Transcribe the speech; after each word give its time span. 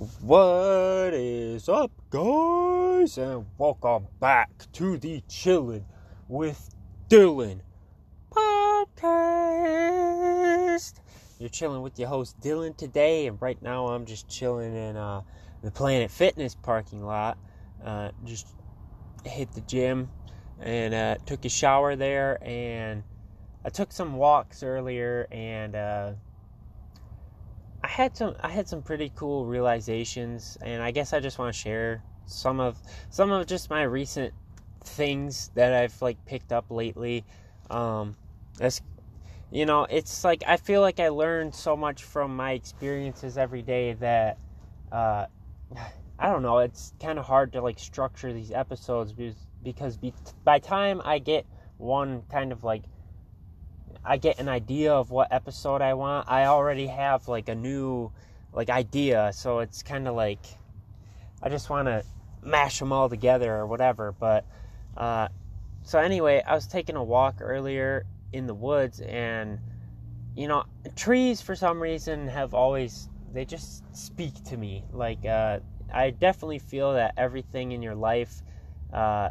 What 0.00 1.12
is 1.12 1.68
up, 1.68 1.90
guys? 2.08 3.18
And 3.18 3.44
welcome 3.58 4.06
back 4.18 4.48
to 4.72 4.96
the 4.96 5.20
Chillin' 5.28 5.84
with 6.26 6.74
Dylan 7.10 7.60
podcast. 8.32 9.04
You're 11.38 11.50
chilling 11.50 11.82
with 11.82 11.98
your 11.98 12.08
host 12.08 12.40
Dylan 12.40 12.74
today, 12.78 13.26
and 13.26 13.36
right 13.42 13.60
now 13.60 13.88
I'm 13.88 14.06
just 14.06 14.26
chilling 14.26 14.74
in 14.74 14.96
uh, 14.96 15.20
the 15.62 15.70
Planet 15.70 16.10
Fitness 16.10 16.54
parking 16.54 17.04
lot. 17.04 17.36
Uh, 17.84 18.12
just 18.24 18.54
hit 19.26 19.52
the 19.52 19.60
gym 19.60 20.08
and 20.60 20.94
uh, 20.94 21.16
took 21.26 21.44
a 21.44 21.50
shower 21.50 21.94
there, 21.94 22.38
and 22.42 23.02
I 23.66 23.68
took 23.68 23.92
some 23.92 24.14
walks 24.14 24.62
earlier, 24.62 25.26
and 25.30 25.76
uh, 25.76 26.12
had 27.90 28.16
some 28.16 28.34
I 28.40 28.48
had 28.48 28.68
some 28.68 28.82
pretty 28.82 29.12
cool 29.14 29.46
realizations, 29.46 30.56
and 30.62 30.82
I 30.82 30.90
guess 30.90 31.12
I 31.12 31.20
just 31.20 31.38
want 31.38 31.54
to 31.54 31.58
share 31.60 32.02
some 32.26 32.60
of 32.60 32.78
some 33.10 33.30
of 33.30 33.46
just 33.46 33.70
my 33.70 33.82
recent 33.82 34.32
things 34.84 35.50
that 35.54 35.72
I've 35.72 36.00
like 36.00 36.24
picked 36.24 36.52
up 36.52 36.70
lately. 36.70 37.24
Um, 37.68 38.16
that's 38.58 38.80
you 39.50 39.66
know, 39.66 39.86
it's 39.90 40.24
like 40.24 40.42
I 40.46 40.56
feel 40.56 40.80
like 40.80 41.00
I 41.00 41.08
learned 41.08 41.54
so 41.54 41.76
much 41.76 42.04
from 42.04 42.36
my 42.36 42.52
experiences 42.52 43.36
every 43.36 43.62
day 43.62 43.94
that 43.94 44.38
uh, 44.92 45.26
I 46.18 46.28
don't 46.28 46.42
know. 46.42 46.58
It's 46.58 46.92
kind 47.00 47.18
of 47.18 47.24
hard 47.24 47.52
to 47.54 47.62
like 47.62 47.78
structure 47.78 48.32
these 48.32 48.52
episodes 48.52 49.12
because 49.12 49.36
because 49.62 49.96
be, 49.96 50.14
by 50.44 50.58
time 50.58 51.02
I 51.04 51.18
get 51.18 51.46
one 51.78 52.22
kind 52.30 52.52
of 52.52 52.62
like 52.62 52.84
I 54.04 54.16
get 54.16 54.38
an 54.38 54.48
idea 54.48 54.92
of 54.92 55.10
what 55.10 55.28
episode 55.30 55.82
I 55.82 55.94
want, 55.94 56.28
I 56.28 56.46
already 56.46 56.86
have 56.86 57.28
like 57.28 57.48
a 57.48 57.54
new 57.54 58.10
like 58.52 58.70
idea, 58.70 59.30
so 59.34 59.60
it's 59.60 59.82
kind 59.82 60.08
of 60.08 60.14
like 60.14 60.44
I 61.42 61.48
just 61.48 61.70
want 61.70 61.86
to 61.86 62.04
mash 62.42 62.78
them 62.78 62.92
all 62.92 63.08
together 63.08 63.54
or 63.54 63.66
whatever. 63.66 64.12
But 64.12 64.46
uh, 64.96 65.28
so 65.82 65.98
anyway, 65.98 66.42
I 66.46 66.54
was 66.54 66.66
taking 66.66 66.96
a 66.96 67.04
walk 67.04 67.36
earlier 67.40 68.06
in 68.32 68.46
the 68.46 68.54
woods, 68.54 69.00
and 69.00 69.58
you 70.34 70.48
know, 70.48 70.64
trees 70.96 71.40
for 71.40 71.54
some 71.54 71.80
reason 71.80 72.28
have 72.28 72.54
always 72.54 73.08
they 73.32 73.44
just 73.44 73.84
speak 73.96 74.42
to 74.44 74.56
me. 74.56 74.84
Like 74.92 75.26
uh, 75.26 75.60
I 75.92 76.10
definitely 76.10 76.58
feel 76.58 76.94
that 76.94 77.14
everything 77.16 77.72
in 77.72 77.82
your 77.82 77.94
life. 77.94 78.42
Uh, 78.92 79.30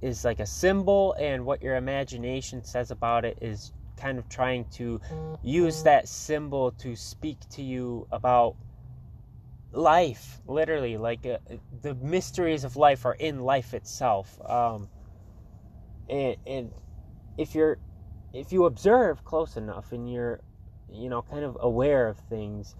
is 0.00 0.24
like 0.24 0.40
a 0.40 0.46
symbol, 0.46 1.14
and 1.18 1.46
what 1.46 1.62
your 1.62 1.76
imagination 1.76 2.64
says 2.64 2.90
about 2.90 3.24
it 3.24 3.38
is 3.40 3.72
kind 4.02 4.18
of 4.18 4.28
trying 4.28 4.64
to 4.64 5.00
use 5.42 5.84
that 5.84 6.08
symbol 6.08 6.72
to 6.72 6.96
speak 6.96 7.38
to 7.50 7.62
you 7.62 8.06
about 8.10 8.56
life 9.70 10.40
literally 10.46 10.96
like 10.96 11.24
uh, 11.24 11.38
the 11.82 11.94
mysteries 11.94 12.64
of 12.64 12.76
life 12.76 13.06
are 13.06 13.14
in 13.14 13.40
life 13.40 13.72
itself. 13.74 14.38
Um, 14.44 14.88
and, 16.10 16.36
and 16.46 16.72
if 17.38 17.54
you're 17.54 17.78
if 18.34 18.52
you 18.52 18.64
observe 18.64 19.24
close 19.24 19.56
enough 19.56 19.92
and 19.92 20.12
you're 20.12 20.40
you 20.90 21.08
know 21.08 21.22
kind 21.22 21.44
of 21.44 21.56
aware 21.60 22.08
of 22.08 22.18
things 22.18 22.74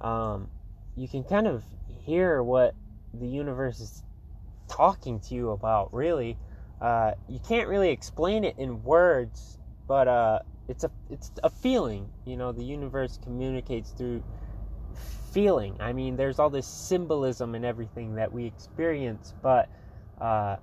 um, 0.00 0.48
you 0.96 1.08
can 1.08 1.24
kind 1.24 1.46
of 1.46 1.64
hear 2.04 2.42
what 2.42 2.74
the 3.12 3.26
universe 3.26 3.80
is 3.80 4.02
talking 4.68 5.18
to 5.18 5.34
you 5.34 5.50
about 5.50 5.92
really. 5.92 6.38
Uh, 6.80 7.12
you 7.28 7.40
can't 7.40 7.68
really 7.68 7.90
explain 7.90 8.44
it 8.44 8.54
in 8.56 8.84
words 8.84 9.58
but 9.88 10.06
uh, 10.06 10.38
it's 10.68 10.84
a 10.84 10.90
it's 11.10 11.32
a 11.42 11.50
feeling. 11.50 12.08
You 12.26 12.36
know, 12.36 12.52
the 12.52 12.64
universe 12.64 13.18
communicates 13.22 13.90
through 13.90 14.22
feeling. 15.32 15.76
I 15.80 15.92
mean, 15.92 16.16
there's 16.16 16.38
all 16.38 16.50
this 16.50 16.66
symbolism 16.66 17.54
and 17.54 17.64
everything 17.64 18.14
that 18.16 18.32
we 18.32 18.46
experience, 18.46 19.34
but 19.42 19.68
uh, 20.20 20.56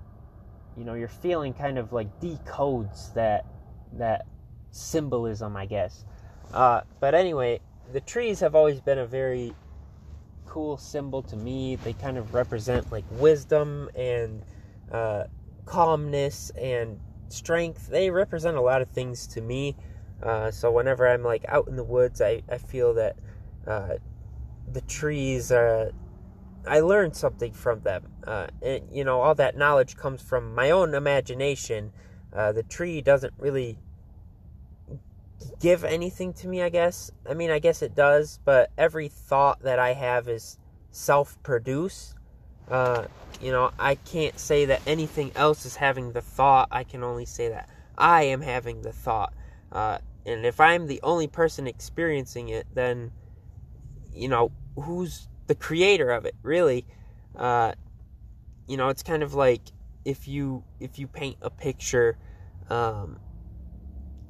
you 0.77 0.83
know, 0.83 0.93
your 0.93 1.07
feeling 1.07 1.53
kind 1.53 1.77
of 1.77 1.93
like 1.93 2.19
decodes 2.19 3.13
that 3.13 3.45
that 3.93 4.25
symbolism, 4.71 5.55
I 5.55 5.65
guess. 5.65 6.05
Uh, 6.53 6.81
but 6.99 7.15
anyway, 7.15 7.59
the 7.91 8.01
trees 8.01 8.39
have 8.39 8.55
always 8.55 8.79
been 8.81 8.99
a 8.99 9.05
very 9.07 9.53
cool 10.45 10.77
symbol 10.77 11.21
to 11.23 11.35
me. 11.35 11.75
They 11.77 11.93
kind 11.93 12.17
of 12.17 12.33
represent 12.33 12.91
like 12.91 13.05
wisdom 13.11 13.89
and 13.95 14.43
uh, 14.91 15.25
calmness 15.65 16.51
and 16.51 16.99
strength. 17.29 17.87
They 17.87 18.09
represent 18.09 18.57
a 18.57 18.61
lot 18.61 18.81
of 18.81 18.89
things 18.89 19.27
to 19.27 19.41
me. 19.41 19.75
Uh, 20.21 20.51
so 20.51 20.71
whenever 20.71 21.07
I'm 21.07 21.23
like 21.23 21.45
out 21.47 21.67
in 21.67 21.75
the 21.75 21.83
woods, 21.83 22.21
I, 22.21 22.41
I 22.49 22.57
feel 22.57 22.93
that 22.95 23.17
uh, 23.67 23.95
the 24.71 24.81
trees 24.81 25.51
are. 25.51 25.91
I 26.67 26.79
learned 26.79 27.15
something 27.15 27.53
from 27.53 27.81
them. 27.81 28.07
Uh, 28.25 28.47
and, 28.61 28.83
you 28.91 29.03
know, 29.03 29.21
all 29.21 29.35
that 29.35 29.55
knowledge 29.55 29.95
comes 29.95 30.21
from 30.21 30.55
my 30.55 30.71
own 30.71 30.95
imagination. 30.95 31.91
Uh, 32.33 32.51
the 32.53 32.63
tree 32.63 33.01
doesn't 33.01 33.33
really 33.37 33.77
give 35.59 35.83
anything 35.83 36.33
to 36.33 36.47
me, 36.47 36.63
I 36.63 36.69
guess. 36.69 37.11
I 37.29 37.33
mean, 37.35 37.51
I 37.51 37.59
guess 37.59 37.81
it 37.81 37.95
does, 37.95 38.39
but 38.45 38.71
every 38.77 39.07
thought 39.09 39.61
that 39.61 39.77
I 39.77 39.93
have 39.93 40.27
is 40.27 40.57
self 40.91 41.41
produced. 41.43 42.15
Uh, 42.69 43.05
you 43.41 43.51
know, 43.51 43.71
I 43.77 43.95
can't 43.95 44.39
say 44.39 44.65
that 44.65 44.81
anything 44.87 45.31
else 45.35 45.65
is 45.65 45.75
having 45.75 46.13
the 46.13 46.21
thought. 46.21 46.67
I 46.71 46.83
can 46.83 47.03
only 47.03 47.25
say 47.25 47.49
that 47.49 47.69
I 47.97 48.23
am 48.23 48.41
having 48.41 48.81
the 48.81 48.91
thought. 48.91 49.33
Uh, 49.75 49.97
and 50.25 50.45
if 50.45 50.61
I'm 50.61 50.87
the 50.87 51.01
only 51.03 51.27
person 51.27 51.67
experiencing 51.67 52.47
it, 52.47 52.65
then, 52.73 53.11
you 54.13 54.29
know, 54.29 54.53
who's 54.77 55.27
the 55.47 55.55
creator 55.55 56.11
of 56.11 56.23
it, 56.23 56.33
really? 56.43 56.85
Uh, 57.35 57.73
you 58.69 58.77
know, 58.77 58.87
it's 58.87 59.03
kind 59.03 59.21
of 59.21 59.33
like 59.33 59.61
if 60.05 60.29
you 60.29 60.63
if 60.79 60.97
you 60.97 61.07
paint 61.07 61.35
a 61.41 61.49
picture, 61.49 62.17
um, 62.69 63.19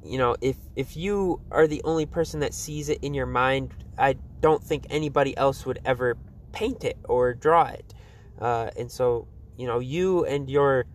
you 0.04 0.18
know, 0.18 0.34
if 0.40 0.56
if 0.74 0.96
you 0.96 1.40
are 1.52 1.68
the 1.68 1.80
only 1.84 2.06
person 2.06 2.40
that 2.40 2.52
sees 2.52 2.88
it 2.88 2.98
in 3.02 3.14
your 3.14 3.26
mind, 3.26 3.72
I 3.96 4.16
don't 4.40 4.62
think 4.62 4.86
anybody 4.90 5.36
else 5.36 5.64
would 5.64 5.78
ever 5.84 6.16
paint 6.50 6.82
it 6.82 6.98
or 7.04 7.34
draw 7.34 7.66
it. 7.66 7.94
Uh, 8.40 8.70
and 8.76 8.90
so, 8.90 9.28
you 9.56 9.68
know, 9.68 9.78
you 9.78 10.24
and 10.24 10.50
your 10.50 10.86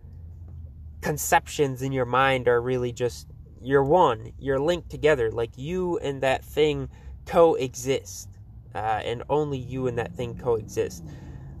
conceptions 1.00 1.80
in 1.80 1.90
your 1.90 2.04
mind 2.04 2.48
are 2.48 2.60
really 2.60 2.92
just 2.92 3.31
you're 3.62 3.84
one, 3.84 4.32
you're 4.38 4.60
linked 4.60 4.90
together. 4.90 5.30
Like 5.30 5.56
you 5.56 5.98
and 5.98 6.20
that 6.22 6.44
thing 6.44 6.88
coexist, 7.26 8.28
uh, 8.74 9.00
and 9.04 9.22
only 9.28 9.58
you 9.58 9.86
and 9.86 9.98
that 9.98 10.12
thing 10.14 10.36
coexist. 10.36 11.04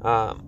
Um, 0.02 0.46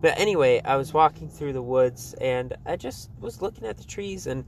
but 0.00 0.18
anyway, 0.18 0.60
I 0.64 0.76
was 0.76 0.92
walking 0.92 1.28
through 1.28 1.54
the 1.54 1.62
woods 1.62 2.14
and 2.20 2.54
I 2.66 2.76
just 2.76 3.10
was 3.18 3.40
looking 3.40 3.66
at 3.66 3.78
the 3.78 3.84
trees, 3.84 4.26
and 4.26 4.44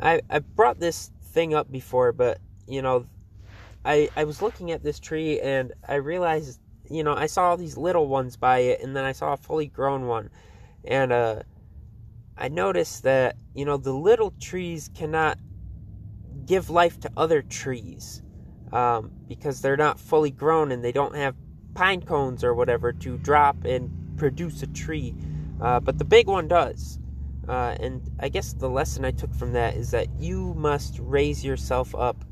I 0.00 0.20
I 0.30 0.38
brought 0.38 0.80
this 0.80 1.10
thing 1.22 1.54
up 1.54 1.70
before, 1.70 2.12
but 2.12 2.38
you 2.66 2.82
know, 2.82 3.06
I 3.84 4.08
I 4.16 4.24
was 4.24 4.40
looking 4.40 4.70
at 4.72 4.82
this 4.82 4.98
tree 4.98 5.40
and 5.40 5.72
I 5.86 5.96
realized, 5.96 6.60
you 6.88 7.04
know, 7.04 7.14
I 7.14 7.26
saw 7.26 7.50
all 7.50 7.56
these 7.56 7.76
little 7.76 8.06
ones 8.06 8.36
by 8.36 8.58
it, 8.60 8.80
and 8.82 8.96
then 8.96 9.04
I 9.04 9.12
saw 9.12 9.34
a 9.34 9.36
fully 9.36 9.66
grown 9.66 10.06
one, 10.06 10.30
and 10.84 11.12
uh 11.12 11.42
I 12.36 12.48
noticed 12.48 13.02
that, 13.04 13.36
you 13.54 13.64
know, 13.64 13.76
the 13.76 13.92
little 13.92 14.32
trees 14.40 14.90
cannot 14.94 15.38
give 16.44 16.70
life 16.70 17.00
to 17.00 17.10
other 17.16 17.42
trees 17.42 18.22
um, 18.72 19.10
because 19.26 19.60
they're 19.60 19.76
not 19.76 19.98
fully 19.98 20.30
grown 20.30 20.70
and 20.70 20.84
they 20.84 20.92
don't 20.92 21.14
have 21.14 21.34
pine 21.74 22.02
cones 22.02 22.44
or 22.44 22.54
whatever 22.54 22.92
to 22.92 23.18
drop 23.18 23.64
and 23.64 23.90
produce 24.16 24.62
a 24.62 24.66
tree. 24.68 25.14
Uh, 25.60 25.80
but 25.80 25.98
the 25.98 26.04
big 26.04 26.26
one 26.26 26.48
does. 26.48 26.98
Uh, 27.48 27.76
and 27.80 28.02
I 28.20 28.28
guess 28.28 28.52
the 28.52 28.68
lesson 28.68 29.04
I 29.04 29.12
took 29.12 29.34
from 29.34 29.52
that 29.52 29.76
is 29.76 29.90
that 29.92 30.08
you 30.18 30.52
must 30.54 30.98
raise 30.98 31.44
yourself 31.44 31.94
up 31.94 32.24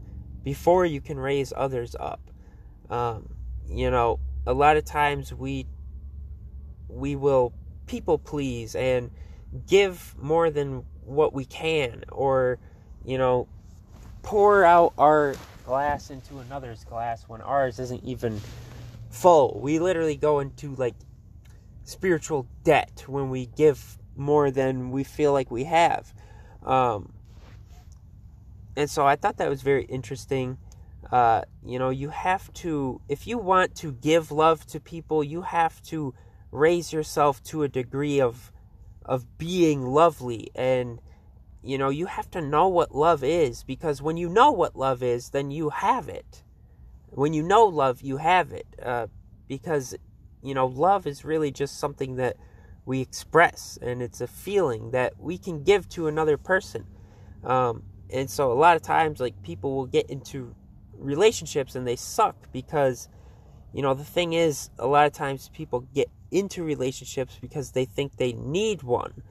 before 0.42 0.84
you 0.84 1.00
can 1.00 1.18
raise 1.18 1.52
others 1.56 1.96
up. 1.98 2.20
Um, 2.90 3.28
you 3.66 3.90
know, 3.90 4.20
a 4.46 4.52
lot 4.52 4.76
of 4.76 4.84
times 4.84 5.32
we 5.32 5.66
we 6.88 7.16
will 7.16 7.52
people 7.86 8.18
please 8.18 8.74
and 8.74 9.10
give 9.66 10.14
more 10.18 10.50
than 10.50 10.84
what 11.04 11.32
we 11.32 11.44
can 11.44 12.04
or 12.10 12.58
you 13.04 13.18
know 13.18 13.46
pour 14.22 14.64
out 14.64 14.92
our 14.98 15.34
glass 15.64 16.10
into 16.10 16.38
another's 16.38 16.84
glass 16.84 17.24
when 17.28 17.40
ours 17.40 17.78
isn't 17.78 18.02
even 18.04 18.40
full. 19.10 19.60
We 19.62 19.78
literally 19.78 20.16
go 20.16 20.40
into 20.40 20.74
like 20.74 20.94
spiritual 21.84 22.46
debt 22.64 23.04
when 23.06 23.30
we 23.30 23.46
give 23.46 23.98
more 24.16 24.50
than 24.50 24.90
we 24.90 25.04
feel 25.04 25.32
like 25.32 25.50
we 25.50 25.64
have. 25.64 26.12
Um, 26.62 27.12
and 28.76 28.90
so 28.90 29.06
i 29.06 29.14
thought 29.14 29.36
that 29.36 29.48
was 29.48 29.62
very 29.62 29.84
interesting. 29.84 30.58
Uh, 31.12 31.42
you 31.64 31.78
know 31.78 31.90
you 31.90 32.08
have 32.08 32.52
to 32.54 33.00
if 33.08 33.26
you 33.26 33.38
want 33.38 33.74
to 33.76 33.92
give 33.92 34.32
love 34.32 34.66
to 34.66 34.80
people 34.80 35.22
you 35.22 35.42
have 35.42 35.80
to 35.82 36.14
raise 36.50 36.92
yourself 36.92 37.42
to 37.44 37.62
a 37.62 37.68
degree 37.68 38.20
of 38.20 38.50
of 39.04 39.38
being 39.38 39.82
lovely 39.82 40.50
and 40.54 41.00
you 41.62 41.78
know 41.78 41.88
you 41.88 42.06
have 42.06 42.30
to 42.30 42.40
know 42.40 42.68
what 42.68 42.94
love 42.94 43.22
is 43.24 43.62
because 43.64 44.02
when 44.02 44.16
you 44.16 44.28
know 44.28 44.50
what 44.50 44.76
love 44.76 45.02
is 45.02 45.30
then 45.30 45.50
you 45.50 45.70
have 45.70 46.08
it 46.08 46.42
when 47.10 47.32
you 47.32 47.42
know 47.42 47.64
love 47.64 48.02
you 48.02 48.16
have 48.18 48.52
it 48.52 48.66
uh, 48.82 49.06
because 49.48 49.94
you 50.44 50.52
know, 50.52 50.66
love 50.66 51.06
is 51.06 51.24
really 51.24 51.50
just 51.50 51.78
something 51.78 52.16
that 52.16 52.36
we 52.84 53.00
express, 53.00 53.78
and 53.80 54.02
it's 54.02 54.20
a 54.20 54.26
feeling 54.26 54.90
that 54.90 55.14
we 55.18 55.38
can 55.38 55.64
give 55.64 55.88
to 55.88 56.06
another 56.06 56.36
person. 56.36 56.84
Um, 57.42 57.82
and 58.10 58.30
so 58.30 58.52
a 58.52 58.54
lot 58.54 58.76
of 58.76 58.82
times, 58.82 59.20
like 59.20 59.42
people 59.42 59.74
will 59.74 59.86
get 59.86 60.10
into 60.10 60.54
relationships 60.98 61.74
and 61.74 61.86
they 61.86 61.96
suck 61.96 62.36
because, 62.52 63.08
you 63.74 63.82
know, 63.82 63.92
the 63.92 64.04
thing 64.04 64.34
is, 64.34 64.70
a 64.78 64.86
lot 64.86 65.06
of 65.06 65.12
times 65.12 65.50
people 65.52 65.80
get 65.92 66.08
into 66.30 66.62
relationships 66.62 67.36
because 67.40 67.72
they 67.72 67.84
think 67.84 68.16
they 68.16 68.32
need 68.32 68.84
one, 68.84 69.24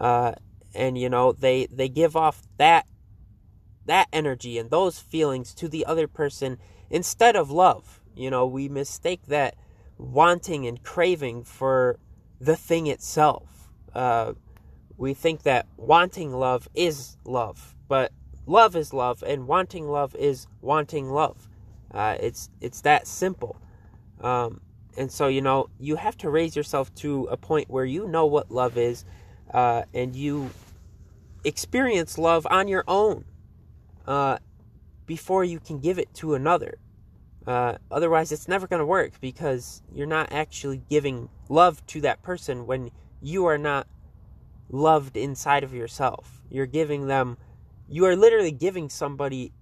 uh, 0.00 0.32
and 0.74 0.96
you 0.96 1.10
know 1.10 1.32
they 1.32 1.66
they 1.66 1.90
give 1.90 2.16
off 2.16 2.42
that 2.56 2.86
that 3.84 4.08
energy 4.10 4.56
and 4.56 4.70
those 4.70 4.98
feelings 4.98 5.52
to 5.52 5.68
the 5.68 5.84
other 5.84 6.08
person 6.08 6.56
instead 6.88 7.36
of 7.36 7.50
love. 7.50 8.00
You 8.16 8.30
know, 8.30 8.46
we 8.46 8.70
mistake 8.70 9.26
that 9.26 9.54
wanting 9.98 10.66
and 10.66 10.82
craving 10.82 11.44
for 11.44 11.98
the 12.40 12.56
thing 12.56 12.86
itself. 12.86 13.68
Uh, 13.94 14.32
we 14.96 15.12
think 15.12 15.42
that 15.42 15.66
wanting 15.76 16.32
love 16.32 16.68
is 16.74 17.18
love, 17.26 17.74
but 17.86 18.12
love 18.46 18.74
is 18.74 18.94
love, 18.94 19.22
and 19.26 19.46
wanting 19.46 19.88
love 19.88 20.16
is 20.16 20.46
wanting 20.62 21.10
love. 21.10 21.50
Uh, 21.92 22.16
it's 22.18 22.48
it's 22.62 22.80
that 22.80 23.06
simple. 23.06 23.60
Um, 24.20 24.60
and 24.96 25.10
so 25.10 25.28
you 25.28 25.40
know 25.40 25.68
you 25.78 25.96
have 25.96 26.16
to 26.18 26.30
raise 26.30 26.56
yourself 26.56 26.94
to 26.96 27.24
a 27.30 27.36
point 27.36 27.70
where 27.70 27.84
you 27.84 28.06
know 28.08 28.26
what 28.26 28.50
love 28.50 28.76
is, 28.76 29.04
uh, 29.52 29.82
and 29.94 30.14
you 30.14 30.50
experience 31.44 32.18
love 32.18 32.46
on 32.50 32.68
your 32.68 32.84
own 32.86 33.24
uh, 34.06 34.38
before 35.06 35.44
you 35.44 35.58
can 35.60 35.78
give 35.78 35.98
it 35.98 36.12
to 36.14 36.34
another. 36.34 36.78
Uh, 37.46 37.78
otherwise, 37.90 38.32
it's 38.32 38.48
never 38.48 38.66
going 38.66 38.80
to 38.80 38.86
work 38.86 39.12
because 39.20 39.82
you're 39.92 40.06
not 40.06 40.30
actually 40.30 40.82
giving 40.90 41.28
love 41.48 41.84
to 41.86 42.00
that 42.02 42.22
person 42.22 42.66
when 42.66 42.90
you 43.22 43.46
are 43.46 43.58
not 43.58 43.86
loved 44.68 45.16
inside 45.16 45.64
of 45.64 45.74
yourself. 45.74 46.42
You're 46.50 46.66
giving 46.66 47.06
them, 47.06 47.38
you 47.88 48.04
are 48.04 48.14
literally 48.14 48.52
giving 48.52 48.88
somebody 48.88 49.52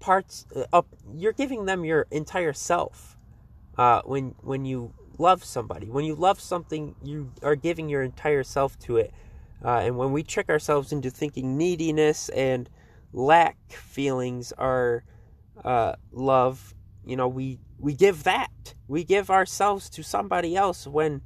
parts 0.00 0.46
uh, 0.54 0.64
up. 0.72 0.86
You're 1.14 1.32
giving 1.32 1.64
them 1.64 1.84
your 1.84 2.06
entire 2.10 2.52
self 2.52 3.11
uh, 3.78 4.02
when 4.04 4.34
when 4.40 4.64
you 4.64 4.92
love 5.18 5.44
somebody. 5.44 5.88
When 5.88 6.04
you 6.04 6.14
love 6.14 6.40
something, 6.40 6.94
you 7.02 7.32
are 7.42 7.56
giving 7.56 7.88
your 7.88 8.02
entire 8.02 8.42
self 8.42 8.78
to 8.80 8.96
it. 8.96 9.12
Uh, 9.64 9.78
and 9.78 9.96
when 9.96 10.12
we 10.12 10.22
trick 10.22 10.48
ourselves 10.48 10.92
into 10.92 11.10
thinking 11.10 11.56
neediness 11.56 12.28
and 12.30 12.68
lack 13.12 13.56
feelings 13.70 14.52
are 14.52 15.04
uh, 15.64 15.94
love, 16.10 16.74
you 17.06 17.16
know, 17.16 17.28
we 17.28 17.60
we 17.78 17.94
give 17.94 18.24
that. 18.24 18.74
We 18.88 19.04
give 19.04 19.30
ourselves 19.30 19.88
to 19.90 20.02
somebody 20.02 20.56
else 20.56 20.86
when 20.86 21.22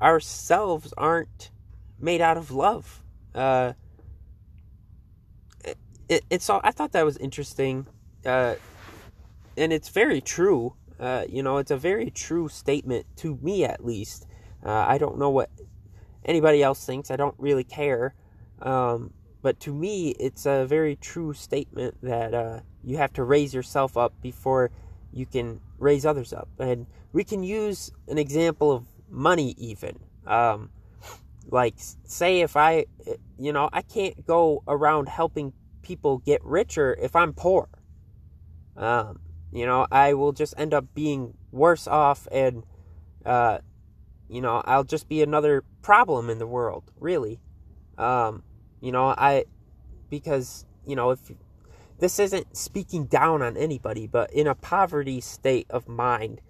ourselves 0.00 0.92
aren't 0.96 1.50
made 1.98 2.20
out 2.20 2.36
of 2.36 2.50
love. 2.50 3.02
Uh, 3.34 3.72
it, 5.64 5.78
it, 6.08 6.24
it's 6.30 6.50
all. 6.50 6.60
I 6.64 6.70
thought 6.70 6.92
that 6.92 7.04
was 7.04 7.16
interesting, 7.16 7.86
uh, 8.24 8.54
and 9.56 9.72
it's 9.72 9.88
very 9.88 10.20
true. 10.20 10.74
Uh, 11.02 11.24
you 11.28 11.42
know, 11.42 11.56
it's 11.56 11.72
a 11.72 11.76
very 11.76 12.10
true 12.10 12.48
statement 12.48 13.04
to 13.16 13.36
me, 13.42 13.64
at 13.64 13.84
least. 13.84 14.24
Uh, 14.64 14.70
I 14.70 14.98
don't 14.98 15.18
know 15.18 15.30
what 15.30 15.50
anybody 16.24 16.62
else 16.62 16.86
thinks. 16.86 17.10
I 17.10 17.16
don't 17.16 17.34
really 17.38 17.64
care. 17.64 18.14
Um, 18.60 19.12
but 19.42 19.58
to 19.60 19.74
me, 19.74 20.10
it's 20.10 20.46
a 20.46 20.64
very 20.64 20.94
true 20.94 21.32
statement 21.32 21.96
that 22.02 22.32
uh, 22.32 22.60
you 22.84 22.98
have 22.98 23.12
to 23.14 23.24
raise 23.24 23.52
yourself 23.52 23.96
up 23.96 24.14
before 24.22 24.70
you 25.12 25.26
can 25.26 25.60
raise 25.80 26.06
others 26.06 26.32
up. 26.32 26.48
And 26.60 26.86
we 27.12 27.24
can 27.24 27.42
use 27.42 27.90
an 28.06 28.18
example 28.18 28.70
of 28.70 28.86
money, 29.10 29.56
even. 29.58 29.98
Um, 30.24 30.70
like, 31.48 31.74
say, 32.04 32.42
if 32.42 32.56
I, 32.56 32.86
you 33.36 33.52
know, 33.52 33.68
I 33.72 33.82
can't 33.82 34.24
go 34.24 34.62
around 34.68 35.08
helping 35.08 35.52
people 35.82 36.18
get 36.18 36.44
richer 36.44 36.96
if 37.02 37.16
I'm 37.16 37.32
poor. 37.32 37.68
Um, 38.76 39.18
you 39.52 39.66
know, 39.66 39.86
I 39.92 40.14
will 40.14 40.32
just 40.32 40.54
end 40.56 40.72
up 40.72 40.94
being 40.94 41.34
worse 41.50 41.86
off 41.86 42.26
and, 42.32 42.64
uh, 43.26 43.58
you 44.28 44.40
know, 44.40 44.62
I'll 44.64 44.84
just 44.84 45.08
be 45.08 45.22
another 45.22 45.62
problem 45.82 46.30
in 46.30 46.38
the 46.38 46.46
world, 46.46 46.90
really. 46.98 47.38
Um, 47.98 48.42
you 48.80 48.92
know, 48.92 49.08
I, 49.08 49.44
because, 50.08 50.64
you 50.86 50.96
know, 50.96 51.10
if 51.10 51.30
this 51.98 52.18
isn't 52.18 52.56
speaking 52.56 53.04
down 53.04 53.42
on 53.42 53.56
anybody, 53.58 54.06
but 54.06 54.32
in 54.32 54.46
a 54.46 54.54
poverty 54.54 55.20
state 55.20 55.66
of 55.68 55.86
mind, 55.86 56.40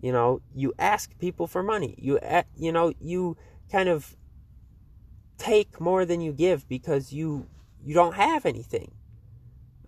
you 0.00 0.12
know, 0.12 0.40
you 0.54 0.72
ask 0.78 1.18
people 1.18 1.48
for 1.48 1.62
money. 1.62 1.96
You, 1.98 2.20
you 2.56 2.70
know, 2.70 2.92
you 3.00 3.36
kind 3.70 3.88
of 3.88 4.16
take 5.36 5.80
more 5.80 6.04
than 6.04 6.20
you 6.20 6.32
give 6.32 6.68
because 6.68 7.12
you, 7.12 7.48
you 7.84 7.92
don't 7.92 8.14
have 8.14 8.46
anything. 8.46 8.92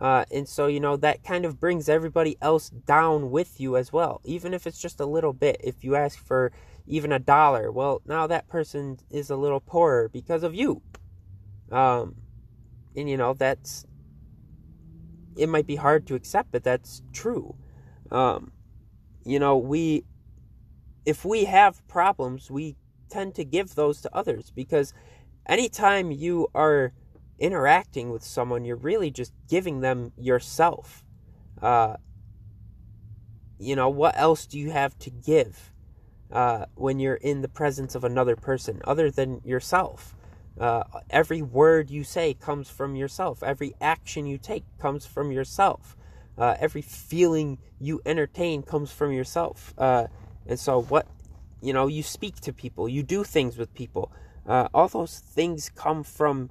Uh, 0.00 0.24
and 0.30 0.48
so, 0.48 0.66
you 0.66 0.80
know, 0.80 0.96
that 0.96 1.22
kind 1.22 1.44
of 1.44 1.60
brings 1.60 1.88
everybody 1.88 2.36
else 2.42 2.68
down 2.68 3.30
with 3.30 3.60
you 3.60 3.76
as 3.76 3.92
well, 3.92 4.20
even 4.24 4.52
if 4.52 4.66
it's 4.66 4.78
just 4.78 5.00
a 5.00 5.06
little 5.06 5.32
bit. 5.32 5.56
If 5.62 5.84
you 5.84 5.94
ask 5.94 6.18
for 6.18 6.52
even 6.86 7.12
a 7.12 7.18
dollar, 7.18 7.70
well, 7.70 8.02
now 8.04 8.26
that 8.26 8.48
person 8.48 8.98
is 9.10 9.30
a 9.30 9.36
little 9.36 9.60
poorer 9.60 10.08
because 10.08 10.42
of 10.42 10.54
you. 10.54 10.82
Um, 11.70 12.16
and, 12.96 13.08
you 13.08 13.16
know, 13.16 13.34
that's, 13.34 13.86
it 15.36 15.48
might 15.48 15.66
be 15.66 15.76
hard 15.76 16.06
to 16.08 16.14
accept, 16.14 16.50
but 16.52 16.64
that's 16.64 17.02
true. 17.12 17.54
Um, 18.10 18.52
you 19.24 19.38
know, 19.38 19.56
we, 19.56 20.04
if 21.06 21.24
we 21.24 21.44
have 21.44 21.86
problems, 21.88 22.50
we 22.50 22.76
tend 23.10 23.34
to 23.36 23.44
give 23.44 23.74
those 23.74 24.00
to 24.02 24.14
others 24.14 24.50
because 24.50 24.92
anytime 25.46 26.10
you 26.10 26.48
are 26.54 26.92
interacting 27.38 28.10
with 28.10 28.22
someone, 28.22 28.64
you're 28.64 28.76
really 28.76 29.10
just 29.10 29.32
giving 29.48 29.80
them 29.80 30.12
yourself. 30.16 31.04
Uh, 31.60 31.96
you 33.58 33.76
know, 33.76 33.88
what 33.88 34.16
else 34.18 34.46
do 34.46 34.58
you 34.58 34.70
have 34.70 34.98
to 34.98 35.10
give 35.10 35.72
uh, 36.32 36.66
when 36.74 36.98
you're 36.98 37.14
in 37.14 37.42
the 37.42 37.48
presence 37.48 37.94
of 37.94 38.04
another 38.04 38.36
person 38.36 38.80
other 38.84 39.10
than 39.10 39.40
yourself? 39.44 40.14
Uh, 40.58 40.84
every 41.10 41.42
word 41.42 41.90
you 41.90 42.04
say 42.04 42.34
comes 42.34 42.70
from 42.70 42.94
yourself. 42.94 43.42
Every 43.42 43.74
action 43.80 44.26
you 44.26 44.38
take 44.38 44.64
comes 44.78 45.04
from 45.04 45.32
yourself. 45.32 45.96
Uh, 46.36 46.56
every 46.58 46.82
feeling 46.82 47.58
you 47.80 48.00
entertain 48.06 48.62
comes 48.62 48.90
from 48.92 49.12
yourself. 49.12 49.74
Uh, 49.78 50.06
and 50.46 50.58
so, 50.58 50.82
what, 50.82 51.06
you 51.60 51.72
know, 51.72 51.86
you 51.86 52.02
speak 52.02 52.36
to 52.40 52.52
people, 52.52 52.88
you 52.88 53.02
do 53.02 53.24
things 53.24 53.56
with 53.56 53.72
people. 53.74 54.12
Uh, 54.46 54.68
all 54.74 54.88
those 54.88 55.18
things 55.18 55.70
come 55.74 56.02
from 56.04 56.50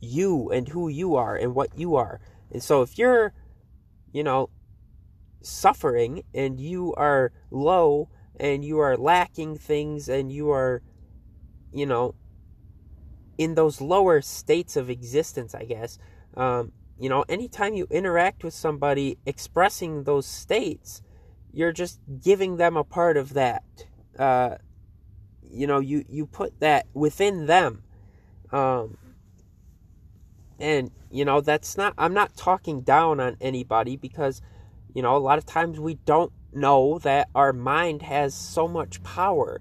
you 0.00 0.50
and 0.50 0.68
who 0.68 0.88
you 0.88 1.16
are 1.16 1.36
and 1.36 1.54
what 1.54 1.76
you 1.76 1.96
are. 1.96 2.20
And 2.50 2.62
so 2.62 2.82
if 2.82 2.98
you're, 2.98 3.32
you 4.12 4.22
know, 4.22 4.50
suffering 5.40 6.22
and 6.34 6.58
you 6.58 6.94
are 6.94 7.32
low 7.50 8.08
and 8.38 8.64
you 8.64 8.78
are 8.78 8.96
lacking 8.96 9.56
things 9.58 10.08
and 10.08 10.32
you 10.32 10.50
are, 10.50 10.82
you 11.72 11.86
know, 11.86 12.14
in 13.36 13.54
those 13.54 13.80
lower 13.80 14.20
states 14.20 14.76
of 14.76 14.90
existence, 14.90 15.54
I 15.54 15.64
guess, 15.64 15.98
um, 16.36 16.72
you 16.98 17.08
know, 17.08 17.24
anytime 17.28 17.74
you 17.74 17.86
interact 17.90 18.42
with 18.42 18.54
somebody 18.54 19.18
expressing 19.24 20.04
those 20.04 20.26
states, 20.26 21.02
you're 21.52 21.72
just 21.72 22.00
giving 22.22 22.56
them 22.56 22.76
a 22.76 22.84
part 22.84 23.16
of 23.16 23.34
that. 23.34 23.62
Uh, 24.18 24.56
you 25.42 25.66
know, 25.66 25.78
you, 25.78 26.04
you 26.08 26.26
put 26.26 26.58
that 26.60 26.86
within 26.92 27.46
them. 27.46 27.82
Um, 28.50 28.98
and, 30.58 30.90
you 31.10 31.24
know, 31.24 31.40
that's 31.40 31.76
not, 31.76 31.94
I'm 31.98 32.14
not 32.14 32.36
talking 32.36 32.80
down 32.82 33.20
on 33.20 33.36
anybody 33.40 33.96
because, 33.96 34.42
you 34.94 35.02
know, 35.02 35.16
a 35.16 35.18
lot 35.18 35.38
of 35.38 35.46
times 35.46 35.78
we 35.78 35.94
don't 35.94 36.32
know 36.52 36.98
that 37.00 37.28
our 37.34 37.52
mind 37.52 38.02
has 38.02 38.34
so 38.34 38.66
much 38.66 39.02
power. 39.02 39.60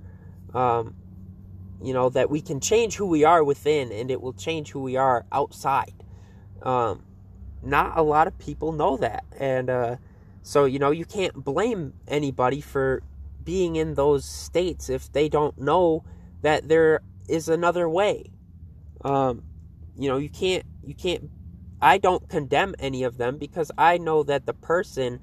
Um, 0.53 0.95
you 1.81 1.93
know, 1.93 2.09
that 2.09 2.29
we 2.29 2.41
can 2.41 2.59
change 2.59 2.95
who 2.95 3.05
we 3.05 3.23
are 3.23 3.43
within 3.43 3.91
and 3.91 4.09
it 4.09 4.19
will 4.19 4.33
change 4.33 4.71
who 4.71 4.81
we 4.81 4.95
are 4.95 5.25
outside. 5.31 6.03
Um, 6.63 7.03
not 7.61 7.97
a 7.97 8.01
lot 8.01 8.25
of 8.27 8.37
people 8.39 8.71
know 8.71 8.97
that. 8.97 9.23
And, 9.39 9.69
uh, 9.69 9.95
so, 10.41 10.65
you 10.65 10.79
know, 10.79 10.91
you 10.91 11.05
can't 11.05 11.35
blame 11.35 11.93
anybody 12.07 12.61
for 12.61 13.03
being 13.43 13.75
in 13.75 13.93
those 13.93 14.25
states 14.25 14.89
if 14.89 15.11
they 15.11 15.29
don't 15.29 15.57
know 15.57 16.03
that 16.41 16.67
there 16.67 17.01
is 17.27 17.49
another 17.49 17.87
way. 17.87 18.31
Um, 19.03 19.43
you 19.97 20.09
know, 20.09 20.17
you 20.17 20.29
can't 20.29 20.65
you 20.87 20.95
can't 20.95 21.29
I 21.81 21.97
don't 21.99 22.27
condemn 22.27 22.73
any 22.79 23.03
of 23.03 23.17
them 23.17 23.37
because 23.37 23.71
I 23.77 23.97
know 23.97 24.23
that 24.23 24.45
the 24.45 24.53
person 24.53 25.19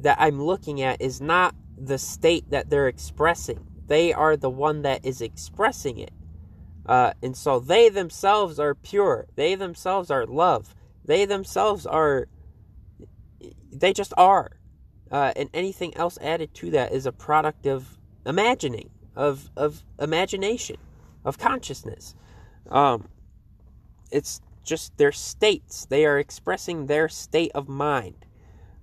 that 0.00 0.16
I'm 0.20 0.42
looking 0.42 0.82
at 0.82 1.00
is 1.00 1.20
not 1.20 1.54
the 1.76 1.98
state 1.98 2.50
that 2.50 2.70
they're 2.70 2.88
expressing. 2.88 3.64
They 3.86 4.12
are 4.12 4.36
the 4.36 4.50
one 4.50 4.82
that 4.82 5.04
is 5.04 5.20
expressing 5.20 5.98
it. 5.98 6.10
Uh, 6.84 7.12
and 7.22 7.36
so 7.36 7.60
they 7.60 7.88
themselves 7.88 8.58
are 8.58 8.74
pure. 8.74 9.26
They 9.36 9.54
themselves 9.54 10.10
are 10.10 10.26
love. 10.26 10.74
They 11.04 11.24
themselves 11.24 11.86
are, 11.86 12.28
they 13.70 13.92
just 13.92 14.12
are. 14.16 14.58
Uh, 15.10 15.32
and 15.36 15.48
anything 15.54 15.96
else 15.96 16.18
added 16.20 16.54
to 16.54 16.70
that 16.70 16.92
is 16.92 17.06
a 17.06 17.12
product 17.12 17.66
of 17.66 17.98
imagining, 18.26 18.90
of 19.16 19.50
of 19.56 19.82
imagination, 19.98 20.76
of 21.24 21.38
consciousness. 21.38 22.14
Um, 22.68 23.08
it's 24.10 24.42
just 24.68 24.96
their 24.98 25.12
states. 25.12 25.86
They 25.86 26.04
are 26.06 26.18
expressing 26.18 26.86
their 26.86 27.08
state 27.08 27.50
of 27.54 27.68
mind. 27.68 28.26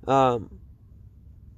Um, 0.08 0.60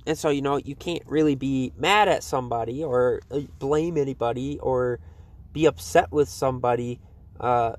and 0.06 0.18
so, 0.18 0.30
you 0.30 0.42
know, 0.42 0.58
you 0.58 0.76
can't 0.76 1.04
really 1.06 1.36
be 1.36 1.74
mad 1.78 2.08
at 2.08 2.24
somebody 2.24 2.84
or 2.84 3.22
uh, 3.32 3.42
blame 3.60 3.98
anybody 3.98 4.60
or 4.60 5.00
be 5.54 5.66
upset 5.66 6.12
with 6.12 6.30
somebody 6.30 7.00
uh, 7.40 7.74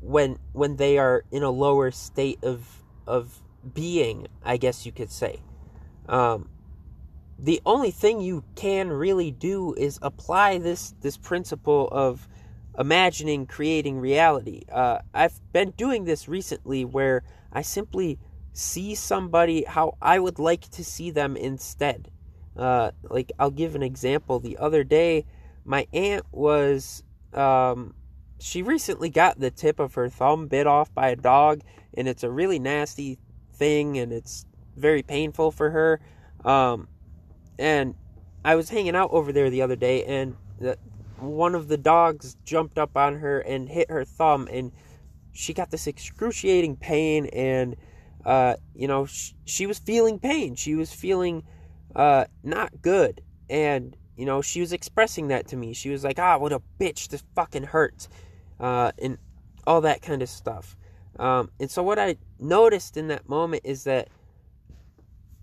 when 0.00 0.38
when 0.52 0.76
they 0.76 0.98
are 0.98 1.24
in 1.30 1.42
a 1.42 1.50
lower 1.50 1.90
state 1.90 2.38
of 2.42 2.84
of 3.06 3.42
being, 3.74 4.28
I 4.44 4.56
guess 4.56 4.86
you 4.86 4.92
could 4.92 5.10
say. 5.10 5.40
Um, 6.08 6.48
the 7.38 7.60
only 7.66 7.90
thing 7.90 8.20
you 8.20 8.44
can 8.54 8.88
really 8.88 9.30
do 9.30 9.74
is 9.74 9.98
apply 10.00 10.58
this 10.58 10.94
this 11.00 11.16
principle 11.16 11.88
of 11.90 12.28
imagining 12.78 13.46
creating 13.46 13.98
reality. 13.98 14.62
Uh, 14.70 14.98
I've 15.14 15.40
been 15.52 15.70
doing 15.70 16.04
this 16.04 16.28
recently 16.28 16.84
where 16.84 17.22
I 17.52 17.62
simply 17.62 18.18
see 18.52 18.94
somebody 18.94 19.64
how 19.64 19.96
I 20.00 20.18
would 20.18 20.38
like 20.38 20.68
to 20.70 20.84
see 20.84 21.10
them 21.10 21.36
instead. 21.36 22.10
Uh, 22.56 22.90
like 23.02 23.32
I'll 23.38 23.50
give 23.50 23.74
an 23.74 23.82
example. 23.82 24.40
The 24.40 24.58
other 24.58 24.82
day, 24.84 25.26
my 25.64 25.86
aunt 25.92 26.24
was 26.32 27.02
um, 27.34 27.94
she 28.38 28.62
recently 28.62 29.10
got 29.10 29.38
the 29.38 29.50
tip 29.50 29.78
of 29.78 29.94
her 29.94 30.08
thumb 30.08 30.48
bit 30.48 30.66
off 30.66 30.92
by 30.94 31.08
a 31.08 31.16
dog, 31.16 31.60
and 31.94 32.08
it's 32.08 32.22
a 32.22 32.30
really 32.30 32.58
nasty 32.58 33.18
thing, 33.54 33.98
and 33.98 34.12
it's 34.12 34.46
very 34.76 35.02
painful 35.02 35.50
for 35.50 35.70
her. 35.70 36.00
Um, 36.44 36.88
and 37.58 37.94
I 38.44 38.54
was 38.54 38.68
hanging 38.68 38.96
out 38.96 39.10
over 39.12 39.32
there 39.32 39.50
the 39.50 39.62
other 39.62 39.76
day, 39.76 40.04
and 40.04 40.36
the, 40.58 40.78
one 41.18 41.54
of 41.54 41.68
the 41.68 41.76
dogs 41.76 42.36
jumped 42.44 42.78
up 42.78 42.96
on 42.96 43.16
her 43.16 43.40
and 43.40 43.68
hit 43.68 43.90
her 43.90 44.04
thumb, 44.04 44.48
and 44.50 44.72
she 45.32 45.52
got 45.52 45.70
this 45.70 45.86
excruciating 45.86 46.76
pain, 46.76 47.26
and 47.26 47.76
uh, 48.24 48.56
you 48.74 48.88
know 48.88 49.06
she, 49.44 49.66
was 49.66 49.78
feeling 49.78 50.18
pain. 50.18 50.54
She 50.54 50.74
was 50.74 50.92
feeling 50.92 51.44
uh, 51.94 52.24
not 52.42 52.82
good, 52.82 53.22
and 53.48 53.96
you 54.16 54.26
know 54.26 54.42
she 54.42 54.60
was 54.60 54.72
expressing 54.72 55.28
that 55.28 55.48
to 55.48 55.56
me. 55.56 55.72
She 55.72 55.90
was 55.90 56.04
like, 56.04 56.18
"Ah, 56.18 56.38
what 56.38 56.52
a 56.52 56.60
bitch! 56.80 57.08
This 57.08 57.24
fucking 57.34 57.64
hurts," 57.64 58.08
uh, 58.60 58.92
and 58.98 59.18
all 59.66 59.80
that 59.82 60.02
kind 60.02 60.22
of 60.22 60.28
stuff. 60.28 60.76
Um, 61.18 61.50
and 61.58 61.70
so 61.70 61.82
what 61.82 61.98
I 61.98 62.16
noticed 62.38 62.96
in 62.96 63.08
that 63.08 63.28
moment 63.28 63.62
is 63.64 63.84
that 63.84 64.08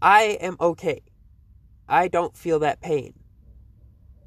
I 0.01 0.37
am 0.41 0.57
okay. 0.59 1.01
I 1.87 2.07
don't 2.07 2.35
feel 2.35 2.59
that 2.59 2.81
pain. 2.81 3.13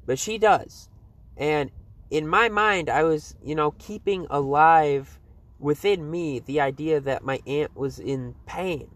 But 0.05 0.19
she 0.19 0.37
does. 0.37 0.89
And 1.37 1.71
in 2.09 2.27
my 2.27 2.49
mind, 2.49 2.89
I 2.89 3.03
was, 3.03 3.35
you 3.43 3.55
know, 3.55 3.71
keeping 3.71 4.27
alive 4.29 5.19
within 5.59 6.09
me 6.09 6.39
the 6.39 6.61
idea 6.61 6.99
that 7.01 7.23
my 7.23 7.39
aunt 7.45 7.75
was 7.75 7.99
in 7.99 8.35
pain. 8.45 8.89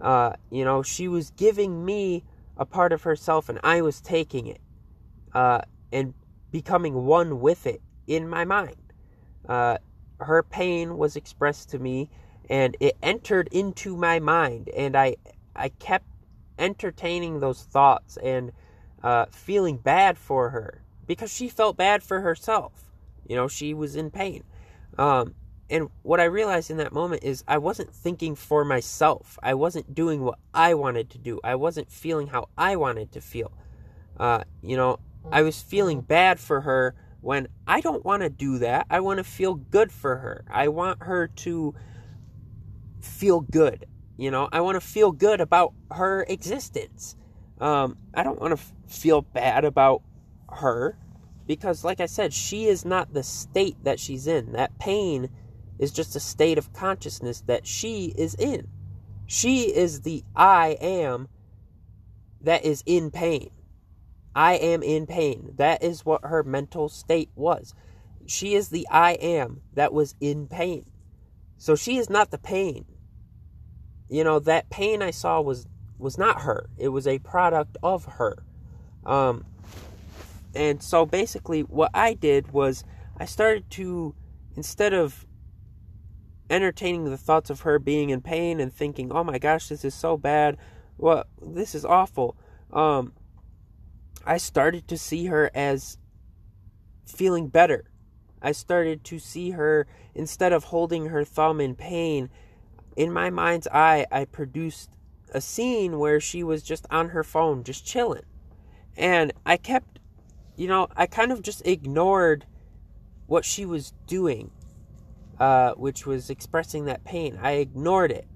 Uh, 0.00 0.32
you 0.50 0.64
know, 0.64 0.82
she 0.82 1.08
was 1.08 1.30
giving 1.30 1.84
me 1.84 2.24
a 2.56 2.64
part 2.64 2.92
of 2.92 3.02
herself 3.02 3.48
and 3.48 3.58
I 3.62 3.82
was 3.82 4.00
taking 4.00 4.46
it 4.46 4.60
uh, 5.34 5.60
and 5.92 6.14
becoming 6.50 7.04
one 7.04 7.40
with 7.40 7.66
it 7.66 7.80
in 8.06 8.28
my 8.28 8.44
mind. 8.44 8.76
Uh, 9.48 9.78
her 10.20 10.42
pain 10.42 10.96
was 10.96 11.16
expressed 11.16 11.70
to 11.70 11.78
me 11.78 12.10
and 12.50 12.76
it 12.80 12.96
entered 13.02 13.48
into 13.52 13.96
my 13.96 14.18
mind 14.18 14.68
and 14.70 14.96
I 14.96 15.16
I 15.54 15.68
kept 15.68 16.06
entertaining 16.58 17.40
those 17.40 17.62
thoughts 17.62 18.16
and 18.16 18.52
uh, 19.02 19.26
feeling 19.30 19.76
bad 19.76 20.16
for 20.16 20.50
her 20.50 20.82
because 21.08 21.32
she 21.32 21.48
felt 21.48 21.76
bad 21.76 22.04
for 22.04 22.20
herself. 22.20 22.92
You 23.26 23.34
know, 23.34 23.48
she 23.48 23.74
was 23.74 23.96
in 23.96 24.12
pain. 24.12 24.44
Um, 24.96 25.34
and 25.70 25.88
what 26.02 26.20
I 26.20 26.24
realized 26.24 26.70
in 26.70 26.76
that 26.76 26.92
moment 26.92 27.24
is 27.24 27.42
I 27.48 27.58
wasn't 27.58 27.92
thinking 27.92 28.36
for 28.36 28.64
myself. 28.64 29.38
I 29.42 29.54
wasn't 29.54 29.94
doing 29.94 30.22
what 30.22 30.38
I 30.54 30.74
wanted 30.74 31.10
to 31.10 31.18
do. 31.18 31.40
I 31.42 31.56
wasn't 31.56 31.90
feeling 31.90 32.28
how 32.28 32.48
I 32.56 32.76
wanted 32.76 33.12
to 33.12 33.20
feel. 33.20 33.52
Uh, 34.18 34.44
you 34.62 34.76
know, 34.76 35.00
I 35.30 35.42
was 35.42 35.60
feeling 35.60 36.00
bad 36.00 36.38
for 36.38 36.60
her 36.62 36.94
when 37.20 37.48
I 37.66 37.80
don't 37.80 38.04
want 38.04 38.22
to 38.22 38.30
do 38.30 38.58
that. 38.58 38.86
I 38.88 39.00
want 39.00 39.18
to 39.18 39.24
feel 39.24 39.54
good 39.54 39.90
for 39.92 40.16
her. 40.16 40.44
I 40.50 40.68
want 40.68 41.02
her 41.02 41.28
to 41.28 41.74
feel 43.00 43.40
good. 43.40 43.86
You 44.16 44.30
know, 44.30 44.48
I 44.50 44.60
want 44.60 44.76
to 44.76 44.86
feel 44.86 45.12
good 45.12 45.40
about 45.40 45.74
her 45.90 46.24
existence. 46.28 47.14
Um, 47.60 47.98
I 48.14 48.22
don't 48.22 48.40
want 48.40 48.56
to 48.56 48.60
f- 48.60 48.72
feel 48.86 49.22
bad 49.22 49.64
about 49.64 50.02
her 50.50 50.98
because, 51.46 51.84
like 51.84 52.00
I 52.00 52.06
said, 52.06 52.32
she 52.32 52.66
is 52.66 52.84
not 52.84 53.14
the 53.14 53.22
state 53.22 53.76
that 53.84 54.00
she's 54.00 54.26
in. 54.26 54.52
That 54.52 54.78
pain 54.78 55.30
is 55.78 55.92
just 55.92 56.16
a 56.16 56.20
state 56.20 56.58
of 56.58 56.72
consciousness 56.72 57.42
that 57.46 57.66
she 57.66 58.12
is 58.16 58.34
in. 58.34 58.68
She 59.26 59.74
is 59.74 60.02
the 60.02 60.24
I 60.36 60.76
am 60.80 61.28
that 62.42 62.64
is 62.64 62.82
in 62.86 63.10
pain. 63.10 63.50
I 64.34 64.54
am 64.54 64.82
in 64.82 65.06
pain. 65.06 65.52
That 65.56 65.82
is 65.82 66.04
what 66.04 66.24
her 66.24 66.42
mental 66.42 66.88
state 66.88 67.30
was. 67.34 67.74
She 68.26 68.54
is 68.54 68.68
the 68.68 68.86
I 68.90 69.12
am 69.12 69.62
that 69.74 69.92
was 69.92 70.14
in 70.20 70.48
pain. 70.48 70.84
So 71.56 71.74
she 71.74 71.96
is 71.98 72.10
not 72.10 72.30
the 72.30 72.38
pain 72.38 72.84
you 74.08 74.24
know 74.24 74.38
that 74.38 74.70
pain 74.70 75.02
i 75.02 75.10
saw 75.10 75.40
was 75.40 75.66
was 75.98 76.18
not 76.18 76.42
her 76.42 76.68
it 76.78 76.88
was 76.88 77.06
a 77.06 77.18
product 77.20 77.76
of 77.82 78.04
her 78.04 78.42
um 79.04 79.44
and 80.58 80.82
so 80.82 81.06
basically 81.06 81.60
what 81.62 81.90
i 81.94 82.14
did 82.14 82.52
was 82.52 82.84
i 83.18 83.24
started 83.24 83.68
to 83.70 84.14
instead 84.56 84.92
of 84.92 85.26
entertaining 86.50 87.04
the 87.04 87.16
thoughts 87.16 87.50
of 87.50 87.60
her 87.60 87.78
being 87.78 88.10
in 88.10 88.20
pain 88.20 88.60
and 88.60 88.72
thinking 88.72 89.12
oh 89.12 89.24
my 89.24 89.38
gosh 89.38 89.68
this 89.68 89.84
is 89.84 89.94
so 89.94 90.16
bad 90.16 90.56
well 90.96 91.24
this 91.40 91.74
is 91.74 91.84
awful 91.84 92.36
um 92.72 93.12
i 94.26 94.36
started 94.36 94.88
to 94.88 94.98
see 94.98 95.26
her 95.26 95.50
as 95.54 95.98
feeling 97.06 97.48
better 97.48 97.90
i 98.42 98.52
started 98.52 99.04
to 99.04 99.18
see 99.18 99.50
her 99.50 99.86
instead 100.14 100.52
of 100.52 100.64
holding 100.64 101.06
her 101.06 101.24
thumb 101.24 101.60
in 101.60 101.74
pain 101.74 102.28
in 102.98 103.12
my 103.12 103.30
mind's 103.30 103.68
eye, 103.68 104.06
I 104.10 104.24
produced 104.24 104.90
a 105.32 105.40
scene 105.40 106.00
where 106.00 106.18
she 106.18 106.42
was 106.42 106.64
just 106.64 106.84
on 106.90 107.10
her 107.10 107.22
phone, 107.22 107.62
just 107.62 107.86
chilling. 107.86 108.24
And 108.96 109.32
I 109.46 109.56
kept, 109.56 109.97
you 110.58 110.66
know, 110.66 110.88
I 110.96 111.06
kind 111.06 111.30
of 111.30 111.40
just 111.40 111.64
ignored 111.64 112.44
what 113.26 113.44
she 113.44 113.64
was 113.64 113.92
doing, 114.08 114.50
uh, 115.38 115.74
which 115.74 116.04
was 116.04 116.30
expressing 116.30 116.86
that 116.86 117.04
pain. 117.04 117.38
I 117.40 117.52
ignored 117.52 118.10
it, 118.10 118.26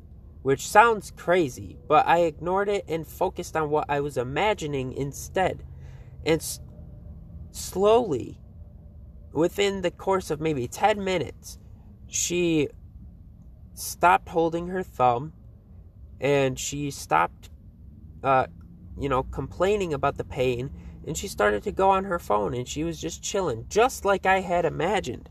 which 0.42 0.68
sounds 0.68 1.10
crazy, 1.10 1.76
but 1.88 2.06
I 2.06 2.18
ignored 2.18 2.68
it 2.68 2.84
and 2.86 3.04
focused 3.04 3.56
on 3.56 3.70
what 3.70 3.86
I 3.88 3.98
was 3.98 4.16
imagining 4.16 4.92
instead. 4.92 5.64
And 6.24 6.40
s- 6.40 6.60
slowly, 7.50 8.40
within 9.32 9.82
the 9.82 9.90
course 9.90 10.30
of 10.30 10.40
maybe 10.40 10.68
10 10.68 11.02
minutes, 11.02 11.58
she 12.06 12.68
stopped 13.74 14.28
holding 14.28 14.68
her 14.68 14.84
thumb 14.84 15.32
and 16.20 16.56
she 16.56 16.92
stopped 16.92 17.50
uh, 18.22 18.46
you 18.96 19.08
know 19.08 19.24
complaining 19.24 19.92
about 19.92 20.18
the 20.18 20.24
pain 20.24 20.70
and 21.06 21.16
she 21.16 21.28
started 21.28 21.62
to 21.64 21.73
go 21.73 21.90
on 21.90 22.04
her 22.04 22.18
phone 22.18 22.54
and 22.54 22.68
she 22.68 22.85
was 22.85 23.00
just 23.00 23.23
chilling 23.23 23.66
just 23.68 24.04
like 24.04 24.26
i 24.26 24.40
had 24.40 24.64
imagined. 24.64 25.28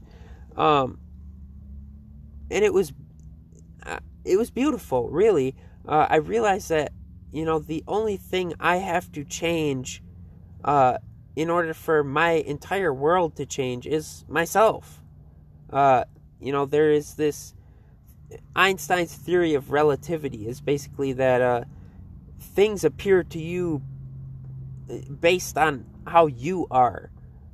Um, 0.56 1.00
and 2.50 2.66
it 2.66 2.74
was 2.74 2.94
uh, 3.86 4.00
it 4.26 4.38
was 4.38 4.52
beautiful 4.52 5.10
really. 5.10 5.56
Uh, 5.88 6.08
i 6.10 6.18
realized 6.18 6.70
that 6.70 6.92
you 7.32 7.46
know 7.46 7.60
the 7.60 7.84
only 7.88 8.18
thing 8.18 8.54
i 8.60 8.78
have 8.78 9.12
to 9.14 9.24
change 9.24 10.04
uh, 10.64 10.98
in 11.36 11.50
order 11.50 11.74
for 11.74 12.04
my 12.04 12.32
entire 12.32 12.94
world 12.94 13.36
to 13.38 13.46
change 13.46 13.88
is 13.88 14.26
myself. 14.28 15.02
Uh, 15.72 16.04
you 16.40 16.52
know 16.52 16.66
there 16.66 16.92
is 16.92 17.16
this 17.16 17.54
Einstein's 18.56 19.14
theory 19.14 19.54
of 19.54 19.72
relativity 19.72 20.48
is 20.48 20.62
basically 20.62 21.14
that 21.14 21.42
uh, 21.42 21.64
things 22.40 22.84
appear 22.84 23.24
to 23.24 23.40
you 23.40 23.82
based 25.20 25.58
on 25.58 25.86
how 26.06 26.28
you 26.28 26.68
are. 26.72 27.12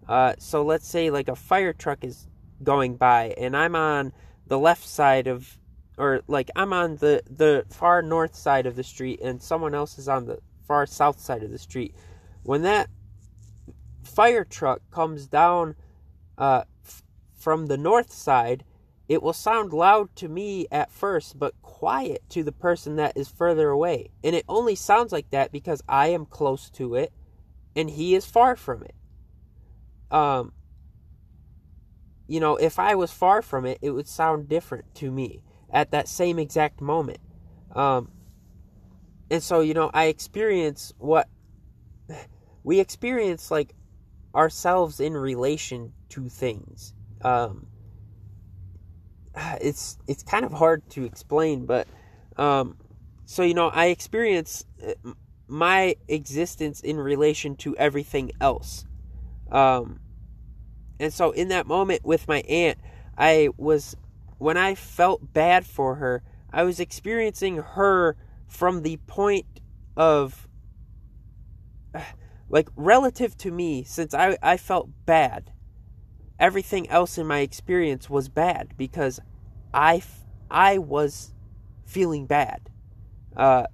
Uh, 0.08 0.34
so 0.40 0.64
let's 0.64 0.88
say 0.88 1.10
like 1.10 1.28
a 1.28 1.36
fire 1.36 1.74
truck 1.74 2.04
is 2.04 2.28
going 2.64 2.96
by 2.96 3.34
and 3.38 3.56
I'm 3.56 3.76
on 3.76 4.14
the 4.48 4.58
left 4.58 4.88
side 4.88 5.28
of 5.28 5.58
or 5.98 6.22
like 6.28 6.50
I'm 6.56 6.74
on 6.74 6.96
the 6.98 7.22
the 7.30 7.66
far 7.70 8.02
north 8.02 8.36
side 8.36 8.66
of 8.66 8.76
the 8.76 8.84
street 8.84 9.20
and 9.22 9.42
someone 9.42 9.76
else 9.76 9.98
is 9.98 10.08
on 10.08 10.26
the 10.26 10.40
far 10.68 10.86
south 10.86 11.20
side 11.20 11.44
of 11.44 11.52
the 11.52 11.58
street. 11.58 11.94
When 12.44 12.62
that 12.64 12.90
fire 14.04 14.46
truck 14.46 14.82
comes 14.92 15.28
down 15.28 15.76
uh, 16.38 16.64
f- 16.86 17.04
from 17.36 17.68
the 17.68 17.78
north 17.78 18.12
side, 18.12 18.64
it 19.08 19.24
will 19.24 19.34
sound 19.34 19.74
loud 19.74 20.16
to 20.18 20.28
me 20.28 20.68
at 20.72 20.92
first, 20.92 21.40
but 21.40 21.62
quiet 21.62 22.22
to 22.30 22.44
the 22.44 22.52
person 22.52 22.98
that 22.98 23.18
is 23.18 23.28
further 23.28 23.70
away. 23.70 24.10
And 24.24 24.36
it 24.36 24.46
only 24.50 24.76
sounds 24.76 25.12
like 25.12 25.30
that 25.32 25.52
because 25.52 25.82
I 25.88 26.08
am 26.08 26.26
close 26.26 26.70
to 26.72 26.96
it 26.96 27.12
and 27.78 27.92
he 27.92 28.16
is 28.16 28.26
far 28.26 28.56
from 28.56 28.84
it. 28.84 28.96
Um, 30.10 30.52
you 32.28 32.40
know, 32.40 32.56
if 32.58 32.80
I 32.80 32.96
was 32.96 33.12
far 33.12 33.42
from 33.42 33.66
it, 33.66 33.78
it 33.82 33.92
would 33.92 34.08
sound 34.08 34.50
different 34.50 34.94
to 34.96 35.12
me 35.12 35.44
at 35.72 35.92
that 35.92 36.08
same 36.08 36.40
exact 36.40 36.82
moment. 36.82 37.20
Um, 37.74 38.12
and 39.30 39.44
so, 39.44 39.60
you 39.60 39.76
know, 39.76 39.92
I 39.94 40.06
experience 40.06 40.92
what 40.98 41.30
we 42.64 42.80
experience 42.80 43.52
like 43.52 43.74
ourselves 44.34 45.00
in 45.00 45.14
relation 45.14 45.94
to 46.10 46.30
things. 46.30 46.96
Um, 47.22 47.68
it's 49.62 50.00
it's 50.08 50.24
kind 50.24 50.46
of 50.46 50.52
hard 50.52 50.90
to 50.92 51.06
explain, 51.06 51.68
but 51.68 51.88
um, 52.38 52.78
so 53.26 53.44
you 53.44 53.54
know, 53.54 53.68
I 53.68 53.88
experience 53.88 54.66
uh, 54.86 55.12
my 55.48 55.96
existence 56.08 56.82
in 56.82 56.98
relation 56.98 57.56
to 57.56 57.76
everything 57.78 58.32
else. 58.42 58.86
Um, 59.52 60.00
and 61.00 61.14
so 61.14 61.32
in 61.32 61.50
that 61.50 61.68
moment 61.68 62.04
with 62.04 62.28
my 62.28 62.40
aunt, 62.42 62.78
I 63.18 63.50
was 63.58 63.96
when 64.38 64.58
I 64.58 64.76
felt 64.76 65.34
bad 65.34 65.66
for 65.66 65.96
her, 65.96 66.24
I 66.52 66.64
was 66.64 66.80
experiencing 66.80 67.58
her 67.58 68.16
from 68.48 68.84
the 68.84 68.98
point 69.08 69.46
of 69.96 70.48
like 72.50 72.70
relative 72.76 73.38
to 73.38 73.52
me 73.52 73.84
since 73.84 74.14
I 74.14 74.38
I 74.42 74.58
felt 74.58 74.90
bad. 75.06 75.52
Everything 76.40 76.88
else 76.90 77.18
in 77.18 77.26
my 77.26 77.40
experience 77.40 78.10
was 78.10 78.30
bad 78.30 78.74
because 78.78 79.20
I 79.74 80.02
I 80.52 80.78
was 80.78 81.34
feeling 81.86 82.26
bad. 82.26 82.70
Uh, 83.36 83.68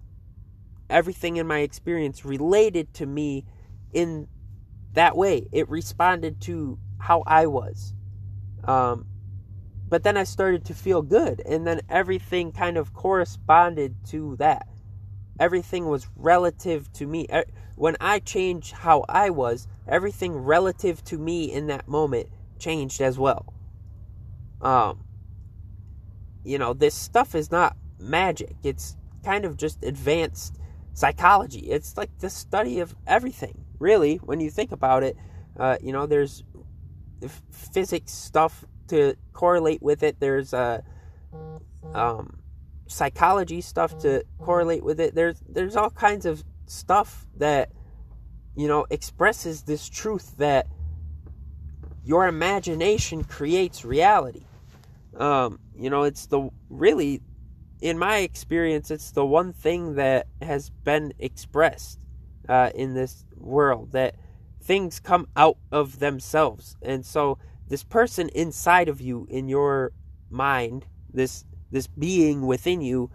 everything 0.94 1.38
in 1.38 1.48
my 1.48 1.60
experience 1.60 2.24
related 2.24 2.94
to 2.94 3.06
me 3.06 3.44
in 3.92 4.28
that 4.94 5.18
way. 5.18 5.48
It 5.52 5.68
responded 5.68 6.40
to 6.42 6.78
how 7.00 7.24
I 7.26 7.48
was. 7.48 7.94
Um, 8.64 9.08
but 9.90 10.04
then 10.04 10.16
I 10.16 10.24
started 10.24 10.66
to 10.66 10.74
feel 10.74 11.02
good, 11.02 11.42
and 11.46 11.68
then 11.68 11.82
everything 11.90 12.52
kind 12.52 12.78
of 12.78 12.94
corresponded 12.94 13.96
to 14.10 14.36
that. 14.38 14.68
Everything 15.40 15.88
was 15.88 16.08
relative 16.16 16.92
to 16.94 17.08
me. 17.08 17.28
When 17.76 17.98
I 18.00 18.20
changed 18.20 18.72
how 18.72 19.04
I 19.10 19.32
was, 19.32 19.68
everything 19.88 20.34
relative 20.36 21.04
to 21.06 21.18
me 21.18 21.52
in 21.52 21.68
that 21.68 21.88
moment 21.88 22.30
changed 22.60 23.02
as 23.02 23.18
well. 23.18 23.52
Um, 24.62 25.04
you 26.44 26.58
know, 26.58 26.74
this 26.74 26.94
stuff 26.94 27.36
is 27.36 27.52
not 27.52 27.76
magic. 28.00 28.56
It's 28.64 28.96
kind 29.24 29.44
of 29.44 29.58
just 29.58 29.84
advanced 29.84 30.60
psychology. 30.94 31.72
It's 31.72 31.98
like 31.98 32.10
the 32.20 32.30
study 32.30 32.80
of 32.80 32.96
everything, 33.08 33.66
really, 33.80 34.18
when 34.18 34.40
you 34.40 34.50
think 34.50 34.72
about 34.72 35.04
it. 35.04 35.18
Uh, 35.58 35.78
you 35.82 35.92
know, 35.92 36.06
there's 36.06 36.44
physics 37.52 38.12
stuff 38.12 38.66
to 38.88 39.16
correlate 39.34 39.82
with 39.82 40.04
it. 40.04 40.20
There's 40.20 40.54
uh, 40.54 40.82
um, 41.94 42.40
psychology 42.88 43.62
stuff 43.62 43.98
to 44.00 44.24
correlate 44.40 44.84
with 44.84 45.00
it. 45.00 45.16
There's 45.16 45.42
there's 45.48 45.76
all 45.76 45.90
kinds 45.90 46.26
of 46.26 46.44
stuff 46.66 47.26
that 47.38 47.72
you 48.56 48.68
know 48.68 48.86
expresses 48.90 49.64
this 49.64 49.90
truth 49.90 50.38
that 50.38 50.68
your 52.04 52.28
imagination 52.28 53.24
creates 53.24 53.86
reality. 53.86 54.46
Um, 55.18 55.60
you 55.76 55.90
know, 55.90 56.04
it's 56.04 56.26
the 56.26 56.50
really 56.70 57.22
in 57.84 58.00
my 58.00 58.20
experience, 58.20 58.90
it's 58.90 59.12
the 59.12 59.25
one 59.25 59.52
thing 59.52 59.96
that 59.96 60.28
has 60.42 60.70
been 60.70 61.13
expressed 61.20 62.00
uh, 62.48 62.70
in 62.74 62.94
this 62.94 63.25
world 63.36 63.92
that 63.92 64.16
things 64.62 65.02
come 65.02 65.28
out 65.36 65.58
of 65.70 66.00
themselves. 66.00 66.78
And 66.82 67.06
so, 67.06 67.38
this 67.68 67.84
person 67.84 68.30
inside 68.30 68.88
of 68.88 69.02
you, 69.02 69.28
in 69.30 69.50
your 69.50 69.91
mind, 70.30 70.86
this 71.13 71.43
this 71.72 71.88
being 71.88 72.48
within 72.48 72.80
you, 72.80 73.12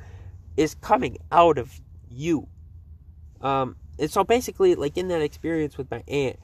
is 0.58 0.74
coming 0.74 1.16
out 1.32 1.56
of 1.56 1.80
you. 2.06 2.46
Um, 3.40 3.76
and 3.98 4.10
so, 4.10 4.22
basically, 4.22 4.74
like 4.74 4.98
in 4.98 5.08
that 5.08 5.22
experience 5.22 5.78
with 5.78 5.90
my 5.90 6.04
aunt, 6.06 6.38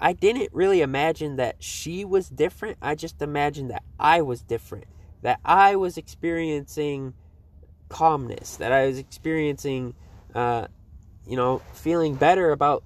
I 0.00 0.14
didn't 0.14 0.48
really 0.54 0.80
imagine 0.80 1.36
that 1.36 1.62
she 1.62 2.06
was 2.06 2.30
different. 2.30 2.78
I 2.80 2.94
just 2.94 3.20
imagined 3.20 3.70
that 3.70 3.82
I 4.00 4.22
was 4.22 4.40
different. 4.40 4.86
That 5.20 5.40
I 5.44 5.76
was 5.76 5.98
experiencing 5.98 7.12
calmness, 7.88 8.56
that 8.56 8.72
I 8.72 8.86
was 8.86 8.98
experiencing, 8.98 9.94
uh, 10.34 10.66
you 11.26 11.36
know, 11.36 11.62
feeling 11.72 12.14
better 12.14 12.52
about 12.52 12.84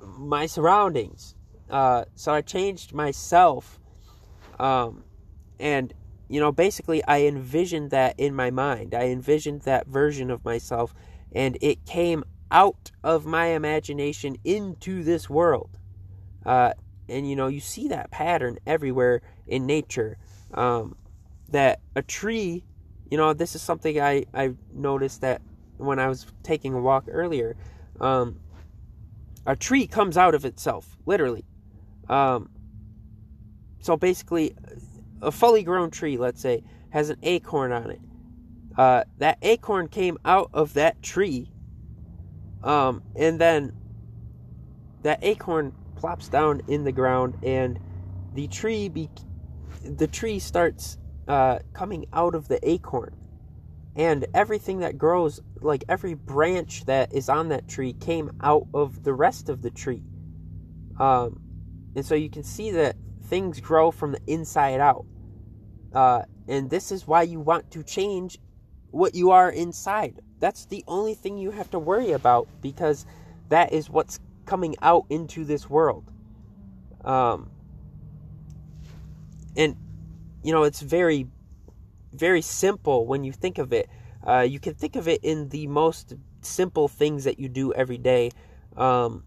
my 0.00 0.46
surroundings. 0.46 1.34
Uh, 1.70 2.04
so 2.14 2.32
I 2.32 2.42
changed 2.42 2.92
myself, 2.92 3.80
um, 4.58 5.04
and 5.58 5.92
you 6.28 6.40
know, 6.40 6.50
basically, 6.50 7.04
I 7.04 7.22
envisioned 7.22 7.90
that 7.90 8.14
in 8.18 8.34
my 8.34 8.50
mind. 8.50 8.94
I 8.94 9.04
envisioned 9.04 9.62
that 9.62 9.86
version 9.86 10.30
of 10.30 10.44
myself, 10.44 10.94
and 11.30 11.58
it 11.60 11.84
came 11.84 12.24
out 12.50 12.90
of 13.04 13.26
my 13.26 13.46
imagination 13.48 14.36
into 14.44 15.02
this 15.02 15.28
world. 15.28 15.78
Uh, 16.44 16.72
and 17.08 17.28
you 17.28 17.36
know, 17.36 17.48
you 17.48 17.60
see 17.60 17.88
that 17.88 18.10
pattern 18.10 18.58
everywhere 18.66 19.20
in 19.46 19.66
nature. 19.66 20.16
Um, 20.54 20.96
that 21.50 21.80
a 21.94 22.02
tree 22.02 22.64
you 23.12 23.18
know, 23.18 23.34
this 23.34 23.54
is 23.54 23.60
something 23.60 24.00
I, 24.00 24.24
I 24.32 24.54
noticed 24.72 25.20
that 25.20 25.42
when 25.76 25.98
I 25.98 26.08
was 26.08 26.24
taking 26.42 26.72
a 26.72 26.80
walk 26.80 27.04
earlier. 27.10 27.56
Um, 28.00 28.40
a 29.44 29.54
tree 29.54 29.86
comes 29.86 30.16
out 30.16 30.34
of 30.34 30.46
itself, 30.46 30.96
literally. 31.04 31.44
Um, 32.08 32.48
so 33.82 33.98
basically, 33.98 34.56
a 35.20 35.30
fully 35.30 35.62
grown 35.62 35.90
tree, 35.90 36.16
let's 36.16 36.40
say, 36.40 36.64
has 36.88 37.10
an 37.10 37.18
acorn 37.22 37.70
on 37.70 37.90
it. 37.90 38.00
Uh, 38.78 39.04
that 39.18 39.36
acorn 39.42 39.88
came 39.88 40.16
out 40.24 40.48
of 40.54 40.72
that 40.72 41.02
tree, 41.02 41.52
um, 42.64 43.02
and 43.14 43.38
then 43.38 43.74
that 45.02 45.18
acorn 45.20 45.74
plops 45.96 46.28
down 46.28 46.62
in 46.66 46.84
the 46.84 46.92
ground, 46.92 47.36
and 47.42 47.78
the 48.32 48.48
tree 48.48 48.88
be- 48.88 49.10
the 49.84 50.06
tree 50.06 50.38
starts 50.38 50.96
uh, 51.32 51.58
coming 51.72 52.04
out 52.12 52.34
of 52.34 52.46
the 52.46 52.60
acorn. 52.68 53.16
And 53.96 54.26
everything 54.34 54.80
that 54.80 54.98
grows, 54.98 55.40
like 55.62 55.82
every 55.88 56.12
branch 56.12 56.84
that 56.84 57.14
is 57.14 57.30
on 57.30 57.48
that 57.48 57.66
tree, 57.66 57.94
came 57.94 58.32
out 58.42 58.66
of 58.74 59.02
the 59.02 59.14
rest 59.14 59.48
of 59.48 59.62
the 59.62 59.70
tree. 59.70 60.02
Um, 61.00 61.40
and 61.96 62.04
so 62.04 62.14
you 62.14 62.28
can 62.28 62.42
see 62.42 62.70
that 62.72 62.96
things 63.24 63.60
grow 63.60 63.90
from 63.90 64.12
the 64.12 64.20
inside 64.26 64.78
out. 64.78 65.06
Uh, 65.94 66.24
and 66.48 66.68
this 66.68 66.92
is 66.92 67.06
why 67.06 67.22
you 67.22 67.40
want 67.40 67.70
to 67.70 67.82
change 67.82 68.38
what 68.90 69.14
you 69.14 69.30
are 69.30 69.50
inside. 69.50 70.20
That's 70.38 70.66
the 70.66 70.84
only 70.86 71.14
thing 71.14 71.38
you 71.38 71.50
have 71.50 71.70
to 71.70 71.78
worry 71.78 72.12
about 72.12 72.46
because 72.60 73.06
that 73.48 73.72
is 73.72 73.88
what's 73.88 74.20
coming 74.44 74.76
out 74.82 75.06
into 75.08 75.46
this 75.46 75.70
world. 75.70 76.04
Um, 77.06 77.48
and 79.56 79.76
you 80.42 80.52
know, 80.52 80.64
it's 80.64 80.80
very, 80.80 81.26
very 82.12 82.42
simple 82.42 83.06
when 83.06 83.24
you 83.24 83.32
think 83.32 83.58
of 83.58 83.72
it. 83.72 83.88
Uh, 84.26 84.40
you 84.40 84.60
can 84.60 84.74
think 84.74 84.96
of 84.96 85.08
it 85.08 85.22
in 85.24 85.48
the 85.48 85.66
most 85.66 86.14
simple 86.42 86.88
things 86.88 87.24
that 87.24 87.38
you 87.38 87.48
do 87.48 87.72
every 87.72 87.98
day. 87.98 88.30
Um, 88.76 89.24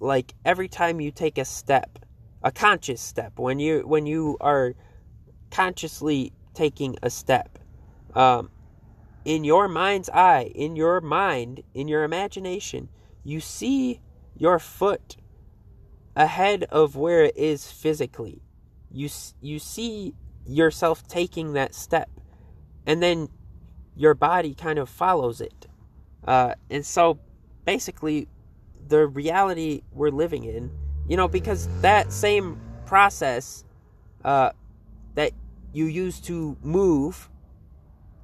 like 0.00 0.34
every 0.44 0.68
time 0.68 1.00
you 1.00 1.10
take 1.10 1.38
a 1.38 1.44
step, 1.44 1.98
a 2.42 2.50
conscious 2.50 3.00
step, 3.00 3.38
when 3.38 3.58
you 3.58 3.86
when 3.86 4.06
you 4.06 4.36
are 4.40 4.74
consciously 5.50 6.32
taking 6.52 6.96
a 7.02 7.10
step, 7.10 7.58
um, 8.14 8.50
in 9.24 9.44
your 9.44 9.68
mind's 9.68 10.10
eye, 10.10 10.52
in 10.54 10.76
your 10.76 11.00
mind, 11.00 11.62
in 11.72 11.88
your 11.88 12.04
imagination, 12.04 12.88
you 13.22 13.40
see 13.40 14.00
your 14.36 14.58
foot 14.58 15.16
ahead 16.16 16.64
of 16.64 16.96
where 16.96 17.24
it 17.24 17.36
is 17.36 17.70
physically. 17.70 18.42
You 18.90 19.08
you 19.40 19.58
see 19.58 20.14
yourself 20.46 21.06
taking 21.08 21.54
that 21.54 21.74
step. 21.74 22.08
And 22.86 23.02
then 23.02 23.28
your 23.96 24.14
body 24.14 24.54
kind 24.54 24.78
of 24.78 24.88
follows 24.88 25.40
it. 25.40 25.66
Uh, 26.26 26.54
and 26.70 26.84
so 26.84 27.18
basically, 27.64 28.28
the 28.88 29.06
reality 29.06 29.82
we're 29.92 30.10
living 30.10 30.44
in, 30.44 30.70
you 31.08 31.16
know, 31.16 31.28
because 31.28 31.68
that 31.80 32.12
same 32.12 32.60
process 32.86 33.64
uh, 34.24 34.50
that 35.14 35.32
you 35.72 35.86
use 35.86 36.20
to 36.20 36.56
move 36.62 37.28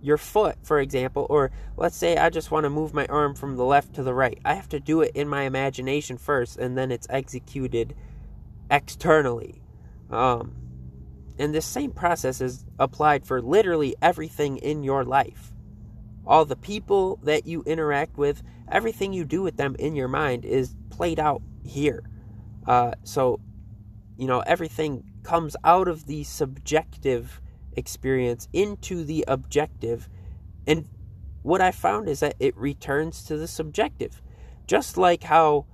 your 0.02 0.16
foot, 0.16 0.56
for 0.62 0.80
example, 0.80 1.26
or 1.28 1.50
let's 1.76 1.96
say 1.96 2.16
I 2.16 2.30
just 2.30 2.50
want 2.50 2.64
to 2.64 2.70
move 2.70 2.94
my 2.94 3.06
arm 3.06 3.34
from 3.34 3.56
the 3.56 3.64
left 3.64 3.94
to 3.94 4.02
the 4.02 4.14
right. 4.14 4.38
I 4.44 4.54
have 4.54 4.68
to 4.70 4.80
do 4.80 5.02
it 5.02 5.12
in 5.14 5.28
my 5.28 5.42
imagination 5.42 6.16
first, 6.16 6.56
and 6.58 6.76
then 6.76 6.90
it's 6.90 7.06
executed 7.10 7.94
externally. 8.70 9.62
Um, 10.10 10.54
and 11.40 11.54
this 11.54 11.64
same 11.64 11.90
process 11.90 12.42
is 12.42 12.66
applied 12.78 13.26
for 13.26 13.40
literally 13.40 13.96
everything 14.02 14.58
in 14.58 14.84
your 14.84 15.04
life. 15.04 15.52
All 16.26 16.44
the 16.44 16.54
people 16.54 17.18
that 17.22 17.46
you 17.46 17.62
interact 17.64 18.18
with, 18.18 18.42
everything 18.70 19.14
you 19.14 19.24
do 19.24 19.40
with 19.40 19.56
them 19.56 19.74
in 19.78 19.96
your 19.96 20.06
mind 20.06 20.44
is 20.44 20.76
played 20.90 21.18
out 21.18 21.40
here. 21.64 22.02
Uh, 22.66 22.92
so, 23.04 23.40
you 24.18 24.26
know, 24.26 24.40
everything 24.40 25.02
comes 25.22 25.56
out 25.64 25.88
of 25.88 26.04
the 26.06 26.24
subjective 26.24 27.40
experience 27.72 28.46
into 28.52 29.02
the 29.02 29.24
objective. 29.26 30.10
And 30.66 30.88
what 31.40 31.62
I 31.62 31.70
found 31.70 32.10
is 32.10 32.20
that 32.20 32.34
it 32.38 32.54
returns 32.54 33.24
to 33.24 33.38
the 33.38 33.48
subjective. 33.48 34.20
Just 34.66 34.98
like 34.98 35.22
how, 35.22 35.64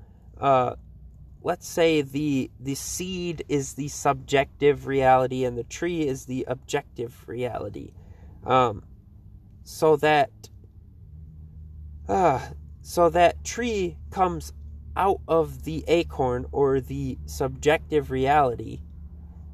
uh, 0.40 0.76
let's 1.46 1.68
say 1.68 2.02
the 2.02 2.50
the 2.58 2.74
seed 2.74 3.44
is 3.48 3.74
the 3.74 3.86
subjective 3.86 4.88
reality 4.88 5.44
and 5.44 5.56
the 5.56 5.62
tree 5.62 6.04
is 6.04 6.24
the 6.24 6.44
objective 6.48 7.22
reality. 7.28 7.92
Um, 8.44 8.82
so 9.62 9.94
that 9.98 10.30
uh, 12.08 12.40
so 12.82 13.08
that 13.10 13.44
tree 13.44 13.96
comes 14.10 14.52
out 14.96 15.20
of 15.28 15.62
the 15.62 15.84
acorn 15.86 16.46
or 16.50 16.80
the 16.80 17.16
subjective 17.26 18.10
reality. 18.10 18.80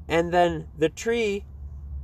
And 0.08 0.32
then 0.32 0.68
the 0.78 0.88
tree 0.88 1.44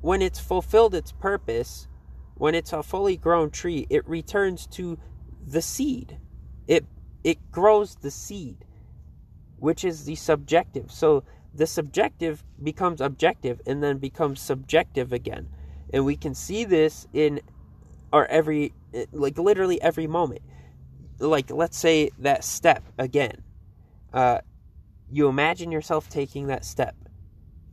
when 0.02 0.20
it's 0.20 0.38
fulfilled 0.38 0.94
its 0.94 1.12
purpose 1.12 1.88
when 2.34 2.54
it's 2.54 2.74
a 2.74 2.82
fully 2.82 3.16
grown 3.16 3.48
tree 3.48 3.86
it 3.88 4.06
returns 4.06 4.66
to 4.66 4.98
the 5.46 5.62
seed. 5.62 6.18
It 6.66 6.84
it 7.24 7.50
grows 7.50 7.94
the 7.94 8.10
seed 8.10 8.66
which 9.58 9.84
is 9.84 10.04
the 10.04 10.14
subjective. 10.14 10.90
So 10.90 11.24
the 11.54 11.66
subjective 11.66 12.44
becomes 12.62 13.00
objective 13.00 13.60
and 13.66 13.82
then 13.82 13.98
becomes 13.98 14.40
subjective 14.40 15.12
again. 15.12 15.48
And 15.92 16.04
we 16.04 16.16
can 16.16 16.34
see 16.34 16.64
this 16.64 17.06
in 17.12 17.40
our 18.12 18.26
every 18.26 18.72
like 19.12 19.38
literally 19.38 19.80
every 19.80 20.06
moment. 20.06 20.42
Like 21.18 21.50
let's 21.50 21.78
say 21.78 22.10
that 22.18 22.44
step 22.44 22.84
again. 22.98 23.42
Uh, 24.12 24.38
you 25.10 25.28
imagine 25.28 25.72
yourself 25.72 26.08
taking 26.08 26.46
that 26.46 26.64
step. 26.64 26.94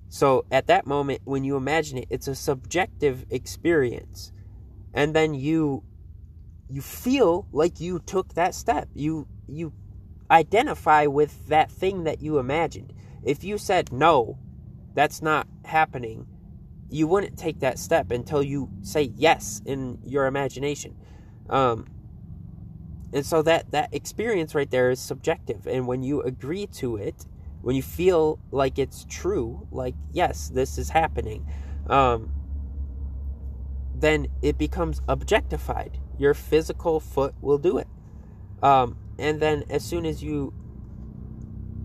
So 0.10 0.45
at 0.52 0.67
that 0.67 0.88
moment 0.88 1.21
when 1.26 1.43
you 1.43 1.58
imagine 1.58 1.98
it 2.00 2.08
it's 2.10 2.28
a 2.28 2.36
subjective 2.36 3.26
experience. 3.30 4.32
And 4.93 5.13
then 5.13 5.34
you 5.34 5.84
you 6.69 6.82
feel 6.82 7.48
like 7.52 7.80
you 7.80 8.00
took 8.00 8.34
that 8.34 8.56
step. 8.56 8.88
You 8.93 9.28
you 9.48 9.74
identify 10.29 11.05
with 11.05 11.47
that 11.47 11.71
thing 11.71 12.03
that 12.03 12.21
you 12.21 12.38
imagined. 12.39 12.93
If 13.23 13.43
you 13.43 13.57
said 13.57 13.91
no 13.91 14.38
that's 14.93 15.21
not 15.21 15.47
happening 15.65 16.27
you 16.89 17.07
wouldn't 17.07 17.38
take 17.38 17.59
that 17.59 17.79
step 17.79 18.11
until 18.11 18.43
you 18.43 18.69
say 18.81 19.11
yes 19.15 19.61
in 19.65 19.97
your 20.03 20.27
imagination. 20.27 20.95
Um, 21.49 21.88
and 23.11 23.25
so 23.25 23.41
that 23.41 23.71
that 23.71 23.93
experience 23.93 24.55
right 24.55 24.69
there 24.69 24.91
is 24.91 24.99
subjective. 24.99 25.67
And 25.67 25.88
when 25.88 26.03
you 26.03 26.21
agree 26.21 26.67
to 26.67 26.95
it 26.97 27.25
when 27.61 27.75
you 27.75 27.81
feel 27.81 28.39
like 28.51 28.77
it's 28.77 29.05
true 29.09 29.67
like 29.71 29.95
yes 30.13 30.49
this 30.49 30.77
is 30.77 30.89
happening 30.89 31.47
um, 31.88 32.31
then 33.93 34.27
it 34.41 34.57
becomes 34.57 35.01
objectified. 35.07 35.99
Your 36.17 36.33
physical 36.33 36.99
foot 36.99 37.33
will 37.41 37.57
do 37.57 37.77
it. 37.77 37.88
Um, 38.61 38.97
and 39.17 39.41
then 39.41 39.63
as 39.69 39.84
soon 39.84 40.06
as 40.06 40.23
you 40.23 40.54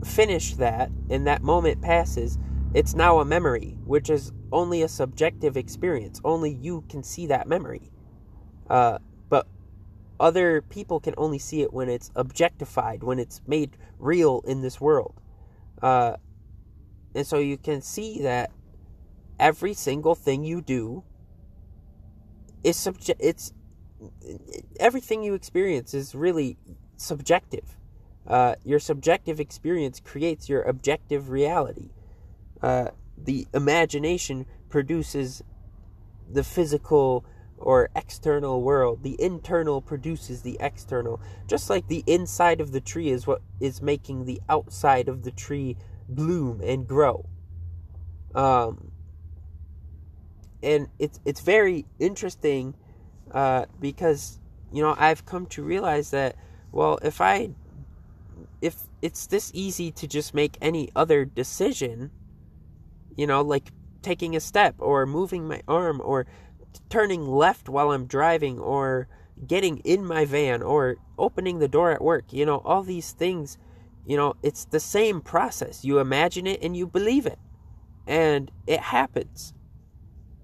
finish 0.05 0.55
that 0.55 0.90
and 1.11 1.27
that 1.27 1.43
moment 1.43 1.81
passes 1.83 2.38
it's 2.73 2.95
now 2.95 3.19
a 3.19 3.25
memory 3.25 3.77
which 3.85 4.09
is 4.09 4.33
only 4.53 4.83
a 4.83 4.88
subjective 4.88 5.57
experience 5.57 6.21
only 6.25 6.51
you 6.51 6.83
can 6.88 7.03
see 7.03 7.27
that 7.27 7.47
memory 7.47 7.90
uh, 8.71 8.99
but 9.29 9.47
other 10.21 10.62
people 10.62 11.01
can 11.01 11.14
only 11.19 11.38
see 11.38 11.62
it 11.62 11.73
when 11.73 11.88
it's 11.88 12.11
objectified, 12.14 13.03
when 13.03 13.19
it's 13.19 13.40
made 13.47 13.77
real 13.99 14.43
in 14.47 14.62
this 14.62 14.81
world. 14.81 15.21
Uh, 15.83 16.16
and 17.14 17.27
so 17.27 17.38
you 17.38 17.59
can 17.59 17.83
see 17.83 18.23
that 18.23 18.53
every 19.38 19.75
single 19.75 20.14
thing 20.14 20.45
you 20.45 20.61
do 20.61 21.03
is 22.62 22.77
subject. 22.77 23.21
It's 23.21 23.53
everything 24.79 25.25
you 25.25 25.35
experience 25.35 25.95
is 25.95 26.14
really 26.14 26.59
subjective. 27.01 27.77
Uh, 28.27 28.55
your 28.65 28.79
subjective 28.79 29.41
experience 29.41 30.01
creates 30.01 30.49
your 30.49 30.63
objective 30.63 31.31
reality. 31.31 31.91
Uh, 32.63 32.89
the 33.17 33.47
imagination 33.55 34.47
produces 34.69 35.43
the 36.31 36.45
physical 36.45 37.25
or 37.57 37.91
external 37.97 38.63
world. 38.63 39.03
The 39.03 39.21
internal 39.21 39.81
produces 39.81 40.43
the 40.43 40.57
external. 40.61 41.21
Just 41.47 41.69
like 41.69 41.89
the 41.89 42.05
inside 42.07 42.61
of 42.61 42.73
the 42.73 42.81
tree 42.81 43.09
is 43.09 43.27
what 43.27 43.43
is 43.61 43.83
making 43.83 44.25
the 44.25 44.41
outside 44.49 45.09
of 45.09 45.23
the 45.23 45.31
tree 45.31 45.77
bloom 46.09 46.61
and 46.63 46.87
grow. 46.87 47.27
Um, 48.35 48.93
and 50.63 50.89
it's 50.99 51.19
it's 51.25 51.41
very 51.41 51.87
interesting 51.99 52.75
uh, 53.33 53.65
because 53.81 54.39
you 54.73 54.83
know 54.83 54.95
I've 54.99 55.27
come 55.27 55.47
to 55.47 55.63
realize 55.63 56.11
that 56.11 56.37
well 56.72 56.98
if 57.02 57.20
I 57.20 57.50
if 58.61 58.76
it's 59.02 59.26
this 59.26 59.50
easy 59.54 59.90
to 59.92 60.06
just 60.06 60.35
make 60.35 60.59
any 60.61 60.90
other 60.94 61.24
decision, 61.24 62.11
you 63.16 63.26
know, 63.26 63.42
like 63.42 63.70
taking 64.02 64.37
a 64.37 64.40
step 64.40 64.74
or 64.78 65.06
moving 65.06 65.46
my 65.46 65.62
arm 65.66 66.00
or 66.04 66.26
turning 66.88 67.26
left 67.26 67.68
while 67.68 67.90
I'm 67.90 68.06
driving 68.06 68.59
or 68.59 69.09
getting 69.46 69.78
in 69.78 70.04
my 70.04 70.24
van 70.24 70.62
or 70.62 70.96
opening 71.18 71.59
the 71.59 71.68
door 71.68 71.90
at 71.90 72.02
work. 72.02 72.33
You 72.33 72.46
know, 72.46 72.59
all 72.59 72.83
these 72.83 73.12
things, 73.12 73.59
you 74.06 74.16
know, 74.16 74.35
it's 74.42 74.66
the 74.66 74.80
same 74.80 75.20
process. 75.20 75.85
You 75.85 75.98
imagine 75.98 76.46
it 76.46 76.62
and 76.62 76.76
you 76.76 76.87
believe 76.87 77.26
it. 77.26 77.38
And 78.06 78.50
it 78.66 78.80
happens. 78.80 79.54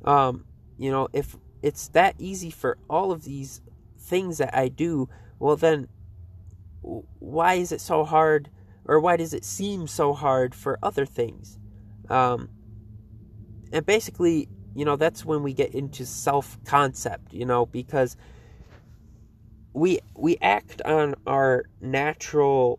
Um, 0.04 0.44
you 0.78 0.90
know, 0.90 1.08
if 1.12 1.36
it's 1.62 1.88
that 1.88 2.14
easy 2.18 2.50
for 2.50 2.78
all 2.88 3.12
of 3.12 3.24
these 3.24 3.60
things 3.98 4.38
that 4.38 4.56
I 4.56 4.68
do, 4.68 5.08
well 5.38 5.56
then 5.56 5.88
why 7.18 7.55
is 7.55 7.72
it 7.72 7.81
so 7.81 8.05
hard 8.05 8.51
or 8.85 9.01
why 9.01 9.16
does 9.16 9.35
it 9.35 9.44
seem 9.44 9.87
so 9.87 10.12
hard 10.12 10.55
for 10.55 10.79
other 10.83 11.05
things? 11.05 11.59
Um, 12.09 12.49
and 13.72 13.85
basically 13.85 14.49
you 14.77 14.85
know, 14.85 14.96
that's 14.96 15.25
when 15.25 15.42
we 15.42 15.55
get 15.55 15.75
into 15.75 16.05
self 16.05 16.62
concept, 16.66 17.33
you 17.33 17.46
know, 17.46 17.64
because 17.64 18.14
we 19.72 20.01
we 20.14 20.37
act 20.42 20.83
on 20.83 21.14
our 21.27 21.64
natural 21.81 22.79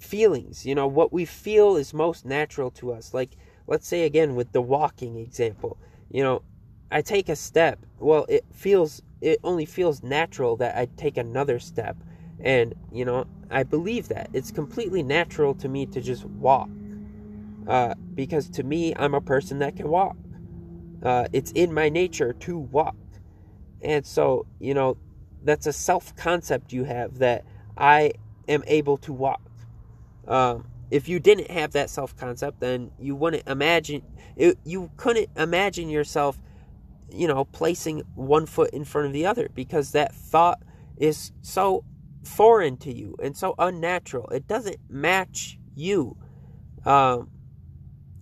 feelings, 0.00 0.66
you 0.66 0.74
know, 0.74 0.88
what 0.88 1.12
we 1.12 1.24
feel 1.24 1.76
is 1.76 1.94
most 1.94 2.26
natural 2.26 2.72
to 2.72 2.92
us. 2.92 3.14
Like 3.14 3.36
let's 3.68 3.86
say 3.86 4.02
again 4.02 4.34
with 4.34 4.50
the 4.50 4.60
walking 4.60 5.16
example, 5.16 5.78
you 6.10 6.24
know, 6.24 6.42
I 6.90 7.02
take 7.02 7.28
a 7.28 7.36
step, 7.36 7.78
well, 8.00 8.26
it 8.28 8.44
feels 8.52 9.00
it 9.20 9.38
only 9.44 9.64
feels 9.64 10.02
natural 10.02 10.56
that 10.56 10.76
I 10.76 10.88
take 10.96 11.16
another 11.16 11.60
step. 11.60 11.96
And, 12.40 12.74
you 12.92 13.04
know, 13.04 13.26
I 13.50 13.62
believe 13.62 14.08
that. 14.08 14.28
It's 14.32 14.50
completely 14.50 15.02
natural 15.02 15.54
to 15.54 15.68
me 15.68 15.86
to 15.86 16.00
just 16.00 16.24
walk. 16.24 16.68
Uh, 17.66 17.94
because 18.14 18.48
to 18.50 18.62
me, 18.62 18.94
I'm 18.96 19.14
a 19.14 19.20
person 19.20 19.58
that 19.60 19.76
can 19.76 19.88
walk. 19.88 20.16
Uh, 21.02 21.28
it's 21.32 21.50
in 21.52 21.72
my 21.72 21.88
nature 21.88 22.32
to 22.32 22.58
walk. 22.58 22.96
And 23.82 24.04
so, 24.06 24.46
you 24.58 24.74
know, 24.74 24.96
that's 25.42 25.66
a 25.66 25.72
self 25.72 26.14
concept 26.16 26.72
you 26.72 26.84
have 26.84 27.18
that 27.18 27.44
I 27.76 28.12
am 28.48 28.62
able 28.66 28.96
to 28.98 29.12
walk. 29.12 29.40
Um, 30.26 30.66
if 30.90 31.08
you 31.08 31.18
didn't 31.20 31.50
have 31.50 31.72
that 31.72 31.90
self 31.90 32.16
concept, 32.16 32.60
then 32.60 32.90
you 32.98 33.14
wouldn't 33.14 33.46
imagine, 33.46 34.02
it, 34.36 34.58
you 34.64 34.90
couldn't 34.96 35.28
imagine 35.36 35.88
yourself, 35.88 36.38
you 37.12 37.26
know, 37.28 37.44
placing 37.44 38.00
one 38.14 38.46
foot 38.46 38.70
in 38.70 38.84
front 38.84 39.06
of 39.06 39.12
the 39.12 39.26
other 39.26 39.48
because 39.54 39.92
that 39.92 40.14
thought 40.14 40.60
is 40.96 41.32
so 41.42 41.84
foreign 42.26 42.76
to 42.78 42.94
you 42.94 43.16
and 43.22 43.36
so 43.36 43.54
unnatural. 43.58 44.28
It 44.28 44.46
doesn't 44.46 44.78
match 44.88 45.58
you. 45.74 46.16
Um, 46.84 47.30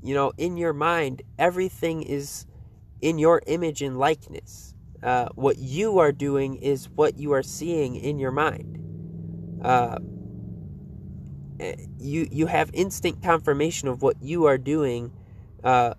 you 0.02 0.14
know, 0.14 0.32
in 0.36 0.56
your 0.56 0.72
mind, 0.72 1.22
everything 1.38 2.02
is 2.02 2.46
in 3.00 3.18
your 3.18 3.42
image 3.46 3.82
and 3.82 3.98
likeness. 3.98 4.74
Uh, 5.02 5.28
what 5.34 5.58
you 5.58 5.98
are 5.98 6.12
doing 6.12 6.56
is 6.56 6.88
what 6.88 7.18
you 7.18 7.32
are 7.32 7.42
seeing 7.42 7.96
in 7.96 8.18
your 8.18 8.30
mind. 8.30 8.78
Uh, 9.62 9.98
you 11.98 12.28
you 12.30 12.46
have 12.46 12.70
instant 12.72 13.22
confirmation 13.22 13.88
of 13.88 14.02
what 14.02 14.16
you 14.22 14.46
are 14.46 14.58
doing, 14.58 15.12
uh, 15.62 15.94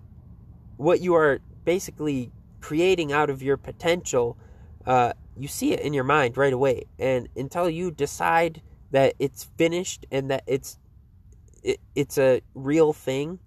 what 0.76 1.00
you 1.00 1.14
are 1.14 1.40
basically 1.64 2.30
creating 2.60 3.12
out 3.12 3.30
of 3.30 3.42
your 3.42 3.56
potential. 3.56 4.36
You 5.36 5.48
see 5.48 5.72
it 5.72 5.80
in 5.80 5.92
your 5.92 6.04
mind 6.04 6.36
right 6.36 6.52
away, 6.52 6.86
and 6.98 7.28
until 7.36 7.68
you 7.68 7.90
decide 7.90 8.62
that 8.90 9.14
it's 9.18 9.44
finished 9.58 10.06
and 10.10 10.30
that 10.30 10.44
it's 10.46 10.78
it, 11.62 11.80
it's 11.94 12.16
a 12.18 12.40
real 12.54 12.92
thing, 12.92 13.38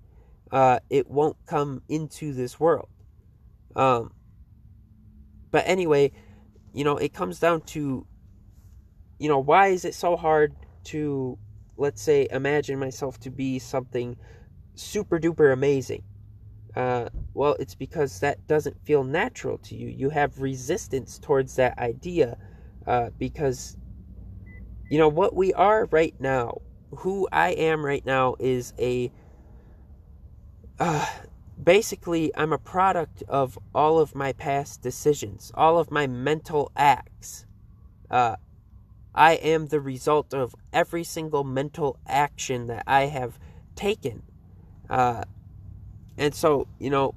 uh, 0.52 0.80
it 0.90 1.10
won't 1.10 1.38
come 1.46 1.82
into 1.90 2.34
this 2.34 2.60
world. 2.60 2.90
Um, 3.76 4.14
but 5.52 5.64
anyway, 5.66 6.12
you 6.74 6.84
know, 6.84 6.98
it 6.98 7.14
comes 7.14 7.40
down 7.40 7.62
to, 7.62 8.06
you 9.18 9.30
know, 9.30 9.40
why 9.40 9.68
is 9.68 9.86
it 9.86 9.96
so 9.96 10.16
hard 10.16 10.56
to 10.86 11.38
let's 11.80 12.02
say, 12.02 12.28
imagine 12.30 12.78
myself 12.78 13.20
to 13.22 13.32
be 13.32 13.58
something 13.58 14.18
super 14.76 15.20
duper 15.20 15.52
amazing. 15.52 16.04
Uh, 16.80 17.10
well, 17.34 17.58
it's 17.60 17.76
because 17.76 18.22
that 18.22 18.48
doesn't 18.48 18.82
feel 18.86 19.04
natural 19.04 19.58
to 19.58 19.76
you. 19.76 19.90
You 19.90 20.12
have 20.12 20.40
resistance 20.40 21.20
towards 21.20 21.58
that 21.58 21.78
idea 21.78 22.38
uh, 22.88 23.10
because, 23.18 23.76
you 24.90 24.98
know, 24.98 25.10
what 25.10 25.36
we 25.36 25.54
are 25.54 25.88
right 25.92 26.16
now, 26.22 26.62
who 27.00 27.28
I 27.34 27.50
am 27.50 27.86
right 27.86 28.06
now, 28.06 28.38
is 28.40 28.74
a. 28.80 29.12
Uh, 30.80 31.06
basically, 31.62 32.32
I'm 32.38 32.54
a 32.54 32.58
product 32.58 33.24
of 33.28 33.60
all 33.76 34.00
of 34.00 34.16
my 34.16 34.32
past 34.32 34.82
decisions, 34.82 35.52
all 35.56 35.80
of 35.80 35.92
my 35.92 36.08
mental 36.08 36.72
acts. 36.78 37.46
Uh, 38.10 38.38
I 39.14 39.34
am 39.34 39.68
the 39.68 39.82
result 39.82 40.34
of 40.34 40.56
every 40.72 41.04
single 41.04 41.44
mental 41.44 41.98
action 42.08 42.68
that 42.68 42.86
I 42.88 43.08
have 43.08 43.38
taken. 43.76 44.24
Uh, 44.90 45.26
and 46.20 46.36
so, 46.36 46.68
you 46.78 46.90
know, 46.90 47.16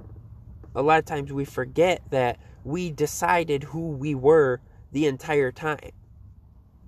a 0.74 0.80
lot 0.80 1.00
of 1.00 1.04
times 1.04 1.32
we 1.32 1.44
forget 1.44 2.00
that 2.10 2.38
we 2.64 2.90
decided 2.90 3.64
who 3.64 3.88
we 3.88 4.14
were 4.14 4.60
the 4.92 5.06
entire 5.06 5.50
time. 5.50 5.90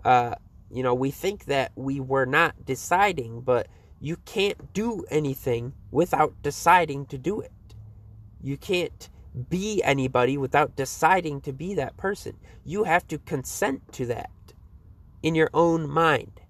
Uh, 0.05 0.37
you 0.71 0.83
know, 0.83 0.95
we 0.95 1.11
think 1.11 1.47
that 1.47 1.73
we 1.75 2.01
were 2.01 2.25
not 2.25 2.65
deciding, 2.65 3.41
but 3.41 3.67
you 4.01 4.17
can't 4.25 4.73
do 4.73 5.05
anything 5.11 5.73
without 5.91 6.35
deciding 6.43 7.07
to 7.07 7.19
do 7.19 7.41
it. 7.41 7.53
You 8.41 8.57
can't 8.57 9.09
be 9.49 9.83
anybody 9.83 10.39
without 10.39 10.77
deciding 10.77 11.41
to 11.43 11.53
be 11.53 11.75
that 11.75 11.97
person. 11.97 12.37
You 12.65 12.85
have 12.85 13.09
to 13.09 13.19
consent 13.19 13.93
to 13.95 14.07
that 14.07 14.31
in 15.23 15.35
your 15.35 15.51
own 15.53 15.91
mind. 15.91 16.41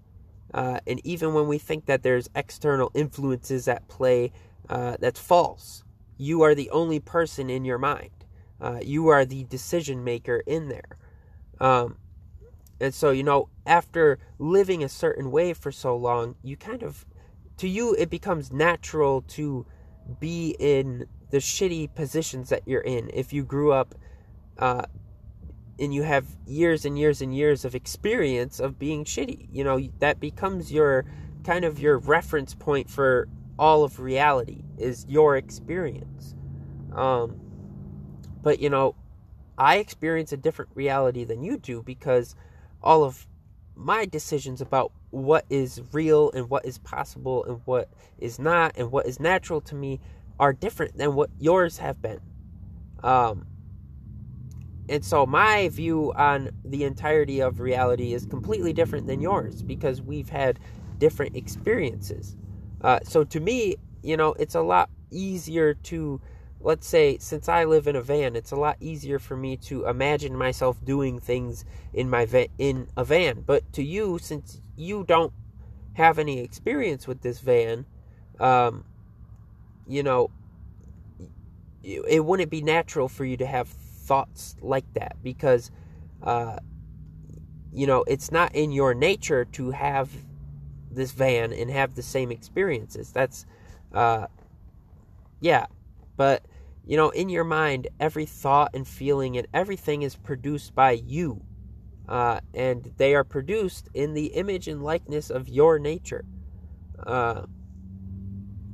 Uh, 0.53 0.79
and 0.85 1.01
even 1.03 1.33
when 1.33 1.47
we 1.47 1.57
think 1.57 1.85
that 1.87 2.03
there's 2.03 2.29
external 2.35 2.91
influences 2.93 3.67
at 3.67 3.87
play, 3.87 4.31
uh, 4.69 4.97
that's 4.99 5.19
false. 5.19 5.83
You 6.17 6.41
are 6.43 6.55
the 6.55 6.69
only 6.69 6.99
person 6.99 7.49
in 7.49 7.65
your 7.65 7.77
mind. 7.77 8.11
Uh, 8.59 8.79
you 8.81 9.07
are 9.09 9.25
the 9.25 9.43
decision 9.45 10.03
maker 10.03 10.41
in 10.45 10.69
there. 10.69 10.97
Um, 11.59 11.97
and 12.79 12.93
so, 12.93 13.11
you 13.11 13.23
know, 13.23 13.49
after 13.65 14.19
living 14.37 14.83
a 14.83 14.89
certain 14.89 15.31
way 15.31 15.53
for 15.53 15.71
so 15.71 15.95
long, 15.95 16.35
you 16.41 16.57
kind 16.57 16.83
of, 16.83 17.05
to 17.57 17.67
you, 17.67 17.95
it 17.95 18.09
becomes 18.09 18.51
natural 18.51 19.21
to 19.29 19.65
be 20.19 20.55
in 20.59 21.07
the 21.31 21.37
shitty 21.37 21.93
positions 21.95 22.49
that 22.49 22.63
you're 22.65 22.81
in. 22.81 23.09
If 23.13 23.33
you 23.33 23.43
grew 23.43 23.71
up 23.71 23.95
uh, 24.57 24.83
and 25.79 25.93
you 25.93 26.03
have 26.03 26.25
years 26.45 26.85
and 26.85 26.97
years 26.97 27.21
and 27.21 27.35
years 27.35 27.65
of 27.65 27.75
experience 27.75 28.59
of 28.59 28.77
being 28.77 29.05
shitty, 29.05 29.47
you 29.51 29.63
know, 29.63 29.79
that 29.99 30.19
becomes 30.19 30.71
your 30.71 31.05
kind 31.43 31.65
of 31.65 31.79
your 31.79 31.97
reference 31.97 32.53
point 32.53 32.89
for 32.89 33.27
all 33.57 33.83
of 33.83 33.99
reality 33.99 34.63
is 34.77 35.05
your 35.07 35.37
experience. 35.37 36.35
Um, 36.93 37.39
but 38.41 38.59
you 38.59 38.69
know, 38.69 38.95
I 39.57 39.77
experience 39.77 40.31
a 40.33 40.37
different 40.37 40.71
reality 40.75 41.23
than 41.23 41.43
you 41.43 41.57
do 41.57 41.81
because 41.81 42.35
all 42.81 43.03
of 43.03 43.27
my 43.75 44.05
decisions 44.05 44.61
about 44.61 44.91
what 45.11 45.45
is 45.49 45.81
real 45.91 46.31
and 46.31 46.49
what 46.49 46.65
is 46.65 46.77
possible 46.77 47.43
and 47.45 47.61
what 47.65 47.89
is 48.19 48.39
not 48.39 48.73
and 48.77 48.91
what 48.91 49.05
is 49.05 49.19
natural 49.19 49.61
to 49.61 49.75
me 49.75 49.99
are 50.39 50.53
different 50.53 50.97
than 50.97 51.15
what 51.15 51.29
yours 51.39 51.77
have 51.77 52.01
been. 52.01 52.19
Um, 53.03 53.45
and 54.87 55.03
so 55.03 55.25
my 55.25 55.69
view 55.69 56.13
on 56.13 56.51
the 56.63 56.83
entirety 56.83 57.39
of 57.39 57.59
reality 57.59 58.13
is 58.13 58.25
completely 58.25 58.73
different 58.73 59.07
than 59.07 59.21
yours 59.21 59.63
because 59.63 60.01
we've 60.01 60.29
had 60.29 60.59
different 60.97 61.35
experiences. 61.35 62.35
Uh, 62.85 62.99
so 63.03 63.23
to 63.23 63.39
me, 63.39 63.75
you 64.03 64.15
know, 64.15 64.33
it's 64.33 64.53
a 64.53 64.61
lot 64.61 64.91
easier 65.09 65.73
to, 65.73 66.21
let's 66.59 66.85
say, 66.85 67.17
since 67.17 67.49
I 67.49 67.63
live 67.63 67.87
in 67.87 67.95
a 67.95 68.01
van, 68.01 68.35
it's 68.35 68.51
a 68.51 68.55
lot 68.55 68.77
easier 68.79 69.17
for 69.17 69.35
me 69.35 69.57
to 69.57 69.87
imagine 69.87 70.37
myself 70.37 70.77
doing 70.85 71.19
things 71.19 71.65
in 71.95 72.11
my 72.11 72.27
va- 72.27 72.49
in 72.59 72.87
a 72.95 73.03
van. 73.03 73.41
But 73.43 73.73
to 73.73 73.83
you, 73.83 74.19
since 74.19 74.61
you 74.75 75.03
don't 75.03 75.33
have 75.93 76.19
any 76.19 76.41
experience 76.41 77.07
with 77.07 77.21
this 77.21 77.39
van, 77.39 77.87
um, 78.39 78.85
you 79.87 80.03
know, 80.03 80.29
it 81.81 82.23
wouldn't 82.23 82.51
be 82.51 82.61
natural 82.61 83.07
for 83.07 83.25
you 83.25 83.37
to 83.37 83.47
have 83.47 83.67
thoughts 83.67 84.57
like 84.61 84.85
that 84.93 85.15
because, 85.23 85.71
uh, 86.21 86.57
you 87.73 87.87
know, 87.87 88.03
it's 88.05 88.31
not 88.31 88.53
in 88.53 88.71
your 88.71 88.93
nature 88.93 89.43
to 89.43 89.71
have 89.71 90.11
this 90.95 91.11
van 91.11 91.53
and 91.53 91.69
have 91.69 91.95
the 91.95 92.01
same 92.01 92.31
experiences. 92.31 93.11
That's, 93.11 93.45
uh, 93.93 94.27
yeah, 95.39 95.67
but 96.17 96.45
you 96.85 96.97
know, 96.97 97.09
in 97.09 97.29
your 97.29 97.43
mind, 97.43 97.87
every 97.99 98.25
thought 98.25 98.71
and 98.75 98.87
feeling 98.87 99.37
and 99.37 99.47
everything 99.53 100.03
is 100.03 100.15
produced 100.15 100.75
by 100.75 100.91
you. 100.91 101.41
Uh, 102.07 102.39
and 102.53 102.91
they 102.97 103.15
are 103.15 103.23
produced 103.23 103.89
in 103.95 104.13
the 104.13 104.27
image 104.27 104.67
and 104.67 104.83
likeness 104.83 105.31
of 105.31 105.49
your 105.49 105.79
nature. 105.79 106.23
Uh, 107.05 107.41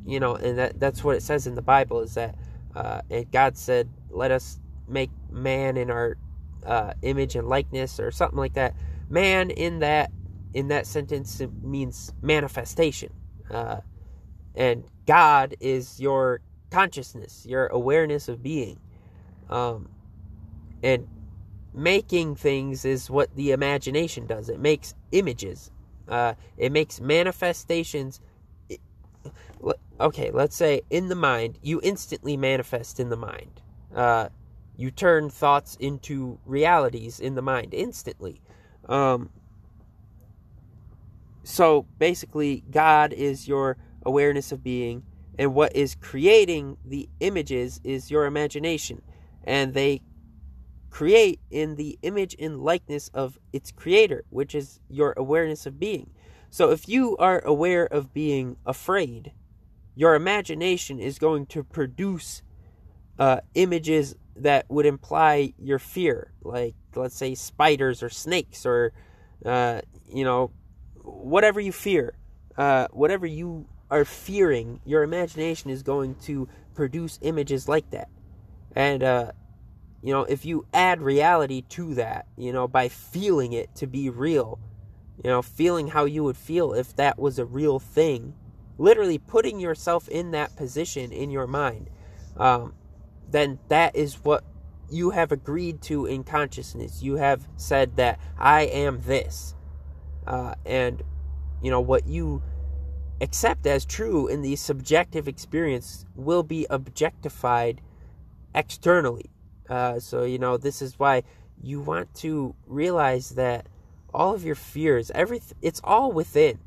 you 0.06 0.20
know, 0.20 0.36
and 0.36 0.58
that, 0.58 0.80
that's 0.80 1.04
what 1.04 1.16
it 1.16 1.24
says 1.24 1.48
in 1.48 1.56
the 1.56 1.62
Bible 1.62 2.02
is 2.02 2.16
that, 2.16 2.36
uh, 2.76 3.02
and 3.10 3.32
God 3.32 3.58
said, 3.58 3.90
let 4.10 4.32
us 4.32 4.60
make 4.88 5.10
man 5.30 5.78
in 5.78 5.90
our 5.90 6.18
uh, 6.66 6.94
image 7.02 7.36
and 7.38 7.48
likeness 7.48 8.00
or 8.00 8.12
something 8.12 8.38
like 8.38 8.54
that. 8.54 8.76
Man 9.10 9.50
in 9.50 9.80
that 9.80 10.12
in 10.54 10.68
that 10.70 10.86
sentence 10.86 11.42
means 11.62 12.14
manifestation. 12.22 13.12
Uh, 13.50 13.82
and 14.56 14.84
God 15.06 15.56
is 15.60 16.00
your 16.00 16.42
consciousness, 16.70 17.46
your 17.46 17.68
awareness 17.68 18.28
of 18.28 18.42
being. 18.44 18.80
Um, 19.50 19.90
and 20.84 21.08
making 21.74 22.36
things 22.36 22.86
is 22.86 23.10
what 23.10 23.34
the 23.36 23.52
imagination 23.52 24.26
does. 24.26 24.50
It 24.50 24.60
makes 24.60 24.94
images. 25.12 25.72
Uh, 26.08 26.34
it 26.58 26.72
makes 26.72 27.00
manifestations. 27.00 28.20
Okay, 30.00 30.32
let's 30.32 30.56
say 30.56 30.82
in 30.90 31.10
the 31.10 31.16
mind, 31.16 31.60
you 31.62 31.80
instantly 31.84 32.36
manifest 32.36 33.00
in 33.00 33.10
the 33.10 33.18
mind. 33.18 33.62
Uh, 33.96 34.30
you 34.76 34.90
turn 34.92 35.30
thoughts 35.30 35.78
into 35.80 36.40
realities 36.46 37.20
in 37.20 37.36
the 37.36 37.42
mind 37.42 37.74
instantly. 37.74 38.42
Um, 38.90 39.30
so 41.44 41.88
basically, 41.98 42.64
God 42.70 43.14
is 43.14 43.48
your 43.48 43.78
awareness 44.06 44.52
of 44.52 44.64
being, 44.64 45.04
and 45.38 45.54
what 45.56 45.76
is 45.76 45.96
creating 45.96 46.78
the 46.86 47.10
images 47.20 47.80
is 47.84 48.12
your 48.12 48.26
imagination. 48.26 49.02
And 49.44 49.74
they 49.74 50.02
create 50.90 51.40
in 51.50 51.76
the 51.78 51.98
image 52.04 52.36
and 52.38 52.60
likeness 52.60 53.10
of 53.14 53.40
its 53.54 53.72
creator, 53.72 54.24
which 54.30 54.54
is 54.54 54.80
your 54.90 55.14
awareness 55.18 55.66
of 55.66 55.80
being. 55.80 56.12
So 56.50 56.70
if 56.72 56.88
you 56.88 57.16
are 57.18 57.40
aware 57.46 57.86
of 57.86 58.14
being 58.14 58.58
afraid, 58.66 59.32
your 59.96 60.16
imagination 60.16 61.00
is 61.00 61.18
going 61.18 61.46
to 61.48 61.64
produce 61.64 62.44
uh, 63.18 63.40
images 63.56 64.16
that 64.36 64.70
would 64.70 64.86
imply 64.86 65.54
your 65.58 65.80
fear, 65.80 66.34
like 66.44 66.76
let's 66.96 67.16
say 67.16 67.36
spiders 67.36 68.04
or 68.04 68.10
snakes 68.10 68.66
or 68.66 68.92
uh, 69.46 69.82
you 70.10 70.24
know 70.24 70.52
whatever 71.04 71.60
you 71.60 71.72
fear, 71.72 72.14
uh, 72.58 72.88
whatever 72.92 73.26
you 73.26 73.68
are 73.90 74.06
fearing, 74.06 74.80
your 74.86 75.04
imagination 75.04 75.70
is 75.70 75.84
going 75.84 76.16
to 76.16 76.48
produce 76.74 77.20
images 77.22 77.68
like 77.68 77.90
that. 77.92 78.10
And, 78.76 79.04
uh, 79.04 79.32
you 80.02 80.14
know, 80.14 80.24
if 80.24 80.46
you 80.46 80.66
add 80.74 81.02
reality 81.02 81.62
to 81.70 81.94
that, 81.96 82.26
you 82.38 82.54
know, 82.54 82.68
by 82.68 82.88
feeling 82.88 83.54
it 83.54 83.76
to 83.76 83.88
be 83.88 84.10
real, 84.10 84.60
you 85.24 85.30
know, 85.30 85.42
feeling 85.42 85.90
how 85.90 86.06
you 86.06 86.24
would 86.24 86.38
feel 86.38 86.74
if 86.74 86.96
that 86.96 87.20
was 87.20 87.38
a 87.38 87.46
real 87.46 87.80
thing, 87.80 88.34
literally 88.78 89.18
putting 89.18 89.60
yourself 89.60 90.08
in 90.08 90.32
that 90.32 90.56
position 90.56 91.12
in 91.12 91.30
your 91.30 91.48
mind, 91.48 91.90
um, 92.38 92.74
then 93.30 93.60
that 93.68 93.96
is 93.96 94.16
what 94.24 94.44
you 94.90 95.12
have 95.12 95.32
agreed 95.32 95.82
to 95.82 96.06
in 96.06 96.24
consciousness. 96.24 97.04
You 97.04 97.16
have 97.16 97.48
said 97.56 97.98
that 97.98 98.20
I 98.38 98.64
am 98.64 99.02
this 99.02 99.56
uh, 100.28 100.56
and 100.66 101.02
you 101.62 101.70
know 101.70 101.82
what 101.82 102.08
you 102.08 102.42
accept 103.22 103.68
as 103.68 103.86
true 103.86 104.28
in 104.28 104.42
the 104.42 104.56
subjective 104.56 105.28
experience 105.28 106.06
will 106.16 106.44
be 106.44 106.66
objectified 106.70 107.82
externally. 108.56 109.30
Uh, 109.70 110.00
so 110.00 110.24
you 110.24 110.40
know 110.40 110.58
this 110.58 110.82
is 110.82 110.98
why 110.98 111.24
you 111.62 111.80
want 111.80 112.14
to 112.16 112.56
realize 112.66 113.32
that 113.32 113.68
all 114.14 114.34
of 114.34 114.44
your 114.44 114.56
fears, 114.56 115.12
everything, 115.14 115.58
it's 115.62 115.80
all 115.84 116.12
within. 116.12 116.60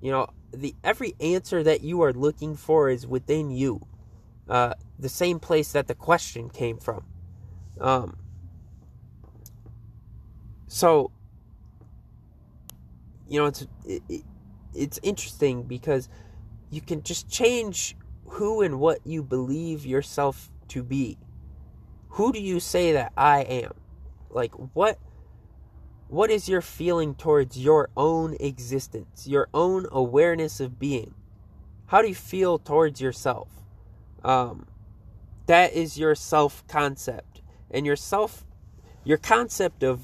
You 0.00 0.12
know 0.12 0.28
the 0.52 0.74
every 0.84 1.14
answer 1.20 1.62
that 1.62 1.82
you 1.82 2.02
are 2.02 2.12
looking 2.12 2.56
for 2.56 2.88
is 2.88 3.06
within 3.06 3.50
you. 3.50 3.80
Uh, 4.48 4.74
the 4.98 5.08
same 5.08 5.40
place 5.40 5.72
that 5.72 5.88
the 5.88 5.94
question 5.94 6.48
came 6.48 6.78
from. 6.78 7.04
Um, 7.80 8.16
so 10.68 11.10
you 13.28 13.40
know, 13.40 13.46
it's 13.46 13.66
it, 13.84 14.22
it's 14.74 15.00
interesting 15.02 15.62
because 15.62 16.08
you 16.70 16.80
can 16.80 17.02
just 17.02 17.28
change 17.28 17.96
who 18.26 18.62
and 18.62 18.78
what 18.80 19.06
you 19.06 19.22
believe 19.22 19.86
yourself 19.86 20.50
to 20.68 20.82
be. 20.82 21.18
Who 22.10 22.32
do 22.32 22.40
you 22.40 22.60
say 22.60 22.92
that 22.92 23.12
I 23.16 23.40
am? 23.40 23.72
Like 24.30 24.52
what 24.74 24.98
what 26.08 26.30
is 26.30 26.48
your 26.48 26.60
feeling 26.60 27.14
towards 27.14 27.58
your 27.58 27.88
own 27.96 28.36
existence, 28.38 29.26
your 29.26 29.48
own 29.52 29.86
awareness 29.90 30.60
of 30.60 30.78
being? 30.78 31.14
How 31.86 32.02
do 32.02 32.08
you 32.08 32.14
feel 32.14 32.58
towards 32.58 33.00
yourself? 33.00 33.48
Um, 34.22 34.66
that 35.46 35.72
is 35.72 35.98
your 35.98 36.14
self 36.14 36.66
concept. 36.68 37.40
And 37.70 37.84
your 37.84 37.96
self, 37.96 38.44
your 39.04 39.18
concept 39.18 39.82
of 39.82 40.00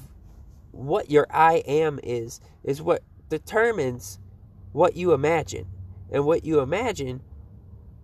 what 0.71 1.09
your 1.09 1.27
I 1.29 1.63
am 1.65 1.99
is, 2.03 2.41
is 2.63 2.81
what 2.81 3.03
determines 3.37 4.19
what 4.71 4.95
you 4.95 5.13
imagine. 5.13 5.67
And 6.11 6.25
what 6.25 6.45
you 6.45 6.59
imagine 6.59 7.21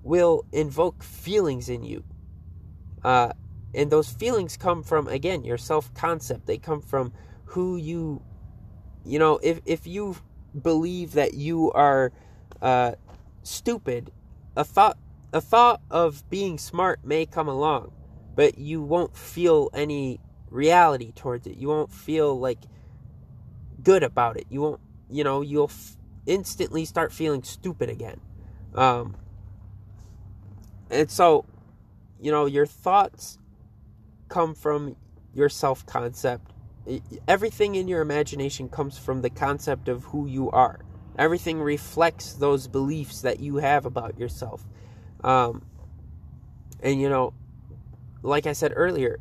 will 0.04 0.46
invoke 0.52 1.04
feelings 1.04 1.70
in 1.70 1.84
you. 1.84 2.04
Uh, 3.04 3.34
and 3.74 3.92
those 3.92 4.10
feelings 4.10 4.58
come 4.58 4.82
from, 4.82 5.08
again, 5.08 5.44
your 5.44 5.58
self 5.58 5.94
concept. 5.94 6.48
They 6.48 6.58
come 6.58 6.82
from 6.82 7.14
who 7.46 7.78
you 7.78 8.22
you 9.06 9.18
know 9.20 9.40
if 9.42 9.60
if 9.66 9.88
you 9.88 10.16
believe 10.62 11.14
that 11.14 11.34
you 11.34 11.72
are 11.72 12.12
uh, 12.62 12.94
stupid 13.44 14.12
a 14.56 14.64
thought 14.64 14.98
a 15.34 15.42
thought 15.42 15.82
of 15.90 16.28
being 16.30 16.58
smart 16.58 17.00
may 17.04 17.26
come 17.26 17.48
along 17.48 17.92
but 18.36 18.58
you 18.58 18.82
won't 18.82 19.16
feel 19.16 19.70
any 19.74 20.20
reality 20.50 21.12
towards 21.14 21.48
it 21.48 21.58
you 21.58 21.68
won't 21.68 21.92
feel 21.92 22.40
like 22.40 22.60
good 23.84 24.04
about 24.04 24.38
it 24.38 24.46
you 24.50 24.62
won't 24.62 24.82
you 25.10 25.24
know 25.24 25.42
you'll 25.42 25.70
f- 25.70 25.98
instantly 26.26 26.86
start 26.86 27.12
feeling 27.12 27.44
stupid 27.44 27.90
again 27.90 28.20
um 28.76 29.16
and 30.92 31.10
so 31.10 31.46
you 32.20 32.32
know 32.32 32.46
your 32.46 32.66
thoughts 32.66 33.38
come 34.28 34.54
from 34.54 34.96
your 35.34 35.50
self 35.50 35.86
concept 35.86 36.52
everything 37.28 37.76
in 37.76 37.88
your 37.88 38.02
imagination 38.02 38.70
comes 38.70 38.98
from 38.98 39.22
the 39.22 39.30
concept 39.30 39.88
of 39.88 40.06
who 40.06 40.26
you 40.26 40.50
are. 40.52 40.80
Everything 41.18 41.62
reflects 41.62 42.34
those 42.34 42.68
beliefs 42.68 43.22
that 43.22 43.40
you 43.40 43.58
have 43.58 43.86
about 43.86 44.18
yourself. 44.18 44.64
Um, 45.24 45.64
and, 46.82 47.00
you 47.00 47.10
know, 47.10 47.34
like 48.24 48.48
I 48.48 48.54
said 48.54 48.74
earlier, 48.76 49.20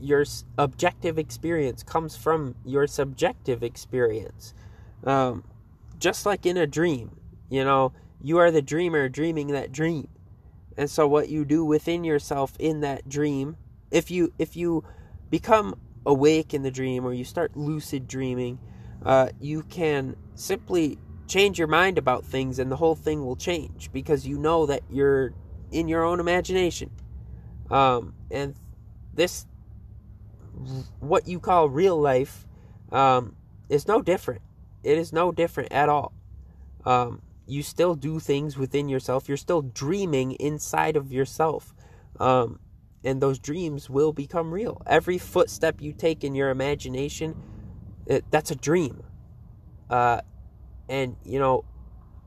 your 0.00 0.24
objective 0.58 1.18
experience 1.18 1.82
comes 1.82 2.16
from 2.16 2.56
your 2.64 2.86
subjective 2.86 3.62
experience. 3.62 4.52
Um, 5.04 5.44
just 5.98 6.26
like 6.26 6.46
in 6.46 6.56
a 6.56 6.66
dream, 6.66 7.16
you 7.48 7.64
know, 7.64 7.92
you 8.20 8.38
are 8.38 8.50
the 8.50 8.62
dreamer 8.62 9.08
dreaming 9.08 9.48
that 9.48 9.72
dream. 9.72 10.08
And 10.76 10.88
so 10.88 11.06
what 11.06 11.28
you 11.28 11.44
do 11.44 11.64
within 11.64 12.04
yourself 12.04 12.54
in 12.58 12.80
that 12.80 13.08
dream, 13.08 13.56
if 13.90 14.10
you 14.10 14.32
if 14.38 14.56
you 14.56 14.84
become 15.30 15.78
awake 16.06 16.54
in 16.54 16.62
the 16.62 16.70
dream 16.70 17.04
or 17.04 17.12
you 17.12 17.24
start 17.24 17.56
lucid 17.56 18.08
dreaming, 18.08 18.58
uh, 19.04 19.28
you 19.40 19.62
can 19.64 20.16
simply 20.34 20.98
change 21.26 21.58
your 21.58 21.68
mind 21.68 21.98
about 21.98 22.24
things 22.24 22.58
and 22.58 22.70
the 22.70 22.76
whole 22.76 22.94
thing 22.94 23.24
will 23.24 23.36
change 23.36 23.90
because 23.92 24.26
you 24.26 24.38
know 24.38 24.66
that 24.66 24.82
you're 24.90 25.32
in 25.70 25.88
your 25.88 26.04
own 26.04 26.20
imagination. 26.20 26.90
Um, 27.70 28.14
and 28.30 28.54
this, 29.14 29.46
what 31.00 31.26
you 31.26 31.40
call 31.40 31.68
real 31.68 31.98
life, 31.98 32.46
um, 32.90 33.34
is 33.68 33.88
no 33.88 34.02
different. 34.02 34.42
It 34.82 34.98
is 34.98 35.12
no 35.12 35.32
different 35.32 35.72
at 35.72 35.88
all. 35.88 36.12
Um, 36.84 37.22
you 37.46 37.62
still 37.62 37.94
do 37.94 38.18
things 38.18 38.56
within 38.56 38.88
yourself. 38.88 39.28
You're 39.28 39.36
still 39.36 39.62
dreaming 39.62 40.32
inside 40.32 40.96
of 40.96 41.12
yourself. 41.12 41.74
Um, 42.18 42.60
and 43.04 43.20
those 43.20 43.38
dreams 43.38 43.90
will 43.90 44.12
become 44.12 44.52
real. 44.52 44.80
Every 44.86 45.18
footstep 45.18 45.80
you 45.80 45.92
take 45.92 46.24
in 46.24 46.34
your 46.34 46.50
imagination, 46.50 47.36
it, 48.06 48.24
that's 48.30 48.50
a 48.50 48.54
dream. 48.54 49.02
Uh, 49.90 50.20
and 50.88 51.16
you 51.24 51.38
know, 51.38 51.64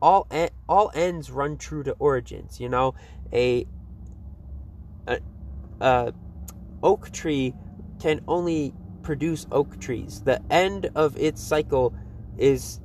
all 0.01 0.27
en- 0.31 0.49
all 0.67 0.91
ends 0.93 1.31
run 1.31 1.57
true 1.57 1.83
to 1.83 1.93
origins. 1.93 2.59
You 2.59 2.69
know, 2.69 2.95
a, 3.31 3.65
a, 5.07 5.19
a 5.79 6.13
oak 6.83 7.11
tree 7.11 7.53
can 7.99 8.21
only 8.27 8.73
produce 9.01 9.47
oak 9.51 9.79
trees. 9.79 10.21
The 10.25 10.41
end 10.49 10.89
of 10.95 11.17
its 11.17 11.41
cycle 11.41 11.93
is 12.37 12.79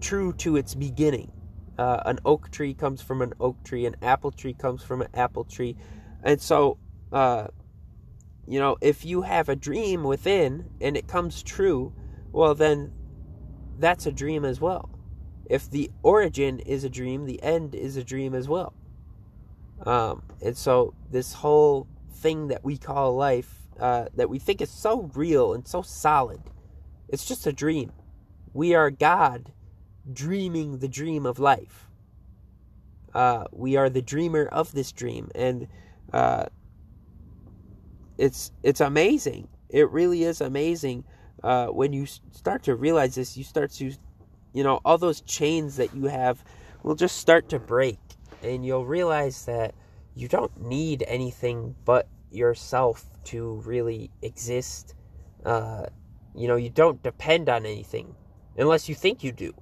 true 0.00 0.32
to 0.34 0.56
its 0.56 0.74
beginning. 0.74 1.30
Uh, 1.78 2.02
an 2.04 2.18
oak 2.24 2.50
tree 2.50 2.74
comes 2.74 3.00
from 3.00 3.22
an 3.22 3.32
oak 3.40 3.62
tree. 3.64 3.86
An 3.86 3.96
apple 4.02 4.30
tree 4.30 4.54
comes 4.54 4.82
from 4.82 5.02
an 5.02 5.08
apple 5.14 5.44
tree. 5.44 5.76
And 6.22 6.40
so, 6.40 6.78
uh, 7.12 7.48
you 8.46 8.58
know, 8.58 8.76
if 8.80 9.04
you 9.04 9.22
have 9.22 9.48
a 9.48 9.56
dream 9.56 10.02
within 10.02 10.68
and 10.80 10.96
it 10.96 11.08
comes 11.08 11.42
true, 11.42 11.92
well, 12.32 12.54
then 12.54 12.92
that's 13.78 14.06
a 14.06 14.12
dream 14.12 14.44
as 14.44 14.60
well. 14.60 14.90
If 15.46 15.70
the 15.70 15.90
origin 16.02 16.60
is 16.60 16.84
a 16.84 16.90
dream, 16.90 17.26
the 17.26 17.42
end 17.42 17.74
is 17.74 17.96
a 17.96 18.04
dream 18.04 18.34
as 18.34 18.48
well. 18.48 18.74
Um, 19.84 20.22
and 20.40 20.56
so, 20.56 20.94
this 21.10 21.32
whole 21.32 21.88
thing 22.14 22.48
that 22.48 22.64
we 22.64 22.78
call 22.78 23.16
life, 23.16 23.52
uh, 23.80 24.06
that 24.14 24.30
we 24.30 24.38
think 24.38 24.60
is 24.60 24.70
so 24.70 25.10
real 25.14 25.54
and 25.54 25.66
so 25.66 25.82
solid, 25.82 26.40
it's 27.12 27.26
just 27.26 27.46
a 27.46 27.52
dream. 27.52 27.92
We 28.54 28.74
are 28.74 28.90
God 28.90 29.52
dreaming 30.10 30.78
the 30.78 30.88
dream 30.88 31.26
of 31.26 31.38
life. 31.38 31.88
Uh, 33.14 33.44
we 33.52 33.76
are 33.76 33.90
the 33.90 34.02
dreamer 34.02 34.46
of 34.46 34.72
this 34.72 34.90
dream. 34.90 35.30
And 35.34 35.68
uh, 36.12 36.46
it's 38.16 38.50
it's 38.62 38.80
amazing. 38.80 39.48
It 39.68 39.90
really 39.90 40.24
is 40.24 40.40
amazing 40.40 41.04
uh, 41.42 41.66
when 41.66 41.92
you 41.92 42.06
start 42.06 42.62
to 42.64 42.74
realize 42.74 43.14
this. 43.14 43.36
You 43.36 43.44
start 43.44 43.70
to, 43.72 43.92
you 44.54 44.64
know, 44.64 44.80
all 44.84 44.98
those 44.98 45.20
chains 45.20 45.76
that 45.76 45.94
you 45.94 46.06
have 46.06 46.42
will 46.82 46.94
just 46.94 47.18
start 47.18 47.50
to 47.50 47.58
break, 47.58 47.98
and 48.42 48.64
you'll 48.64 48.86
realize 48.86 49.44
that 49.46 49.74
you 50.14 50.28
don't 50.28 50.60
need 50.60 51.04
anything 51.06 51.74
but 51.84 52.08
yourself 52.30 53.04
to 53.24 53.62
really 53.64 54.10
exist. 54.22 54.94
You 56.34 56.48
know, 56.48 56.56
you 56.56 56.70
don't 56.70 57.02
depend 57.02 57.48
on 57.48 57.66
anything 57.66 58.14
unless 58.56 58.88
you 58.88 58.94
think 58.94 59.22
you 59.22 59.32
do. 59.32 59.54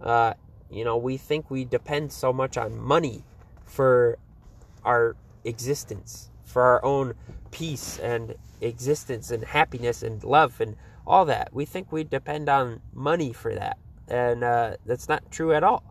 Uh, 0.00 0.34
you 0.70 0.84
know, 0.84 0.96
we 0.96 1.16
think 1.16 1.50
we 1.50 1.64
depend 1.64 2.12
so 2.12 2.32
much 2.32 2.56
on 2.56 2.78
money 2.78 3.24
for 3.64 4.18
our 4.84 5.16
existence, 5.44 6.30
for 6.44 6.62
our 6.62 6.84
own 6.84 7.14
peace 7.50 7.98
and 7.98 8.34
existence 8.60 9.30
and 9.30 9.44
happiness 9.44 10.02
and 10.02 10.22
love 10.22 10.60
and 10.60 10.76
all 11.06 11.24
that. 11.24 11.52
We 11.52 11.64
think 11.64 11.92
we 11.92 12.04
depend 12.04 12.48
on 12.48 12.80
money 12.92 13.32
for 13.32 13.54
that, 13.54 13.78
and 14.08 14.44
uh, 14.44 14.76
that's 14.86 15.08
not 15.08 15.30
true 15.30 15.52
at 15.52 15.64
all. 15.64 15.82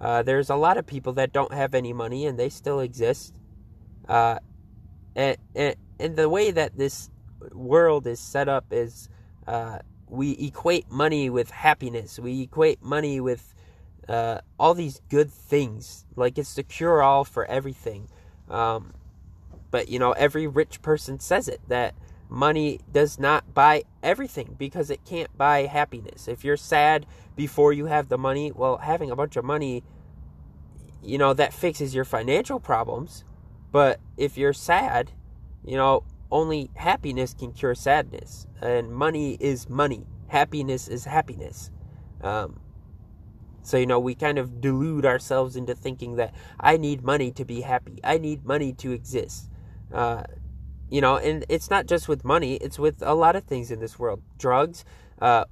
Uh, 0.00 0.22
there's 0.22 0.48
a 0.48 0.56
lot 0.56 0.78
of 0.78 0.86
people 0.86 1.12
that 1.12 1.32
don't 1.32 1.52
have 1.52 1.74
any 1.74 1.92
money 1.92 2.26
and 2.26 2.38
they 2.38 2.48
still 2.48 2.80
exist. 2.80 3.34
Uh, 4.08 4.38
and, 5.14 5.36
and, 5.54 5.76
and 5.98 6.16
the 6.16 6.28
way 6.28 6.50
that 6.50 6.76
this 6.78 7.10
world 7.52 8.06
is 8.06 8.20
set 8.20 8.48
up 8.48 8.66
is 8.70 9.08
uh, 9.46 9.78
we 10.08 10.32
equate 10.32 10.90
money 10.90 11.30
with 11.30 11.50
happiness. 11.50 12.18
We 12.18 12.42
equate 12.42 12.82
money 12.82 13.20
with 13.20 13.54
uh, 14.08 14.40
all 14.58 14.74
these 14.74 15.00
good 15.08 15.30
things. 15.30 16.04
Like 16.16 16.38
it's 16.38 16.54
the 16.54 16.62
cure 16.62 17.02
all 17.02 17.24
for 17.24 17.44
everything. 17.46 18.08
Um, 18.48 18.94
but 19.70 19.88
you 19.88 19.98
know, 19.98 20.12
every 20.12 20.46
rich 20.46 20.82
person 20.82 21.20
says 21.20 21.48
it 21.48 21.60
that 21.68 21.94
money 22.28 22.80
does 22.90 23.18
not 23.18 23.54
buy 23.54 23.84
everything 24.02 24.54
because 24.58 24.90
it 24.90 25.04
can't 25.04 25.36
buy 25.36 25.66
happiness. 25.66 26.28
If 26.28 26.44
you're 26.44 26.56
sad 26.56 27.06
before 27.36 27.72
you 27.72 27.86
have 27.86 28.08
the 28.08 28.18
money, 28.18 28.52
well, 28.52 28.78
having 28.78 29.10
a 29.10 29.16
bunch 29.16 29.36
of 29.36 29.44
money, 29.44 29.82
you 31.02 31.18
know, 31.18 31.32
that 31.34 31.52
fixes 31.52 31.94
your 31.94 32.04
financial 32.04 32.60
problems. 32.60 33.24
But 33.72 34.00
if 34.16 34.36
you're 34.36 34.52
sad, 34.52 35.12
you 35.64 35.76
know, 35.76 36.04
only 36.30 36.70
happiness 36.74 37.34
can 37.34 37.52
cure 37.52 37.74
sadness, 37.74 38.46
and 38.60 38.92
money 38.92 39.36
is 39.40 39.68
money. 39.68 40.06
Happiness 40.28 40.88
is 40.88 41.04
happiness. 41.04 41.70
Um, 42.22 42.60
so, 43.62 43.76
you 43.76 43.86
know, 43.86 44.00
we 44.00 44.14
kind 44.14 44.38
of 44.38 44.60
delude 44.60 45.04
ourselves 45.04 45.56
into 45.56 45.74
thinking 45.74 46.16
that 46.16 46.34
I 46.58 46.76
need 46.76 47.02
money 47.02 47.30
to 47.32 47.44
be 47.44 47.60
happy. 47.60 48.00
I 48.02 48.18
need 48.18 48.44
money 48.44 48.72
to 48.74 48.92
exist. 48.92 49.50
Uh, 49.92 50.22
you 50.88 51.00
know, 51.00 51.16
and 51.16 51.44
it's 51.48 51.70
not 51.70 51.86
just 51.86 52.08
with 52.08 52.24
money, 52.24 52.56
it's 52.56 52.78
with 52.78 53.02
a 53.02 53.14
lot 53.14 53.36
of 53.36 53.44
things 53.44 53.70
in 53.70 53.80
this 53.80 53.98
world 53.98 54.22
drugs, 54.38 54.84
uh, 55.20 55.44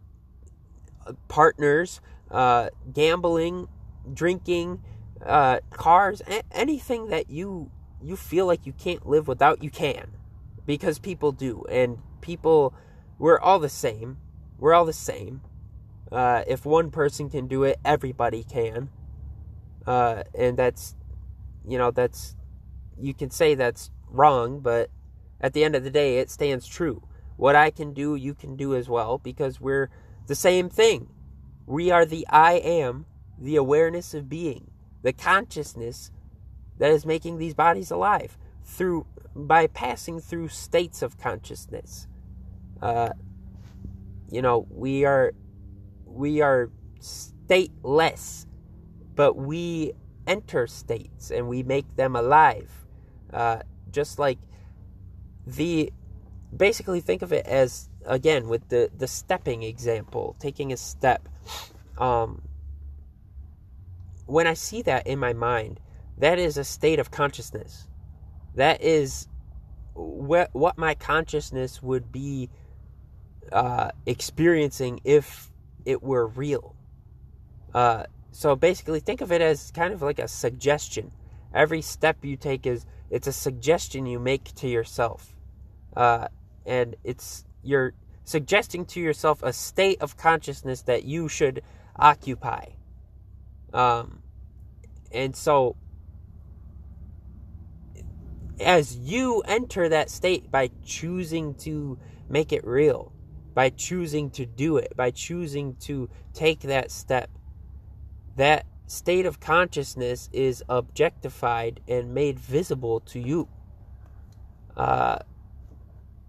partners, 1.29 2.01
uh, 2.31 2.70
gambling, 2.93 3.68
drinking, 4.12 4.83
uh, 5.24 5.61
cars, 5.70 6.22
a- 6.26 6.43
anything 6.53 7.09
that 7.09 7.31
you 7.31 7.70
you 8.03 8.16
feel 8.16 8.47
like 8.47 8.64
you 8.64 8.72
can't 8.72 9.09
live 9.09 9.26
without, 9.26 9.62
you 9.62 9.70
can, 9.70 10.12
because 10.69 10.99
people 10.99 11.33
do, 11.33 11.64
and 11.71 11.97
people, 12.21 12.75
we're 13.19 13.41
all 13.41 13.59
the 13.59 13.71
same. 13.71 14.19
We're 14.59 14.75
all 14.75 14.85
the 14.85 14.93
same. 14.93 15.41
Uh, 16.12 16.43
if 16.47 16.66
one 16.66 16.91
person 16.91 17.31
can 17.31 17.47
do 17.47 17.64
it, 17.64 17.79
everybody 17.87 18.45
can. 18.45 18.91
Uh, 19.87 20.25
and 20.35 20.59
that's, 20.59 20.95
you 21.66 21.79
know, 21.79 21.91
that's, 21.91 22.37
you 23.01 23.14
can 23.14 23.31
say 23.31 23.55
that's 23.55 23.91
wrong, 24.11 24.61
but 24.61 24.91
at 25.41 25.55
the 25.55 25.64
end 25.64 25.75
of 25.75 25.85
the 25.85 25.91
day, 25.91 26.19
it 26.19 26.31
stands 26.31 26.66
true. 26.66 27.03
What 27.39 27.57
I 27.57 27.71
can 27.71 27.95
do, 27.95 28.14
you 28.14 28.35
can 28.35 28.55
do 28.55 28.75
as 28.75 28.91
well 28.91 29.16
because 29.16 29.62
we're 29.62 29.89
the 30.27 30.35
same 30.35 30.69
thing. 30.69 31.09
We 31.64 31.91
are 31.91 32.05
the 32.05 32.27
I 32.29 32.55
am, 32.55 33.07
the 33.39 33.57
awareness 33.57 34.12
of 34.12 34.29
being, 34.29 34.71
the 35.01 35.14
consciousness 35.14 36.11
that 36.77 36.91
is 36.91 37.07
making 37.07 37.39
these 37.39 37.55
bodies 37.55 37.91
alive 37.91 38.37
through 38.62 39.07
by 39.47 39.68
passing 39.68 40.20
through 40.20 40.49
states 40.49 41.03
of 41.03 41.16
consciousness. 41.18 42.07
Uh, 42.82 43.11
you 44.30 44.43
know, 44.43 44.66
we 44.70 45.05
are 45.05 45.32
we 46.05 46.41
are 46.41 46.70
stateless, 47.01 48.47
but 49.14 49.36
we 49.36 49.93
enter 50.26 50.66
states 50.66 51.30
and 51.30 51.49
we 51.49 51.62
make 51.62 51.97
them 51.97 52.16
alive. 52.16 52.86
Uh, 53.32 53.61
just 53.91 54.18
like 54.18 54.39
the 55.47 55.93
basically 56.55 57.01
think 57.01 57.22
of 57.22 57.32
it 57.32 57.47
as 57.47 57.89
again 58.05 58.49
with 58.49 58.68
the 58.68 58.91
the 58.97 59.07
stepping 59.07 59.62
example, 59.62 60.36
taking 60.39 60.72
a 60.72 60.76
step. 60.76 61.28
Um, 61.97 62.43
when 64.26 64.47
I 64.47 64.55
see 64.55 64.82
that 64.82 65.07
in 65.07 65.18
my 65.18 65.32
mind, 65.32 65.80
that 66.18 66.39
is 66.39 66.57
a 66.59 66.64
state 66.64 66.99
of 66.99 67.11
consciousness. 67.11 67.89
That 68.55 68.82
is 68.82 69.28
what 69.99 70.51
what 70.55 70.78
my 70.78 70.94
consciousness 70.94 71.82
would 71.82 72.12
be 72.12 72.49
uh, 73.53 73.90
experiencing 74.07 75.01
if 75.05 75.51
it 75.84 76.03
were 76.03 76.26
real. 76.26 76.74
Uh, 77.74 78.05
so 78.30 78.55
basically, 78.55 79.01
think 79.01 79.20
of 79.20 79.32
it 79.32 79.40
as 79.40 79.70
kind 79.72 79.92
of 79.92 80.03
like 80.03 80.18
a 80.18 80.28
suggestion. 80.28 81.11
Every 81.53 81.82
step 81.82 82.24
you 82.24 82.36
take 82.36 82.66
is 82.66 82.86
it's 83.11 83.26
a 83.26 83.32
suggestion 83.32 84.07
you 84.07 84.18
make 84.18 84.55
to 84.57 84.68
yourself, 84.68 85.34
uh, 85.96 86.28
and 86.66 86.94
it's 87.05 87.44
you're 87.62 87.94
suggesting 88.24 88.84
to 88.84 89.01
yourself 89.01 89.42
a 89.42 89.53
state 89.53 90.01
of 90.01 90.16
consciousness 90.16 90.82
that 90.82 91.05
you 91.05 91.28
should 91.28 91.62
occupy. 91.96 92.66
Um, 93.72 94.22
and 95.11 95.34
so, 95.34 95.76
as 98.61 98.96
you 98.96 99.42
enter 99.46 99.88
that 99.88 100.11
state 100.11 100.50
by 100.50 100.70
choosing 100.84 101.54
to 101.54 101.98
make 102.28 102.52
it 102.52 102.64
real, 102.66 103.12
by 103.54 103.70
choosing 103.70 104.30
to 104.30 104.46
do 104.46 104.76
it, 104.76 104.92
by 104.96 105.11
choosing 105.11 105.76
to 105.76 106.09
take 106.34 106.61
that 106.61 106.90
step, 106.90 107.30
that 108.36 108.66
state 108.86 109.26
of 109.26 109.40
consciousness 109.40 110.28
is 110.32 110.62
objectified 110.68 111.80
and 111.88 112.14
made 112.14 112.38
visible 112.38 113.00
to 113.00 113.18
you. 113.18 113.48
Uh, 114.76 115.18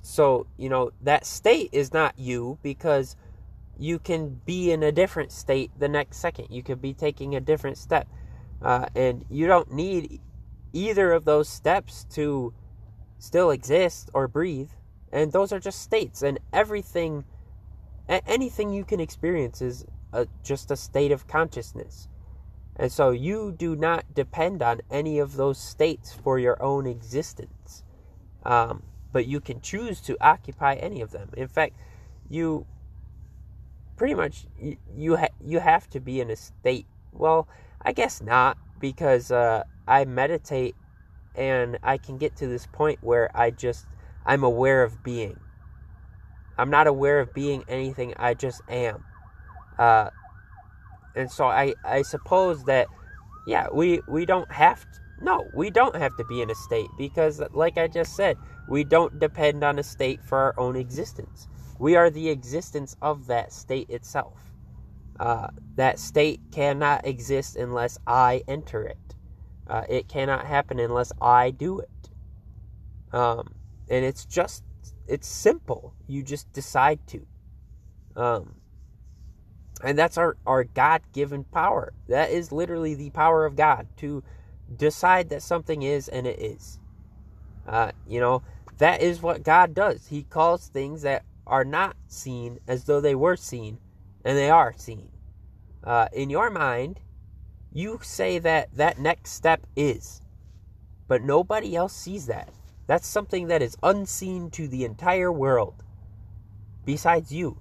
so, 0.01 0.47
you 0.57 0.69
know, 0.69 0.91
that 1.01 1.25
state 1.25 1.69
is 1.71 1.93
not 1.93 2.17
you 2.17 2.57
because 2.63 3.15
you 3.77 3.99
can 3.99 4.41
be 4.45 4.71
in 4.71 4.83
a 4.83 4.91
different 4.91 5.31
state 5.31 5.71
the 5.77 5.87
next 5.87 6.17
second. 6.17 6.47
You 6.49 6.63
could 6.63 6.81
be 6.81 6.93
taking 6.93 7.35
a 7.35 7.39
different 7.39 7.77
step. 7.77 8.07
Uh, 8.61 8.87
and 8.95 9.23
you 9.29 9.47
don't 9.47 9.71
need 9.71 10.19
either 10.73 11.11
of 11.11 11.25
those 11.25 11.49
steps 11.49 12.05
to 12.11 12.53
still 13.17 13.51
exist 13.51 14.09
or 14.13 14.27
breathe. 14.27 14.71
And 15.11 15.31
those 15.31 15.51
are 15.51 15.59
just 15.59 15.81
states. 15.81 16.21
And 16.21 16.39
everything, 16.53 17.25
anything 18.07 18.73
you 18.73 18.83
can 18.83 18.99
experience 18.99 19.61
is 19.61 19.85
a, 20.13 20.27
just 20.43 20.71
a 20.71 20.75
state 20.75 21.11
of 21.11 21.27
consciousness. 21.27 22.07
And 22.75 22.91
so 22.91 23.11
you 23.11 23.51
do 23.51 23.75
not 23.75 24.13
depend 24.13 24.61
on 24.61 24.81
any 24.89 25.19
of 25.19 25.35
those 25.35 25.57
states 25.57 26.13
for 26.13 26.39
your 26.39 26.61
own 26.63 26.85
existence. 26.87 27.83
Um, 28.43 28.83
but 29.11 29.25
you 29.25 29.41
can 29.41 29.59
choose 29.59 29.99
to 30.01 30.15
occupy 30.21 30.75
any 30.75 31.01
of 31.01 31.11
them. 31.11 31.29
In 31.35 31.47
fact, 31.47 31.75
you 32.29 32.65
pretty 33.97 34.13
much 34.13 34.45
you 34.57 34.77
you, 34.95 35.17
ha- 35.17 35.35
you 35.43 35.59
have 35.59 35.89
to 35.89 35.99
be 35.99 36.21
in 36.21 36.29
a 36.29 36.35
state. 36.35 36.85
Well, 37.11 37.47
I 37.81 37.91
guess 37.91 38.21
not 38.21 38.57
because 38.79 39.29
uh, 39.29 39.63
I 39.89 40.05
meditate 40.05 40.75
and 41.35 41.79
I 41.83 41.97
can 41.97 42.17
get 42.17 42.35
to 42.37 42.47
this 42.47 42.67
point 42.67 42.99
where 43.01 43.35
I 43.35 43.51
just 43.51 43.87
I'm 44.25 44.43
aware 44.43 44.83
of 44.83 45.03
being. 45.03 45.39
I'm 46.57 46.69
not 46.69 46.87
aware 46.87 47.19
of 47.19 47.33
being 47.33 47.63
anything. 47.67 48.13
I 48.17 48.35
just 48.35 48.61
am. 48.69 49.03
Uh, 49.79 50.11
and 51.15 51.31
so 51.31 51.45
I 51.47 51.73
I 51.83 52.03
suppose 52.03 52.63
that 52.65 52.87
yeah 53.47 53.67
we 53.73 54.01
we 54.07 54.25
don't 54.25 54.51
have 54.51 54.81
to, 54.81 54.99
no 55.21 55.47
we 55.55 55.69
don't 55.71 55.95
have 55.95 56.15
to 56.17 56.25
be 56.25 56.41
in 56.41 56.51
a 56.51 56.55
state 56.55 56.89
because 56.97 57.41
like 57.53 57.77
I 57.77 57.87
just 57.87 58.15
said 58.15 58.37
we 58.67 58.83
don't 58.83 59.19
depend 59.19 59.63
on 59.63 59.79
a 59.79 59.83
state 59.83 60.23
for 60.23 60.37
our 60.37 60.55
own 60.59 60.75
existence. 60.75 61.47
We 61.79 61.95
are 61.95 62.09
the 62.11 62.29
existence 62.29 62.95
of 63.01 63.27
that 63.27 63.53
state 63.53 63.89
itself. 63.89 64.53
Uh, 65.19 65.47
that 65.77 65.99
state 65.99 66.41
cannot 66.51 67.07
exist 67.07 67.55
unless 67.57 67.97
I 68.07 68.43
enter 68.47 68.83
it. 68.83 69.15
Uh, 69.69 69.83
it 69.87 70.07
cannot 70.07 70.45
happen 70.45 70.79
unless 70.79 71.11
I 71.21 71.51
do 71.51 71.79
it. 71.79 71.89
Um, 73.13 73.53
and 73.89 74.03
it's 74.03 74.25
just, 74.25 74.63
it's 75.07 75.27
simple. 75.27 75.93
You 76.07 76.23
just 76.23 76.51
decide 76.53 76.99
to. 77.07 77.25
Um, 78.15 78.55
and 79.83 79.97
that's 79.97 80.17
our, 80.17 80.37
our 80.45 80.63
God 80.63 81.01
given 81.13 81.43
power. 81.43 81.93
That 82.07 82.31
is 82.31 82.51
literally 82.51 82.95
the 82.95 83.11
power 83.11 83.45
of 83.45 83.55
God 83.55 83.87
to 83.97 84.23
decide 84.75 85.29
that 85.29 85.43
something 85.43 85.83
is 85.83 86.07
and 86.07 86.27
it 86.27 86.39
is. 86.39 86.79
Uh, 87.67 87.91
you 88.07 88.19
know, 88.19 88.41
that 88.79 89.01
is 89.01 89.21
what 89.21 89.43
God 89.43 89.73
does. 89.73 90.07
He 90.07 90.23
calls 90.23 90.67
things 90.67 91.03
that 91.03 91.23
are 91.45 91.65
not 91.65 91.95
seen 92.07 92.59
as 92.67 92.85
though 92.85 93.01
they 93.01 93.15
were 93.15 93.35
seen, 93.35 93.77
and 94.25 94.37
they 94.37 94.49
are 94.49 94.73
seen. 94.75 95.09
Uh, 95.83 96.07
in 96.13 96.29
your 96.29 96.49
mind, 96.49 96.99
you 97.71 97.99
say 98.01 98.39
that 98.39 98.75
that 98.75 98.99
next 98.99 99.31
step 99.31 99.65
is, 99.75 100.21
but 101.07 101.23
nobody 101.23 101.75
else 101.75 101.93
sees 101.93 102.25
that. 102.27 102.49
That's 102.87 103.07
something 103.07 103.47
that 103.47 103.61
is 103.61 103.77
unseen 103.83 104.49
to 104.51 104.67
the 104.67 104.83
entire 104.83 105.31
world, 105.31 105.83
besides 106.85 107.31
you. 107.31 107.59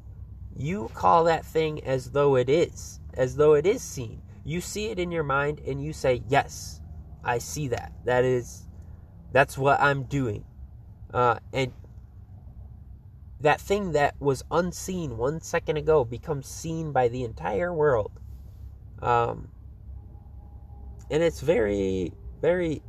You 0.57 0.91
call 0.95 1.25
that 1.25 1.45
thing 1.45 1.85
as 1.85 2.13
though 2.13 2.37
it 2.37 2.49
is, 2.49 3.01
as 3.15 3.37
though 3.37 3.53
it 3.53 3.67
is 3.67 3.83
seen. 3.83 4.23
You 4.45 4.63
see 4.63 4.87
it 4.87 4.99
in 4.99 5.11
your 5.11 5.25
mind 5.25 5.61
and 5.67 5.85
you 5.85 5.93
say, 5.93 6.23
Yes, 6.29 6.81
I 7.23 7.39
see 7.39 7.69
that. 7.69 7.93
That 8.07 8.25
is, 8.25 8.67
that's 9.33 9.59
what 9.59 9.81
I'm 9.81 10.05
doing. 10.05 10.45
Uh, 11.13 11.39
and 11.53 11.73
that 13.41 13.61
thing 13.61 13.93
that 13.93 14.15
was 14.19 14.43
unseen 14.51 15.19
one 15.19 15.41
second 15.43 15.77
ago 15.77 16.05
becomes 16.05 16.47
seen 16.47 16.93
by 16.93 17.09
the 17.09 17.25
entire 17.25 17.73
world. 17.73 18.13
Um, 19.01 19.49
and 21.11 21.23
it's 21.23 21.41
very, 21.41 22.13
very 22.41 22.83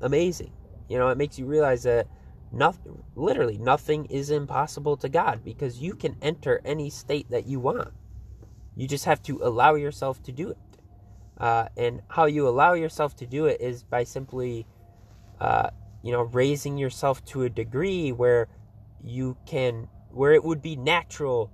amazing. 0.00 0.52
You 0.88 0.98
know, 0.98 1.08
it 1.08 1.18
makes 1.18 1.38
you 1.38 1.46
realize 1.46 1.82
that 1.84 2.06
nothing, 2.52 3.02
literally 3.14 3.58
nothing 3.58 4.06
is 4.06 4.30
impossible 4.30 4.96
to 4.98 5.08
God 5.08 5.44
because 5.44 5.80
you 5.80 5.94
can 5.94 6.16
enter 6.22 6.60
any 6.64 6.90
state 6.90 7.30
that 7.30 7.46
you 7.46 7.60
want. 7.60 7.92
You 8.76 8.86
just 8.86 9.04
have 9.06 9.22
to 9.22 9.40
allow 9.42 9.74
yourself 9.74 10.22
to 10.24 10.32
do 10.32 10.50
it. 10.50 10.58
Uh, 11.38 11.68
and 11.76 12.00
how 12.08 12.24
you 12.24 12.48
allow 12.48 12.72
yourself 12.72 13.14
to 13.16 13.26
do 13.26 13.46
it 13.46 13.60
is 13.60 13.82
by 13.82 14.04
simply 14.04 14.66
uh, 15.40 15.70
you 16.02 16.12
know, 16.12 16.22
raising 16.22 16.78
yourself 16.78 17.24
to 17.26 17.42
a 17.42 17.48
degree 17.50 18.12
where 18.12 18.48
you 19.02 19.36
can, 19.44 19.88
where 20.10 20.32
it 20.32 20.44
would 20.44 20.62
be 20.62 20.76
natural, 20.76 21.50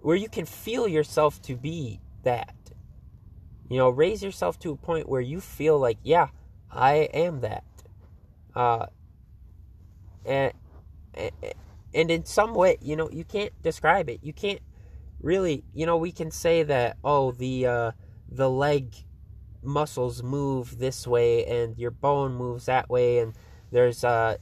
where 0.00 0.16
you 0.16 0.28
can 0.28 0.46
feel 0.46 0.88
yourself 0.88 1.40
to 1.42 1.56
be 1.56 2.00
that. 2.22 2.54
You 3.68 3.78
know, 3.78 3.88
raise 3.88 4.22
yourself 4.22 4.58
to 4.60 4.72
a 4.72 4.76
point 4.76 5.08
where 5.08 5.20
you 5.20 5.40
feel 5.40 5.78
like, 5.78 5.98
yeah, 6.02 6.28
I 6.70 7.08
am 7.14 7.40
that. 7.40 7.64
Uh, 8.54 8.86
and, 10.26 10.52
and 11.94 12.10
in 12.10 12.24
some 12.24 12.54
way, 12.54 12.78
you 12.80 12.96
know, 12.96 13.08
you 13.10 13.24
can't 13.24 13.52
describe 13.62 14.10
it. 14.10 14.20
You 14.22 14.32
can't 14.32 14.60
really, 15.20 15.64
you 15.72 15.86
know, 15.86 15.96
we 15.96 16.12
can 16.12 16.30
say 16.30 16.62
that, 16.64 16.98
oh, 17.02 17.32
the, 17.32 17.66
uh, 17.66 17.92
the 18.28 18.50
leg 18.50 18.94
muscles 19.62 20.22
move 20.22 20.78
this 20.78 21.06
way 21.06 21.44
and 21.46 21.78
your 21.78 21.90
bone 21.90 22.34
moves 22.34 22.66
that 22.66 22.88
way 22.88 23.18
and 23.18 23.32
there's 23.70 24.02
uh 24.02 24.36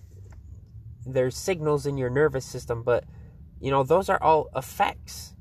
there's 1.06 1.36
signals 1.36 1.86
in 1.86 1.98
your 1.98 2.10
nervous 2.10 2.44
system 2.44 2.82
but 2.82 3.04
you 3.60 3.70
know 3.70 3.82
those 3.82 4.08
are 4.08 4.22
all 4.22 4.48
effects 4.56 5.34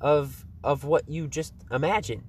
of 0.00 0.44
of 0.62 0.84
what 0.84 1.08
you 1.08 1.26
just 1.26 1.54
imagined 1.72 2.24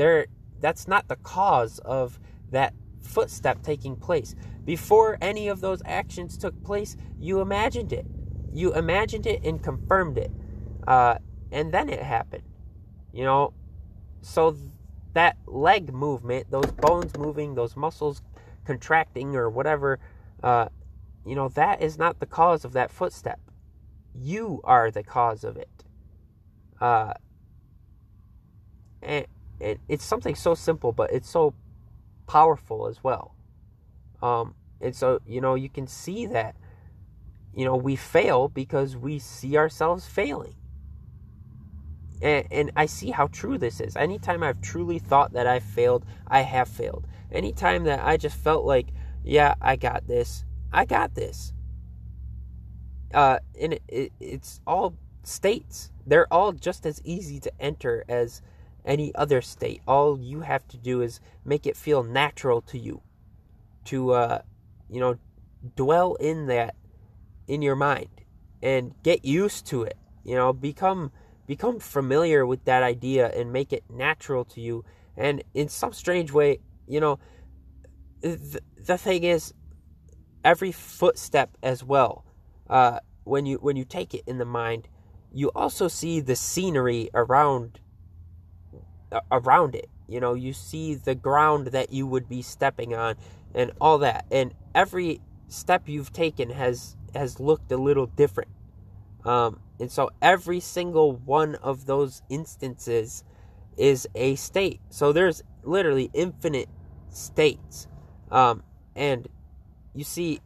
there 0.00 0.26
that's 0.60 0.88
not 0.88 1.08
the 1.08 1.16
cause 1.16 1.78
of 1.80 2.18
that 2.50 2.74
footstep 3.00 3.62
taking 3.62 3.96
place 3.96 4.34
before 4.64 5.16
any 5.20 5.48
of 5.48 5.60
those 5.60 5.82
actions 5.84 6.36
took 6.36 6.54
place 6.64 6.96
you 7.18 7.40
imagined 7.40 7.92
it 7.92 8.06
you 8.52 8.74
imagined 8.74 9.26
it 9.26 9.42
and 9.44 9.62
confirmed 9.62 10.18
it 10.18 10.30
uh, 10.86 11.18
and 11.52 11.72
then 11.72 11.88
it 11.88 12.02
happened. 12.02 12.42
You 13.12 13.24
know, 13.24 13.52
so 14.22 14.56
that 15.14 15.36
leg 15.46 15.92
movement, 15.92 16.50
those 16.50 16.70
bones 16.70 17.16
moving, 17.16 17.54
those 17.54 17.76
muscles 17.76 18.22
contracting 18.64 19.34
or 19.34 19.50
whatever, 19.50 19.98
uh, 20.42 20.68
you 21.26 21.34
know, 21.34 21.48
that 21.50 21.82
is 21.82 21.98
not 21.98 22.20
the 22.20 22.26
cause 22.26 22.64
of 22.64 22.72
that 22.72 22.90
footstep. 22.90 23.40
You 24.14 24.60
are 24.64 24.90
the 24.90 25.02
cause 25.02 25.44
of 25.44 25.56
it. 25.56 25.84
Uh, 26.80 27.14
and 29.02 29.26
it, 29.60 29.80
it's 29.88 30.04
something 30.04 30.34
so 30.34 30.54
simple, 30.54 30.92
but 30.92 31.12
it's 31.12 31.28
so 31.28 31.54
powerful 32.26 32.86
as 32.86 33.02
well. 33.04 33.34
Um, 34.22 34.54
and 34.80 34.94
so, 34.94 35.20
you 35.26 35.40
know, 35.40 35.54
you 35.54 35.68
can 35.68 35.86
see 35.86 36.26
that, 36.26 36.56
you 37.54 37.64
know, 37.64 37.76
we 37.76 37.96
fail 37.96 38.48
because 38.48 38.96
we 38.96 39.18
see 39.18 39.56
ourselves 39.56 40.06
failing. 40.06 40.54
And, 42.22 42.46
and 42.50 42.72
I 42.76 42.86
see 42.86 43.10
how 43.10 43.28
true 43.28 43.58
this 43.58 43.80
is. 43.80 43.96
Anytime 43.96 44.42
I've 44.42 44.60
truly 44.60 44.98
thought 44.98 45.32
that 45.32 45.46
I've 45.46 45.64
failed, 45.64 46.04
I 46.26 46.40
have 46.42 46.68
failed. 46.68 47.06
Anytime 47.32 47.84
that 47.84 48.04
I 48.04 48.16
just 48.16 48.36
felt 48.36 48.64
like, 48.64 48.88
yeah, 49.24 49.54
I 49.60 49.76
got 49.76 50.06
this, 50.06 50.44
I 50.72 50.84
got 50.84 51.14
this. 51.14 51.52
Uh, 53.12 53.38
and 53.60 53.74
it, 53.74 53.82
it, 53.88 54.12
it's 54.20 54.60
all 54.66 54.94
states. 55.22 55.90
They're 56.06 56.32
all 56.32 56.52
just 56.52 56.86
as 56.86 57.00
easy 57.04 57.40
to 57.40 57.52
enter 57.60 58.04
as 58.08 58.42
any 58.84 59.14
other 59.14 59.40
state. 59.40 59.82
All 59.86 60.18
you 60.18 60.40
have 60.40 60.66
to 60.68 60.76
do 60.76 61.00
is 61.02 61.20
make 61.44 61.66
it 61.66 61.76
feel 61.76 62.02
natural 62.02 62.60
to 62.62 62.78
you. 62.78 63.02
To, 63.86 64.12
uh, 64.12 64.42
you 64.88 65.00
know, 65.00 65.18
dwell 65.76 66.14
in 66.14 66.46
that 66.46 66.74
in 67.46 67.62
your 67.62 67.76
mind 67.76 68.08
and 68.62 68.94
get 69.02 69.24
used 69.24 69.66
to 69.66 69.82
it. 69.82 69.96
You 70.24 70.34
know, 70.34 70.52
become 70.52 71.12
become 71.46 71.80
familiar 71.80 72.46
with 72.46 72.64
that 72.64 72.82
idea 72.82 73.28
and 73.30 73.52
make 73.52 73.72
it 73.72 73.84
natural 73.90 74.44
to 74.44 74.60
you. 74.60 74.84
And 75.16 75.42
in 75.52 75.68
some 75.68 75.92
strange 75.92 76.30
way, 76.30 76.60
you 76.86 77.00
know, 77.00 77.18
the, 78.20 78.60
the 78.76 78.96
thing 78.96 79.24
is, 79.24 79.52
every 80.44 80.72
footstep 80.72 81.56
as 81.62 81.82
well. 81.82 82.24
Uh, 82.68 83.00
when 83.24 83.46
you 83.46 83.56
when 83.56 83.76
you 83.76 83.84
take 83.84 84.14
it 84.14 84.22
in 84.26 84.38
the 84.38 84.44
mind, 84.44 84.88
you 85.32 85.48
also 85.54 85.88
see 85.88 86.20
the 86.20 86.36
scenery 86.36 87.10
around 87.14 87.80
around 89.30 89.74
it. 89.74 89.88
You 90.08 90.20
know, 90.20 90.34
you 90.34 90.52
see 90.52 90.94
the 90.94 91.14
ground 91.14 91.68
that 91.68 91.92
you 91.92 92.06
would 92.06 92.28
be 92.28 92.42
stepping 92.42 92.94
on 92.94 93.16
and 93.54 93.72
all 93.80 93.98
that. 93.98 94.26
And 94.30 94.54
every 94.74 95.20
step 95.48 95.88
you've 95.88 96.12
taken 96.12 96.50
has 96.50 96.96
has 97.14 97.40
looked 97.40 97.72
a 97.72 97.76
little 97.76 98.06
different. 98.06 98.50
Um, 99.24 99.60
and 99.78 99.90
so 99.90 100.10
every 100.22 100.60
single 100.60 101.12
one 101.12 101.56
of 101.56 101.86
those 101.86 102.22
instances 102.28 103.24
is 103.76 104.08
a 104.14 104.36
state. 104.36 104.80
So 104.90 105.12
there's 105.12 105.42
literally 105.62 106.10
infinite 106.14 106.68
states. 107.10 107.88
Um, 108.30 108.62
and 108.94 109.28
you 109.94 110.04
see, 110.04 110.40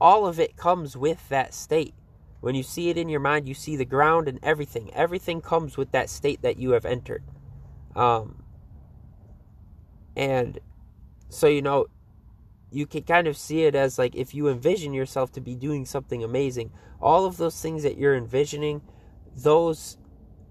all 0.00 0.26
of 0.26 0.40
it 0.40 0.56
comes 0.56 0.96
with 0.96 1.28
that 1.28 1.54
state. 1.54 1.94
When 2.42 2.56
you 2.56 2.64
see 2.64 2.90
it 2.90 2.98
in 2.98 3.08
your 3.08 3.20
mind, 3.20 3.46
you 3.46 3.54
see 3.54 3.76
the 3.76 3.84
ground 3.84 4.26
and 4.26 4.40
everything. 4.42 4.92
Everything 4.92 5.40
comes 5.40 5.76
with 5.76 5.92
that 5.92 6.10
state 6.10 6.42
that 6.42 6.58
you 6.58 6.72
have 6.72 6.84
entered. 6.84 7.22
Um, 7.94 8.42
and 10.16 10.58
so, 11.28 11.46
you 11.46 11.62
know, 11.62 11.86
you 12.72 12.84
can 12.84 13.04
kind 13.04 13.28
of 13.28 13.36
see 13.36 13.62
it 13.62 13.76
as 13.76 13.96
like 13.96 14.16
if 14.16 14.34
you 14.34 14.48
envision 14.48 14.92
yourself 14.92 15.30
to 15.32 15.40
be 15.40 15.54
doing 15.54 15.86
something 15.86 16.24
amazing, 16.24 16.72
all 17.00 17.26
of 17.26 17.36
those 17.36 17.60
things 17.62 17.84
that 17.84 17.96
you're 17.96 18.16
envisioning, 18.16 18.82
those 19.36 19.96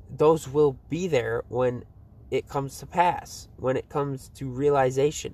those 0.09 0.47
will 0.47 0.79
be 0.89 1.09
there 1.09 1.43
when 1.49 1.83
it 2.29 2.47
comes 2.47 2.79
to 2.79 2.85
pass, 2.85 3.49
when 3.57 3.75
it 3.75 3.89
comes 3.89 4.29
to 4.35 4.47
realization. 4.47 5.33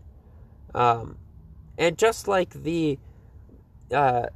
Um, 0.74 1.18
and 1.78 2.00
just 2.00 2.28
like 2.28 2.50
the, 2.64 2.98
uh, 3.94 4.28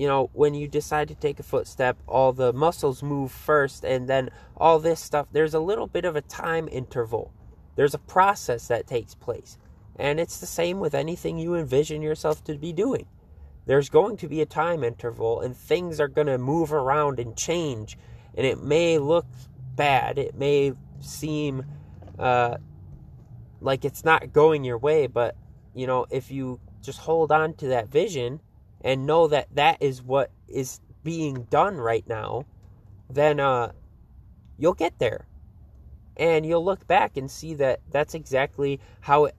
you 0.00 0.06
know, 0.06 0.30
when 0.32 0.54
you 0.54 0.66
decide 0.66 1.08
to 1.08 1.14
take 1.14 1.38
a 1.40 1.42
footstep, 1.42 1.98
all 2.06 2.32
the 2.32 2.54
muscles 2.54 3.02
move 3.02 3.30
first, 3.30 3.84
and 3.84 4.08
then 4.08 4.30
all 4.56 4.78
this 4.78 4.98
stuff, 4.98 5.26
there's 5.30 5.52
a 5.52 5.60
little 5.60 5.86
bit 5.86 6.06
of 6.06 6.16
a 6.16 6.22
time 6.22 6.70
interval. 6.72 7.34
There's 7.76 7.92
a 7.92 7.98
process 7.98 8.68
that 8.68 8.86
takes 8.86 9.14
place. 9.14 9.58
And 9.96 10.18
it's 10.18 10.40
the 10.40 10.46
same 10.46 10.80
with 10.80 10.94
anything 10.94 11.38
you 11.38 11.54
envision 11.54 12.00
yourself 12.00 12.42
to 12.44 12.54
be 12.54 12.72
doing. 12.72 13.04
There's 13.66 13.90
going 13.90 14.16
to 14.16 14.26
be 14.26 14.40
a 14.40 14.46
time 14.46 14.84
interval, 14.84 15.42
and 15.42 15.54
things 15.54 16.00
are 16.00 16.08
going 16.08 16.28
to 16.28 16.38
move 16.38 16.72
around 16.72 17.20
and 17.20 17.36
change. 17.36 17.98
And 18.34 18.46
it 18.46 18.62
may 18.62 18.96
look 18.96 19.26
bad, 19.76 20.16
it 20.16 20.34
may 20.34 20.72
seem 21.00 21.66
uh, 22.18 22.56
like 23.60 23.84
it's 23.84 24.02
not 24.02 24.32
going 24.32 24.64
your 24.64 24.78
way, 24.78 25.08
but 25.08 25.36
you 25.74 25.86
know, 25.86 26.06
if 26.08 26.30
you 26.30 26.58
just 26.80 27.00
hold 27.00 27.30
on 27.30 27.52
to 27.56 27.66
that 27.66 27.88
vision 27.88 28.40
and 28.82 29.06
know 29.06 29.28
that 29.28 29.48
that 29.54 29.78
is 29.80 30.02
what 30.02 30.30
is 30.48 30.80
being 31.02 31.44
done 31.50 31.76
right 31.76 32.06
now, 32.08 32.44
then 33.08 33.40
uh, 33.40 33.72
you'll 34.58 34.74
get 34.74 34.98
there. 34.98 35.26
And 36.16 36.44
you'll 36.44 36.64
look 36.64 36.86
back 36.86 37.16
and 37.16 37.30
see 37.30 37.54
that 37.54 37.80
that's 37.90 38.14
exactly 38.14 38.80
how 39.00 39.26
it 39.26 39.34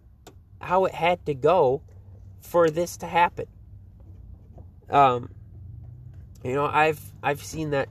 how 0.59 0.85
it 0.85 0.93
had 0.93 1.25
to 1.25 1.33
go 1.33 1.81
for 2.39 2.69
this 2.69 2.97
to 2.97 3.07
happen. 3.07 3.45
Um, 4.89 5.29
you 6.43 6.53
know, 6.53 6.65
I've 6.65 7.01
I've 7.21 7.43
seen 7.43 7.71
that 7.71 7.89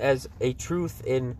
as 0.00 0.28
a 0.40 0.52
truth 0.54 1.02
in 1.06 1.36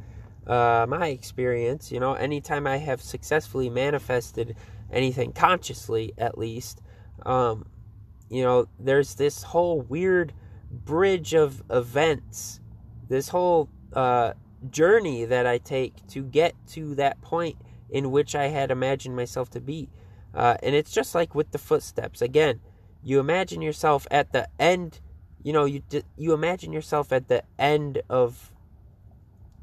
uh, 0.46 0.86
my 0.88 1.08
experience. 1.08 1.90
You 1.90 2.00
know, 2.00 2.14
anytime 2.14 2.66
I 2.66 2.76
have 2.76 3.02
successfully 3.02 3.68
manifested 3.68 4.56
anything 4.92 5.32
consciously, 5.32 6.14
at 6.18 6.38
least, 6.38 6.80
um, 7.26 7.66
you 8.28 8.42
know, 8.42 8.66
there's 8.78 9.14
this 9.14 9.42
whole 9.42 9.80
weird 9.80 10.32
bridge 10.70 11.34
of 11.34 11.62
events, 11.70 12.60
this 13.08 13.28
whole 13.28 13.68
uh, 13.92 14.32
journey 14.70 15.24
that 15.24 15.46
I 15.46 15.58
take 15.58 16.06
to 16.08 16.22
get 16.22 16.54
to 16.68 16.94
that 16.96 17.20
point 17.20 17.56
in 17.90 18.10
which 18.10 18.34
I 18.34 18.48
had 18.48 18.70
imagined 18.70 19.14
myself 19.14 19.50
to 19.50 19.60
be. 19.60 19.90
Uh, 20.34 20.56
and 20.62 20.74
it's 20.74 20.90
just 20.90 21.14
like 21.14 21.34
with 21.34 21.52
the 21.52 21.58
footsteps. 21.58 22.20
Again, 22.20 22.60
you 23.02 23.20
imagine 23.20 23.62
yourself 23.62 24.06
at 24.10 24.32
the 24.32 24.48
end. 24.58 25.00
You 25.42 25.52
know, 25.52 25.64
you 25.64 25.82
you 26.16 26.32
imagine 26.32 26.72
yourself 26.72 27.12
at 27.12 27.28
the 27.28 27.44
end 27.58 28.02
of. 28.08 28.50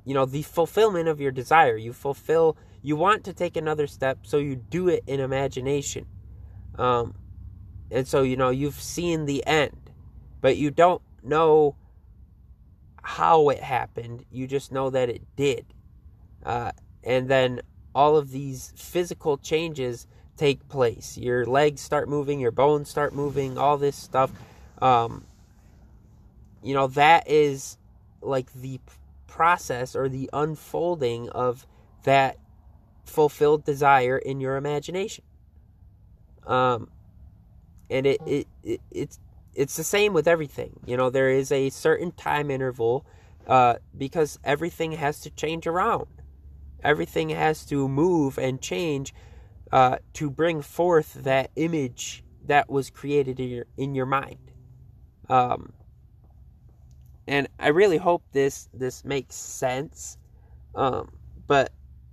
You 0.06 0.16
know 0.16 0.26
the 0.26 0.42
fulfillment 0.44 1.08
of 1.08 1.20
your 1.20 1.32
desire. 1.32 1.76
You 1.76 1.94
fulfill. 1.94 2.58
You 2.82 2.96
want 2.96 3.24
to 3.26 3.34
take 3.34 3.58
another 3.58 3.86
step, 3.86 4.20
so 4.24 4.38
you 4.38 4.56
do 4.56 4.88
it 4.88 5.04
in 5.06 5.20
imagination. 5.20 6.06
Um, 6.78 7.16
and 7.92 8.08
so 8.08 8.24
you 8.24 8.38
know 8.38 8.50
you've 8.50 8.80
seen 8.80 9.26
the 9.26 9.46
end, 9.46 9.92
but 10.40 10.58
you 10.58 10.72
don't 10.72 11.02
know 11.24 11.76
how 13.04 13.50
it 13.50 13.62
happened. 13.62 14.26
You 14.32 14.48
just 14.48 14.72
know 14.72 14.90
that 14.90 15.10
it 15.10 15.24
did. 15.36 15.66
Uh, 16.44 16.72
and 17.04 17.28
then 17.28 17.62
all 17.94 18.16
of 18.16 18.32
these 18.32 18.74
physical 18.76 19.38
changes 19.38 20.08
take 20.38 20.68
place. 20.70 21.18
Your 21.18 21.46
legs 21.46 21.82
start 21.82 22.08
moving, 22.10 22.40
your 22.40 22.52
bones 22.52 22.90
start 22.90 23.14
moving, 23.14 23.58
all 23.58 23.78
this 23.78 23.96
stuff. 23.96 24.32
Um, 24.82 25.26
you 26.64 26.74
know, 26.74 26.88
that 26.88 27.30
is 27.30 27.78
like 28.22 28.52
the 28.54 28.80
process 29.28 29.96
or 29.96 30.10
the 30.10 30.30
unfolding 30.34 31.30
of 31.30 31.66
that 32.04 32.38
fulfilled 33.06 33.66
desire 33.66 34.18
in 34.18 34.40
your 34.40 34.58
imagination. 34.58 35.24
Um, 36.46 36.90
and 37.92 38.06
it, 38.08 38.22
it, 38.26 38.48
it 38.64 38.82
it's 38.90 39.20
it's 39.54 39.76
the 39.76 39.84
same 39.84 40.14
with 40.14 40.28
everything. 40.28 40.80
You 40.86 40.98
know, 40.98 41.10
there 41.10 41.30
is 41.30 41.52
a 41.52 41.70
certain 41.70 42.12
time 42.14 42.50
interval 42.50 43.06
uh, 43.48 43.76
because 43.98 44.40
everything 44.44 44.94
has 44.94 45.20
to 45.22 45.30
change 45.30 45.68
around. 45.68 46.08
Everything 46.84 47.30
has 47.30 47.66
to 47.66 47.88
move 47.88 48.38
and 48.38 48.62
change 48.62 49.14
uh, 49.72 49.98
to 50.14 50.30
bring 50.30 50.62
forth 50.62 51.14
that 51.24 51.52
image 51.56 52.24
that 52.46 52.70
was 52.70 52.90
created 52.90 53.40
in 53.40 53.50
your 53.50 53.66
in 53.78 53.96
your 53.96 54.06
mind. 54.06 54.52
Um, 55.30 55.74
and 57.28 57.48
I 57.60 57.70
really 57.70 57.98
hope 57.98 58.24
this 58.32 58.70
this 58.74 59.06
makes 59.06 59.36
sense. 59.36 60.18
Um, 60.76 61.12
but 61.48 61.72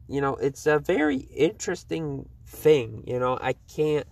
you 0.08 0.20
know, 0.20 0.34
it's 0.36 0.66
a 0.66 0.78
very 0.78 1.16
interesting 1.16 2.28
thing. 2.46 3.04
You 3.06 3.18
know, 3.18 3.38
I 3.40 3.54
can't. 3.74 4.06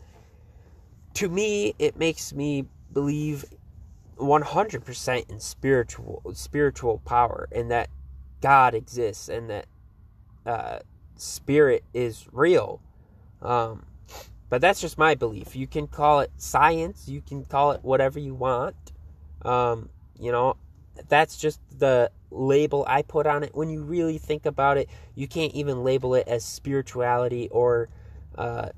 To 1.16 1.28
me, 1.28 1.74
it 1.78 1.96
makes 1.96 2.32
me 2.34 2.66
believe 2.92 3.44
100% 4.16 5.30
in 5.30 5.40
spiritual 5.40 6.22
spiritual 6.34 6.98
power 7.04 7.48
and 7.52 7.70
that 7.70 7.90
God 8.40 8.74
exists 8.74 9.28
and 9.28 9.50
that 9.50 9.66
uh, 10.46 10.78
spirit 11.16 11.84
is 11.92 12.26
real 12.32 12.80
um, 13.42 13.84
but 14.48 14.60
that's 14.60 14.80
just 14.80 14.98
my 14.98 15.14
belief. 15.14 15.56
You 15.56 15.66
can 15.66 15.86
call 15.86 16.20
it 16.20 16.30
science, 16.36 17.08
you 17.08 17.20
can 17.20 17.44
call 17.44 17.72
it 17.72 17.82
whatever 17.82 18.18
you 18.18 18.34
want. 18.34 18.76
Um, 19.42 19.90
you 20.18 20.32
know, 20.32 20.56
that's 21.08 21.36
just 21.36 21.60
the 21.78 22.10
label 22.30 22.84
I 22.88 23.02
put 23.02 23.26
on 23.26 23.42
it. 23.42 23.54
When 23.54 23.68
you 23.70 23.82
really 23.82 24.18
think 24.18 24.46
about 24.46 24.78
it, 24.78 24.88
you 25.14 25.28
can't 25.28 25.52
even 25.54 25.84
label 25.84 26.14
it 26.14 26.26
as 26.28 26.44
spirituality 26.44 27.48
or, 27.50 27.88
uh, 28.36 28.70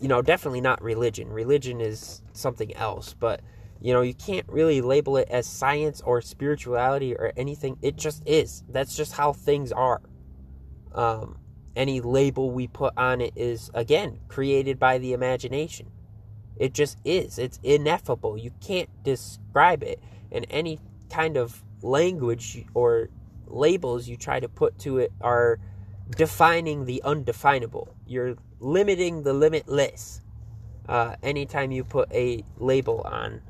you 0.00 0.08
know, 0.08 0.22
definitely 0.22 0.60
not 0.60 0.82
religion. 0.82 1.28
Religion 1.28 1.80
is 1.80 2.22
something 2.32 2.74
else, 2.76 3.14
but 3.14 3.42
you 3.80 3.94
know, 3.94 4.02
you 4.02 4.14
can't 4.14 4.46
really 4.48 4.80
label 4.82 5.16
it 5.16 5.28
as 5.30 5.46
science 5.46 6.02
or 6.02 6.20
spirituality 6.20 7.14
or 7.14 7.32
anything. 7.36 7.78
It 7.80 7.96
just 7.96 8.22
is. 8.26 8.62
That's 8.68 8.94
just 8.94 9.12
how 9.14 9.32
things 9.32 9.72
are. 9.72 10.02
Um, 10.94 11.38
any 11.76 12.00
label 12.00 12.50
we 12.50 12.66
put 12.66 12.92
on 12.98 13.20
it 13.22 13.32
is, 13.36 13.70
again, 13.72 14.20
created 14.28 14.78
by 14.78 14.98
the 14.98 15.14
imagination. 15.14 15.90
It 16.56 16.74
just 16.74 16.98
is. 17.06 17.38
It's 17.38 17.58
ineffable. 17.62 18.36
You 18.36 18.50
can't 18.60 18.90
describe 19.02 19.82
it. 19.82 20.02
And 20.30 20.46
any 20.50 20.78
kind 21.08 21.38
of 21.38 21.62
language 21.80 22.62
or 22.74 23.08
labels 23.46 24.08
you 24.08 24.16
try 24.18 24.40
to 24.40 24.48
put 24.48 24.78
to 24.80 24.98
it 24.98 25.10
are 25.22 25.58
defining 26.14 26.84
the 26.84 27.02
undefinable. 27.02 27.94
You're 28.06 28.36
limiting 28.60 29.22
the 29.22 29.32
limitless 29.32 30.20
uh, 30.88 31.16
anytime 31.22 31.72
you 31.72 31.84
put 31.84 32.12
a 32.12 32.44
label 32.58 33.00
on 33.02 33.40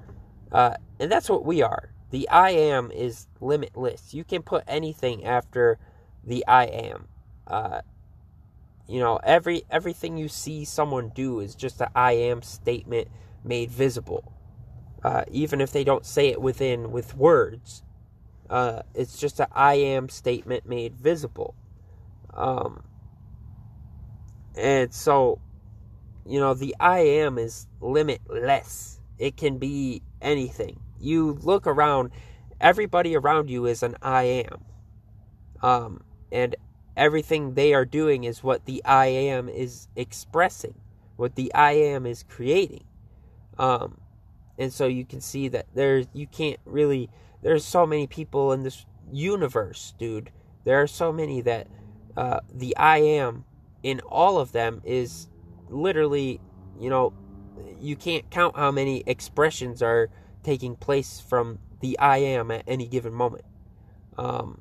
uh, 0.53 0.75
and 0.99 1.11
that's 1.11 1.29
what 1.29 1.45
we 1.45 1.63
are. 1.63 1.93
The 2.11 2.29
I 2.29 2.51
am 2.51 2.91
is 2.91 3.29
limitless. 3.41 4.13
You 4.13 4.25
can 4.25 4.43
put 4.43 4.65
anything 4.67 5.25
after 5.25 5.79
the 6.25 6.45
I 6.47 6.65
am. 6.65 7.09
Uh, 7.47 7.83
you 8.89 8.99
know, 8.99 9.21
every 9.23 9.63
everything 9.71 10.17
you 10.17 10.29
see 10.29 10.65
someone 10.65 11.11
do 11.11 11.39
is 11.39 11.55
just 11.55 11.81
an 11.81 11.89
I 11.95 12.13
am 12.13 12.43
statement 12.43 13.09
made 13.45 13.71
visible. 13.71 14.33
Uh, 15.05 15.25
even 15.31 15.61
if 15.61 15.73
they 15.73 15.85
don't 15.85 16.05
say 16.05 16.29
it 16.29 16.41
within 16.43 16.91
with 16.91 17.17
words, 17.17 17.85
uh, 18.51 18.83
it's 18.95 19.19
just 19.19 19.39
an 19.39 19.47
I 19.53 19.75
am 19.75 20.09
statement 20.09 20.69
made 20.69 20.95
visible. 20.97 21.55
Um, 22.35 22.83
and 24.57 24.93
so, 24.93 25.41
you 26.27 26.41
know, 26.41 26.55
the 26.55 26.75
I 26.81 27.01
am 27.01 27.39
is 27.39 27.67
limitless. 27.81 29.01
It 29.19 29.37
can 29.37 29.59
be 29.59 30.03
anything. 30.21 30.81
You 30.99 31.39
look 31.43 31.67
around, 31.67 32.11
everybody 32.61 33.17
around 33.17 33.51
you 33.51 33.67
is 33.67 33.83
an 33.83 33.97
I 34.03 34.47
am. 34.49 34.65
Um, 35.63 36.03
and 36.33 36.57
everything 36.97 37.55
they 37.55 37.75
are 37.75 37.85
doing 37.85 38.25
is 38.25 38.43
what 38.43 38.67
the 38.67 38.83
I 38.85 39.07
am 39.07 39.49
is 39.49 39.89
expressing, 39.97 40.75
what 41.17 41.35
the 41.35 41.53
I 41.55 41.73
am 41.73 42.07
is 42.07 42.23
creating. 42.23 42.85
Um, 43.59 44.01
and 44.59 44.73
so 44.73 44.87
you 44.87 45.05
can 45.05 45.21
see 45.21 45.49
that 45.49 45.67
there's 45.75 46.07
you 46.13 46.27
can't 46.27 46.59
really 46.65 47.09
there's 47.43 47.65
so 47.65 47.87
many 47.87 48.07
people 48.07 48.53
in 48.53 48.63
this 48.63 48.85
universe, 49.11 49.95
dude. 49.99 50.31
There 50.65 50.81
are 50.81 50.87
so 50.87 51.13
many 51.13 51.41
that 51.43 51.67
uh, 52.17 52.41
the 52.53 52.77
I 52.77 52.99
am 52.99 53.45
in 53.83 54.01
all 54.01 54.39
of 54.39 54.53
them 54.53 54.81
is 54.85 55.29
literally, 55.69 56.41
you 56.79 56.91
know, 56.91 57.13
you 57.81 57.97
can't 57.97 58.29
count 58.31 58.57
how 58.57 58.71
many 58.71 59.03
expressions 59.07 59.83
are 59.83 60.11
taking 60.43 60.77
place 60.77 61.21
from 61.21 61.59
the 61.81 61.99
I 61.99 62.19
am 62.19 62.51
at 62.51 62.65
any 62.67 62.87
given 62.87 63.13
moment. 63.13 63.45
Um, 64.19 64.61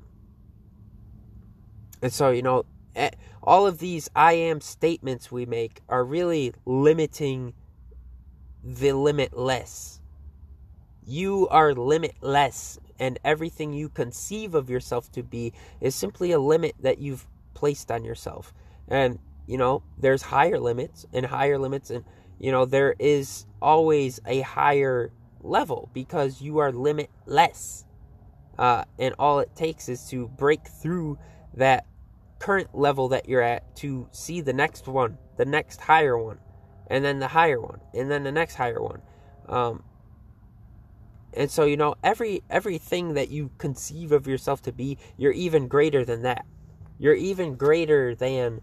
and 2.01 2.13
so, 2.13 2.31
you 2.31 2.41
know, 2.41 2.65
all 3.43 3.67
of 3.67 3.79
these 3.79 4.09
I 4.15 4.33
am 4.33 4.61
statements 4.61 5.31
we 5.31 5.45
make 5.45 5.81
are 5.89 6.03
really 6.03 6.53
limiting 6.65 7.53
the 8.63 8.91
limitless. 8.93 10.01
You 11.05 11.47
are 11.49 11.73
limitless, 11.73 12.79
and 12.99 13.17
everything 13.23 13.73
you 13.73 13.89
conceive 13.89 14.53
of 14.53 14.69
yourself 14.69 15.11
to 15.13 15.23
be 15.23 15.53
is 15.81 15.95
simply 15.95 16.31
a 16.31 16.39
limit 16.39 16.75
that 16.81 16.99
you've 16.99 17.25
placed 17.53 17.89
on 17.89 18.03
yourself. 18.03 18.53
And, 18.89 19.19
you 19.47 19.57
know, 19.57 19.83
there's 19.97 20.21
higher 20.21 20.59
limits 20.59 21.05
and 21.13 21.25
higher 21.25 21.57
limits, 21.57 21.89
and 21.89 22.03
you 22.39 22.51
know, 22.51 22.65
there 22.65 22.95
is 22.99 23.45
always 23.61 24.19
a 24.25 24.41
higher 24.41 25.11
level 25.41 25.89
because 25.93 26.41
you 26.41 26.59
are 26.59 26.71
limitless. 26.71 27.85
Uh, 28.57 28.83
and 28.97 29.15
all 29.19 29.39
it 29.39 29.55
takes 29.55 29.87
is 29.87 30.07
to 30.09 30.27
break 30.27 30.67
through 30.67 31.17
that 31.53 31.85
current 32.39 32.69
level 32.73 33.09
that 33.09 33.27
you're 33.27 33.41
at 33.41 33.75
to 33.77 34.07
see 34.11 34.41
the 34.41 34.53
next 34.53 34.87
one, 34.87 35.17
the 35.37 35.45
next 35.45 35.81
higher 35.81 36.17
one, 36.17 36.39
and 36.87 37.03
then 37.03 37.19
the 37.19 37.27
higher 37.27 37.59
one, 37.59 37.79
and 37.93 38.09
then 38.09 38.23
the 38.23 38.31
next 38.31 38.55
higher 38.55 38.81
one. 38.81 39.01
Um, 39.47 39.83
and 41.33 41.49
so 41.51 41.63
you 41.65 41.77
know 41.77 41.95
every 42.03 42.41
everything 42.49 43.13
that 43.13 43.29
you 43.29 43.51
conceive 43.57 44.11
of 44.11 44.27
yourself 44.27 44.61
to 44.63 44.71
be, 44.71 44.97
you're 45.17 45.31
even 45.33 45.67
greater 45.67 46.03
than 46.03 46.23
that. 46.23 46.45
You're 46.97 47.15
even 47.15 47.55
greater 47.55 48.15
than 48.15 48.61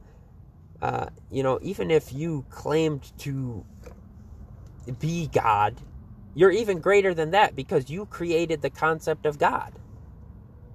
uh, 0.83 1.07
you 1.31 1.43
know, 1.43 1.59
even 1.63 1.91
if 1.91 2.13
you 2.13 2.45
claimed 2.51 3.13
to 3.19 3.65
be 4.99 5.29
God, 5.29 5.81
you're 6.35 6.51
even 6.51 6.81
greater 6.81 7.15
than 7.15 7.31
that 7.31 7.57
because 7.57 7.91
you 7.91 8.07
created 8.07 8.63
the 8.63 8.71
concept 8.71 9.27
of 9.27 9.39
God. 9.39 9.73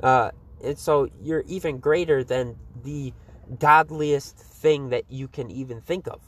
Uh, 0.01 0.31
and 0.63 0.77
so 0.77 1.09
you're 1.21 1.43
even 1.47 1.79
greater 1.79 2.23
than 2.23 2.57
the 2.83 3.13
godliest 3.59 4.37
thing 4.37 4.89
that 4.89 5.05
you 5.09 5.27
can 5.27 5.51
even 5.51 5.81
think 5.81 6.07
of. 6.07 6.21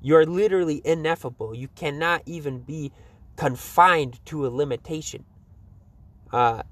You're 0.00 0.26
literally 0.26 0.82
ineffable. 0.84 1.54
You 1.54 1.68
cannot 1.68 2.22
even 2.26 2.60
be 2.60 2.92
confined 3.36 4.24
to 4.26 4.46
a 4.46 4.48
limitation. 4.48 5.24
Uh, 6.32 6.62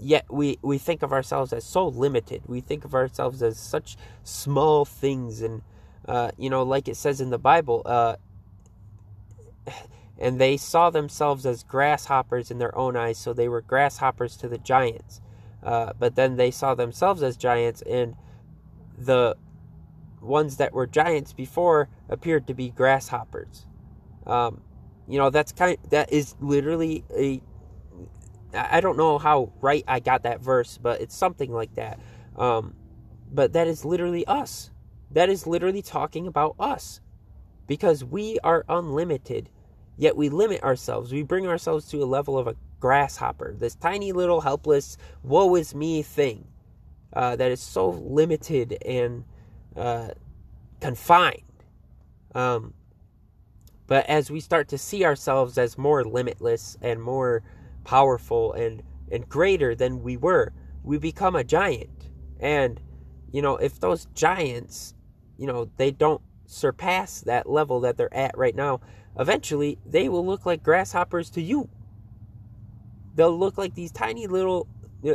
yet 0.00 0.24
we, 0.30 0.58
we 0.62 0.78
think 0.78 1.02
of 1.02 1.12
ourselves 1.12 1.52
as 1.52 1.64
so 1.64 1.86
limited. 1.88 2.42
We 2.46 2.60
think 2.60 2.84
of 2.84 2.94
ourselves 2.94 3.42
as 3.42 3.58
such 3.58 3.96
small 4.24 4.84
things. 4.84 5.42
And, 5.42 5.62
uh, 6.06 6.30
you 6.36 6.50
know, 6.50 6.62
like 6.62 6.88
it 6.88 6.96
says 6.96 7.20
in 7.20 7.30
the 7.30 7.38
Bible, 7.38 7.82
uh, 7.84 8.16
and 10.18 10.40
they 10.40 10.56
saw 10.56 10.90
themselves 10.90 11.46
as 11.46 11.62
grasshoppers 11.62 12.50
in 12.50 12.58
their 12.58 12.76
own 12.76 12.96
eyes, 12.96 13.18
so 13.18 13.32
they 13.32 13.48
were 13.48 13.62
grasshoppers 13.62 14.36
to 14.38 14.48
the 14.48 14.58
giants. 14.58 15.20
Uh, 15.62 15.92
but 15.98 16.14
then 16.14 16.36
they 16.36 16.50
saw 16.50 16.74
themselves 16.74 17.22
as 17.22 17.36
giants, 17.36 17.82
and 17.82 18.14
the 18.96 19.36
ones 20.20 20.56
that 20.58 20.72
were 20.72 20.86
giants 20.86 21.32
before 21.32 21.88
appeared 22.08 22.46
to 22.46 22.54
be 22.54 22.70
grasshoppers. 22.70 23.66
Um, 24.26 24.62
you 25.08 25.18
know, 25.18 25.30
that's 25.30 25.52
kind 25.52 25.76
of, 25.82 25.90
that 25.90 26.12
is 26.12 26.36
literally 26.40 27.04
a 27.14 27.42
I 28.54 28.80
don't 28.80 28.96
know 28.96 29.18
how 29.18 29.52
right 29.60 29.84
I 29.86 30.00
got 30.00 30.22
that 30.24 30.40
verse, 30.40 30.78
but 30.78 31.00
it's 31.00 31.14
something 31.16 31.52
like 31.52 31.74
that. 31.74 31.98
Um, 32.36 32.74
but 33.32 33.52
that 33.52 33.66
is 33.66 33.84
literally 33.84 34.26
us. 34.26 34.70
That 35.10 35.28
is 35.28 35.46
literally 35.46 35.82
talking 35.82 36.26
about 36.26 36.56
us. 36.58 37.00
Because 37.66 38.04
we 38.04 38.38
are 38.42 38.64
unlimited, 38.68 39.48
yet 39.96 40.16
we 40.16 40.28
limit 40.28 40.62
ourselves. 40.62 41.12
We 41.12 41.22
bring 41.22 41.46
ourselves 41.46 41.86
to 41.88 42.02
a 42.02 42.04
level 42.04 42.36
of 42.36 42.48
a 42.48 42.56
grasshopper, 42.80 43.54
this 43.56 43.74
tiny 43.76 44.12
little 44.12 44.40
helpless, 44.40 44.96
woe 45.22 45.54
is 45.54 45.74
me 45.74 46.02
thing 46.02 46.46
uh, 47.12 47.36
that 47.36 47.50
is 47.50 47.60
so 47.60 47.90
limited 47.90 48.78
and 48.84 49.24
uh, 49.76 50.08
confined. 50.80 51.42
Um, 52.34 52.74
but 53.86 54.06
as 54.06 54.30
we 54.30 54.40
start 54.40 54.68
to 54.68 54.78
see 54.78 55.04
ourselves 55.04 55.58
as 55.58 55.76
more 55.76 56.04
limitless 56.04 56.76
and 56.80 57.02
more 57.02 57.42
powerful 57.84 58.52
and 58.52 58.82
and 59.10 59.28
greater 59.28 59.74
than 59.74 60.02
we 60.02 60.16
were. 60.16 60.52
We 60.82 60.98
become 60.98 61.34
a 61.34 61.44
giant. 61.44 62.10
And 62.38 62.80
you 63.32 63.42
know 63.42 63.56
if 63.56 63.80
those 63.80 64.06
giants 64.14 64.94
you 65.36 65.46
know 65.46 65.70
they 65.76 65.90
don't 65.90 66.22
surpass 66.46 67.20
that 67.20 67.48
level 67.48 67.80
that 67.80 67.96
they're 67.96 68.12
at 68.12 68.36
right 68.36 68.56
now 68.56 68.80
eventually 69.18 69.78
they 69.86 70.08
will 70.08 70.26
look 70.26 70.46
like 70.46 70.62
grasshoppers 70.62 71.30
to 71.30 71.42
you. 71.42 71.68
They'll 73.14 73.36
look 73.36 73.58
like 73.58 73.74
these 73.74 73.92
tiny 73.92 74.26
little 74.26 74.66
uh, 75.06 75.14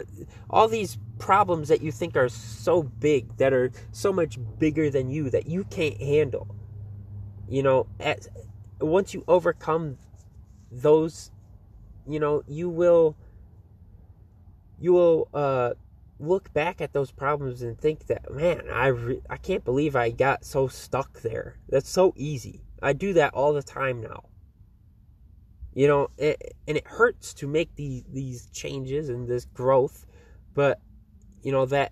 all 0.49 0.68
these 0.68 0.97
problems 1.20 1.70
that 1.70 1.82
you 1.82 1.91
think 1.91 2.16
are 2.18 2.30
so 2.30 2.84
big 2.84 3.38
that 3.38 3.53
are 3.53 3.72
so 3.91 4.11
much 4.11 4.38
bigger 4.59 4.89
than 4.89 5.09
you 5.09 5.30
that 5.30 5.47
you 5.47 5.63
can't 5.66 6.01
handle. 6.01 6.47
You 7.47 7.63
know 7.63 7.88
at, 7.99 8.28
once 8.80 9.13
you 9.13 9.24
overcome 9.28 9.97
those 10.72 11.32
you 12.07 12.19
know, 12.19 12.43
you 12.47 12.69
will 12.69 13.15
you 14.79 14.93
will 14.93 15.29
uh, 15.33 15.73
look 16.19 16.51
back 16.53 16.81
at 16.81 16.93
those 16.93 17.11
problems 17.11 17.61
and 17.61 17.79
think 17.79 18.07
that 18.07 18.31
man, 18.33 18.63
I 18.71 18.87
re- 18.87 19.21
I 19.29 19.37
can't 19.37 19.63
believe 19.63 19.95
I 19.95 20.11
got 20.11 20.45
so 20.45 20.67
stuck 20.67 21.21
there. 21.21 21.57
That's 21.69 21.89
so 21.89 22.13
easy. 22.15 22.61
I 22.81 22.93
do 22.93 23.13
that 23.13 23.33
all 23.33 23.53
the 23.53 23.63
time 23.63 24.01
now. 24.01 24.25
You 25.73 25.87
know, 25.87 26.07
it, 26.17 26.55
and 26.67 26.77
it 26.77 26.87
hurts 26.87 27.33
to 27.35 27.47
make 27.47 27.75
these 27.75 28.03
these 28.09 28.47
changes 28.47 29.09
and 29.09 29.27
this 29.27 29.45
growth, 29.45 30.05
but 30.53 30.79
you 31.41 31.51
know 31.51 31.65
that 31.65 31.91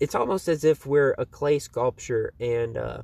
it's 0.00 0.14
almost 0.14 0.48
as 0.48 0.64
if 0.64 0.86
we're 0.86 1.14
a 1.18 1.26
clay 1.26 1.58
sculpture 1.58 2.32
and 2.40 2.76
uh, 2.76 3.02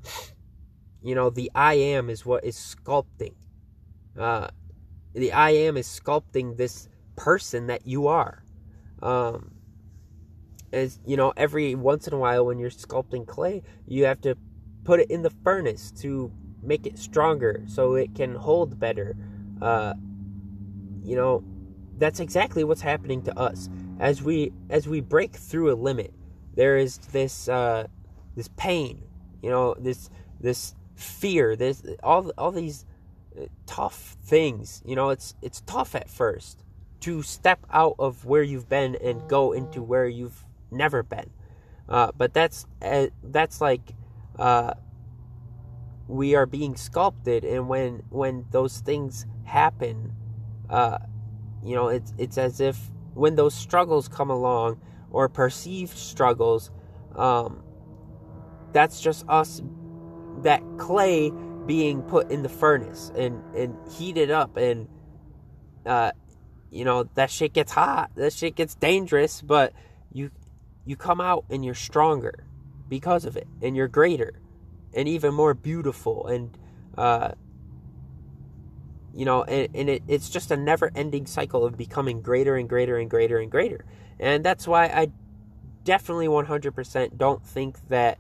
you 1.03 1.15
know 1.15 1.31
the 1.31 1.51
I 1.55 1.75
am 1.75 2.11
is 2.11 2.27
what 2.27 2.45
is 2.45 2.57
sculpting. 2.57 3.35
Uh, 4.19 4.49
the 5.17 5.33
I 5.33 5.51
am 5.51 5.77
is 5.77 5.87
sculpting 5.87 6.57
this 6.57 6.89
person 7.17 7.67
that 7.69 7.87
you 7.87 8.07
are. 8.07 8.45
Um, 9.03 9.53
as 10.73 11.01
you 11.07 11.17
know, 11.17 11.33
every 11.37 11.75
once 11.75 12.07
in 12.07 12.13
a 12.13 12.19
while 12.19 12.45
when 12.47 12.59
you're 12.59 12.71
sculpting 12.71 13.27
clay, 13.27 13.63
you 13.87 14.05
have 14.05 14.21
to 14.23 14.37
put 14.85 15.01
it 15.01 15.11
in 15.11 15.23
the 15.23 15.31
furnace 15.31 15.91
to 15.91 16.31
make 16.63 16.87
it 16.87 16.99
stronger 16.99 17.63
so 17.67 17.95
it 17.95 18.15
can 18.15 18.35
hold 18.35 18.79
better. 18.79 19.17
Uh, 19.63 19.95
you 21.03 21.17
know, 21.17 21.43
that's 21.99 22.21
exactly 22.21 22.63
what's 22.65 22.83
happening 22.83 23.23
to 23.23 23.39
us 23.39 23.71
as 23.99 24.23
we 24.23 24.53
as 24.69 24.87
we 24.87 25.01
break 25.01 25.35
through 25.35 25.73
a 25.73 25.77
limit. 25.77 26.13
There 26.55 26.77
is 26.77 26.99
this 26.99 27.49
uh, 27.49 27.87
this 28.37 28.49
pain, 28.57 29.03
you 29.43 29.51
know, 29.51 29.75
this 29.79 30.11
this 30.41 30.75
fear, 30.95 31.57
this 31.57 31.83
all 32.03 32.31
all 32.37 32.53
these 32.53 32.85
tough 33.67 34.17
things. 34.25 34.83
You 34.85 34.97
know, 34.97 35.11
it's 35.11 35.35
it's 35.43 35.61
tough 35.63 35.95
at 35.95 36.09
first 36.09 36.65
to 37.01 37.23
step 37.23 37.61
out 37.71 37.95
of 37.99 38.25
where 38.25 38.43
you've 38.43 38.69
been 38.69 38.97
and 38.97 39.29
go 39.29 39.53
into 39.53 39.83
where 39.83 40.07
you've 40.07 40.45
never 40.71 41.03
been. 41.03 41.31
Uh, 41.89 42.11
but 42.17 42.35
that's 42.35 42.67
uh, 42.83 43.07
that's 43.23 43.61
like 43.61 43.95
uh, 44.39 44.75
we 46.09 46.35
are 46.35 46.47
being 46.47 46.77
sculpted, 46.77 47.45
and 47.45 47.69
when 47.69 48.03
when 48.11 48.45
those 48.51 48.81
things 48.81 49.27
happen, 49.45 50.13
uh, 50.69 50.99
you 51.65 51.75
know, 51.75 51.89
it's 51.89 52.13
it's 52.19 52.39
as 52.39 52.61
if 52.61 52.79
when 53.15 53.37
those 53.37 53.55
struggles 53.55 54.09
come 54.09 54.31
along 54.31 54.81
or 55.11 55.29
perceived 55.29 55.97
struggles, 55.97 56.71
um, 57.15 57.63
that's 58.73 59.01
just 59.01 59.25
us, 59.29 59.63
that 60.43 60.63
clay 60.77 61.33
being 61.67 62.03
put 62.03 62.31
in 62.31 62.43
the 62.43 62.49
furnace 62.49 63.11
and 63.17 63.43
and 63.55 63.77
heated 63.91 64.31
up 64.31 64.57
and 64.57 64.89
uh, 65.85 66.13
you 66.71 66.85
know 66.85 67.05
that 67.15 67.31
shit 67.31 67.53
gets 67.53 67.73
hot, 67.73 68.11
that 68.17 68.33
shit 68.33 68.55
gets 68.55 68.75
dangerous, 68.75 69.43
but 69.43 69.73
you 70.13 70.31
you 70.85 70.97
come 70.97 71.21
out 71.21 71.45
and 71.51 71.65
you're 71.65 71.75
stronger 71.75 72.45
because 72.89 73.25
of 73.25 73.37
it, 73.37 73.47
and 73.63 73.77
you're 73.77 73.89
greater 73.89 74.41
and 74.95 75.09
even 75.09 75.35
more 75.35 75.55
beautiful 75.55 76.27
and 76.27 76.57
uh, 76.97 77.33
you 79.15 79.25
know 79.25 79.43
and, 79.45 79.69
and 79.75 79.91
it, 79.91 80.03
it's 80.09 80.29
just 80.31 80.51
a 80.51 80.57
never 80.57 80.91
ending 80.95 81.27
cycle 81.27 81.65
of 81.65 81.77
becoming 81.77 82.23
greater 82.23 82.57
and 82.57 82.69
greater 82.69 82.97
and 82.97 83.11
greater 83.11 83.39
and 83.39 83.51
greater. 83.51 83.85
And 84.19 84.43
that's 84.45 84.67
why 84.67 84.87
i 84.87 85.09
definitely 85.85 86.27
100% 86.27 87.17
don't 87.17 87.47
think 87.47 87.79
that 87.89 88.19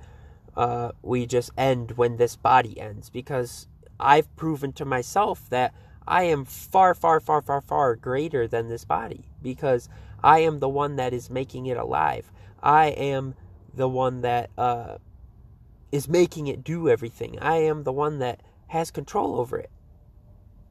uh, 0.56 0.92
we 1.02 1.26
just 1.26 1.50
end 1.58 1.92
when 1.92 2.16
this 2.16 2.36
body 2.36 2.80
ends 2.80 3.10
because 3.10 3.68
i've 4.00 4.34
proven 4.36 4.72
to 4.72 4.84
myself 4.84 5.48
that 5.50 5.74
i 6.06 6.22
am 6.24 6.44
far 6.44 6.94
far 6.94 7.20
far 7.20 7.42
far 7.42 7.60
far 7.60 7.96
greater 7.96 8.46
than 8.48 8.68
this 8.68 8.84
body 8.84 9.24
because 9.42 9.88
i 10.22 10.38
am 10.40 10.58
the 10.60 10.68
one 10.68 10.96
that 10.96 11.12
is 11.12 11.30
making 11.30 11.66
it 11.66 11.76
alive 11.76 12.30
i 12.62 12.86
am 12.86 13.34
the 13.74 13.88
one 13.88 14.22
that 14.22 14.50
uh, 14.58 14.96
is 15.92 16.08
making 16.08 16.46
it 16.46 16.64
do 16.64 16.88
everything. 16.88 17.38
I 17.40 17.56
am 17.56 17.84
the 17.84 17.92
one 17.92 18.18
that 18.18 18.42
has 18.68 18.90
control 18.90 19.36
over 19.36 19.58
it. 19.58 19.70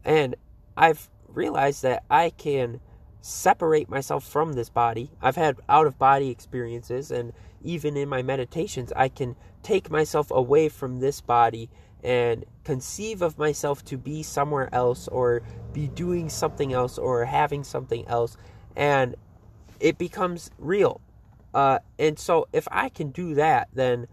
And 0.03 0.35
I've 0.77 1.09
realized 1.27 1.83
that 1.83 2.03
I 2.09 2.29
can 2.29 2.79
separate 3.25 3.89
myself 3.89 4.23
from 4.23 4.53
this 4.53 4.69
body. 4.69 5.09
I've 5.19 5.35
had 5.35 5.57
out 5.67 5.87
of 5.87 5.97
body 5.97 6.29
experiences, 6.29 7.09
and 7.09 7.33
even 7.63 7.97
in 7.97 8.07
my 8.07 8.21
meditations, 8.21 8.93
I 8.95 9.09
can 9.09 9.35
take 9.63 9.89
myself 9.89 10.29
away 10.29 10.69
from 10.69 10.99
this 10.99 11.21
body 11.21 11.71
and 12.03 12.45
conceive 12.63 13.23
of 13.23 13.39
myself 13.39 13.83
to 13.85 13.97
be 13.97 14.21
somewhere 14.21 14.69
else 14.71 15.07
or 15.07 15.41
be 15.73 15.87
doing 15.87 16.29
something 16.29 16.71
else 16.71 16.99
or 16.99 17.25
having 17.25 17.63
something 17.63 18.07
else, 18.07 18.37
and 18.75 19.15
it 19.79 19.97
becomes 19.97 20.51
real. 20.59 21.01
Uh, 21.51 21.79
and 21.97 22.19
so, 22.19 22.47
if 22.53 22.67
I 22.71 22.89
can 22.89 23.09
do 23.09 23.33
that, 23.33 23.69
then 23.73 24.07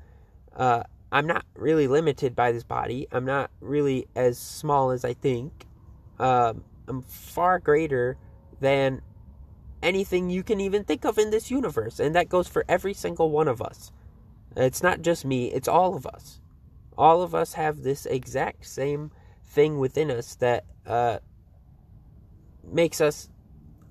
uh, 0.57 0.85
I'm 1.11 1.27
not 1.27 1.45
really 1.55 1.87
limited 1.87 2.35
by 2.35 2.51
this 2.53 2.65
body. 2.65 3.09
I'm 3.13 3.27
not 3.27 3.51
really 3.61 4.07
as 4.17 4.39
small 4.39 4.91
as 4.91 5.05
I 5.05 5.13
think. 5.13 5.67
Um, 6.19 6.65
I'm 6.89 7.03
far 7.03 7.59
greater 7.59 8.17
than 8.63 9.03
anything 9.83 10.31
you 10.31 10.43
can 10.43 10.61
even 10.61 10.85
think 10.85 11.05
of 11.05 11.19
in 11.19 11.31
this 11.31 11.51
universe. 11.51 12.01
And 12.01 12.15
that 12.15 12.29
goes 12.31 12.49
for 12.49 12.65
every 12.69 12.95
single 12.95 13.31
one 13.31 13.49
of 13.49 13.61
us. 13.61 13.93
It's 14.57 14.83
not 14.83 15.03
just 15.03 15.25
me, 15.25 15.53
it's 15.53 15.69
all 15.69 15.95
of 15.95 16.07
us. 16.07 16.41
All 16.97 17.23
of 17.23 17.35
us 17.35 17.55
have 17.55 17.83
this 17.83 18.07
exact 18.07 18.67
same 18.67 19.11
thing 19.45 19.79
within 19.79 20.11
us 20.11 20.37
that 20.37 20.65
uh, 20.87 21.19
makes 22.65 23.01
us 23.01 23.29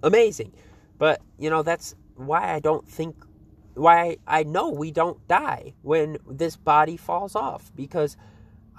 amazing. 0.01 0.53
But, 0.97 1.21
you 1.37 1.49
know, 1.49 1.63
that's 1.63 1.95
why 2.15 2.53
I 2.53 2.59
don't 2.59 2.87
think 2.87 3.15
why 3.73 4.17
I 4.27 4.43
know 4.43 4.69
we 4.69 4.91
don't 4.91 5.25
die 5.27 5.73
when 5.81 6.17
this 6.29 6.55
body 6.57 6.97
falls 6.97 7.35
off 7.35 7.71
because 7.75 8.17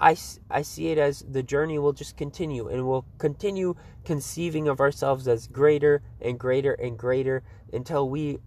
I, 0.02 0.16
I 0.50 0.62
see 0.62 0.88
it 0.88 0.98
as 0.98 1.24
the 1.30 1.44
journey 1.44 1.78
will 1.78 1.92
just 1.92 2.16
continue 2.16 2.68
and 2.68 2.88
we'll 2.88 3.06
continue 3.18 3.76
conceiving 4.04 4.66
of 4.66 4.80
ourselves 4.80 5.28
as 5.28 5.46
greater 5.46 6.02
and 6.20 6.38
greater 6.40 6.72
and 6.72 6.98
greater 6.98 7.44
until 7.72 8.08
we 8.08 8.40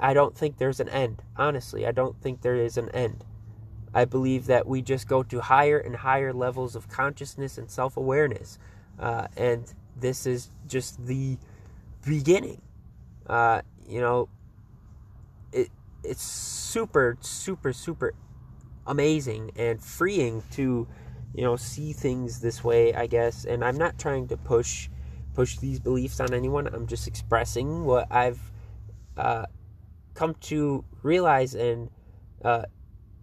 I 0.00 0.14
don't 0.14 0.36
think 0.36 0.58
there's 0.58 0.80
an 0.80 0.88
end. 0.88 1.22
Honestly, 1.36 1.86
I 1.86 1.92
don't 1.92 2.20
think 2.20 2.42
there 2.42 2.56
is 2.56 2.76
an 2.76 2.88
end. 2.90 3.24
I 3.94 4.04
believe 4.04 4.46
that 4.46 4.66
we 4.66 4.82
just 4.82 5.08
go 5.08 5.22
to 5.24 5.40
higher 5.40 5.78
and 5.78 5.96
higher 5.96 6.32
levels 6.32 6.74
of 6.76 6.88
consciousness 6.88 7.58
and 7.58 7.70
self 7.70 7.96
awareness. 7.96 8.58
Uh, 8.98 9.28
and 9.36 9.72
this 9.96 10.26
is 10.26 10.50
just 10.66 11.06
the 11.06 11.38
beginning. 12.04 12.60
Uh, 13.26 13.62
you 13.88 14.00
know, 14.00 14.28
it, 15.52 15.68
it's 16.02 16.22
super 16.22 17.16
super 17.20 17.72
super 17.72 18.14
amazing 18.86 19.50
and 19.56 19.82
freeing 19.82 20.42
to 20.50 20.86
you 21.34 21.42
know 21.42 21.56
see 21.56 21.92
things 21.92 22.40
this 22.40 22.64
way 22.64 22.94
i 22.94 23.06
guess 23.06 23.44
and 23.44 23.64
i'm 23.64 23.76
not 23.76 23.98
trying 23.98 24.26
to 24.26 24.36
push 24.36 24.88
push 25.34 25.58
these 25.58 25.78
beliefs 25.78 26.20
on 26.20 26.34
anyone 26.34 26.66
i'm 26.68 26.86
just 26.86 27.06
expressing 27.06 27.84
what 27.84 28.10
i've 28.10 28.40
uh, 29.16 29.44
come 30.14 30.34
to 30.40 30.84
realize 31.02 31.54
and 31.54 31.90
uh, 32.44 32.62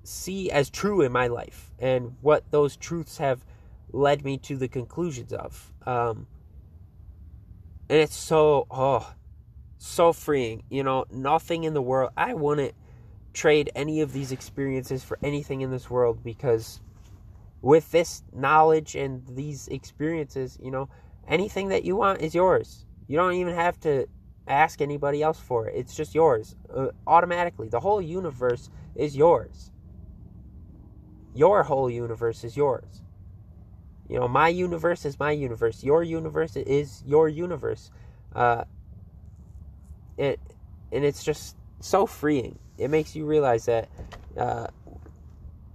see 0.03 0.51
as 0.51 0.69
true 0.69 1.01
in 1.01 1.11
my 1.11 1.27
life 1.27 1.71
and 1.79 2.15
what 2.21 2.49
those 2.51 2.77
truths 2.77 3.17
have 3.17 3.43
led 3.91 4.23
me 4.23 4.37
to 4.37 4.57
the 4.57 4.67
conclusions 4.67 5.33
of 5.33 5.73
um, 5.85 6.27
and 7.89 7.99
it's 7.99 8.15
so 8.15 8.67
oh 8.69 9.13
so 9.77 10.13
freeing. 10.13 10.63
You 10.69 10.83
know, 10.83 11.05
nothing 11.11 11.63
in 11.63 11.73
the 11.73 11.81
world. 11.81 12.11
I 12.17 12.33
wouldn't 12.33 12.75
trade 13.37 13.69
any 13.75 14.01
of 14.01 14.13
these 14.13 14.31
experiences 14.31 15.03
for 15.03 15.19
anything 15.21 15.61
in 15.61 15.69
this 15.69 15.89
world 15.89 16.23
because 16.23 16.81
with 17.61 17.91
this 17.91 18.23
knowledge 18.33 18.95
and 18.95 19.23
these 19.27 19.67
experiences, 19.67 20.57
you 20.61 20.71
know, 20.71 20.89
anything 21.27 21.69
that 21.69 21.83
you 21.83 21.95
want 21.95 22.21
is 22.21 22.33
yours. 22.33 22.85
You 23.07 23.17
don't 23.17 23.33
even 23.33 23.53
have 23.53 23.79
to 23.81 24.07
ask 24.47 24.81
anybody 24.81 25.21
else 25.21 25.39
for 25.39 25.67
it. 25.67 25.75
It's 25.75 25.95
just 25.95 26.15
yours 26.15 26.55
uh, 26.75 26.87
automatically. 27.05 27.69
The 27.69 27.79
whole 27.79 28.01
universe 28.01 28.71
is 28.95 29.15
yours. 29.15 29.71
Your 31.35 31.61
whole 31.63 31.89
universe 31.91 32.43
is 32.43 32.57
yours. 32.57 33.03
You 34.09 34.19
know, 34.19 34.27
my 34.27 34.47
universe 34.47 35.05
is 35.05 35.19
my 35.19 35.31
universe. 35.31 35.83
Your 35.83 36.01
universe 36.01 36.55
is 36.55 37.03
your 37.05 37.29
universe. 37.29 37.91
Uh, 38.33 38.63
it 40.17 40.39
and 40.91 41.05
it's 41.05 41.23
just 41.23 41.55
so 41.81 42.07
freeing. 42.07 42.57
It 42.77 42.89
makes 42.89 43.15
you 43.15 43.25
realize 43.25 43.65
that 43.65 43.89
uh, 44.37 44.67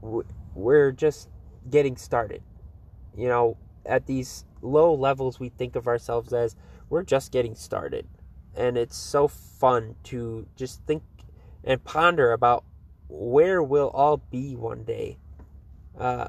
we're 0.01 0.93
just 0.93 1.29
getting 1.71 1.97
started. 1.97 2.43
You 3.17 3.29
know, 3.29 3.57
at 3.85 4.07
these 4.07 4.45
low 4.63 4.95
levels, 4.95 5.41
we 5.41 5.49
think 5.51 5.77
of 5.77 5.87
ourselves 5.87 6.33
as 6.33 6.57
we're 6.89 7.03
just 7.03 7.33
getting 7.33 7.55
started, 7.55 8.07
and 8.55 8.77
it's 8.77 8.97
so 8.97 9.29
fun 9.29 9.97
to 10.05 10.47
just 10.57 10.83
think 10.87 11.03
and 11.65 11.83
ponder 11.85 12.33
about 12.33 12.65
where 13.09 13.63
we'll 13.63 13.91
all 13.91 14.19
be 14.31 14.57
one 14.57 14.85
day. 14.85 15.19
Uh, 15.99 16.29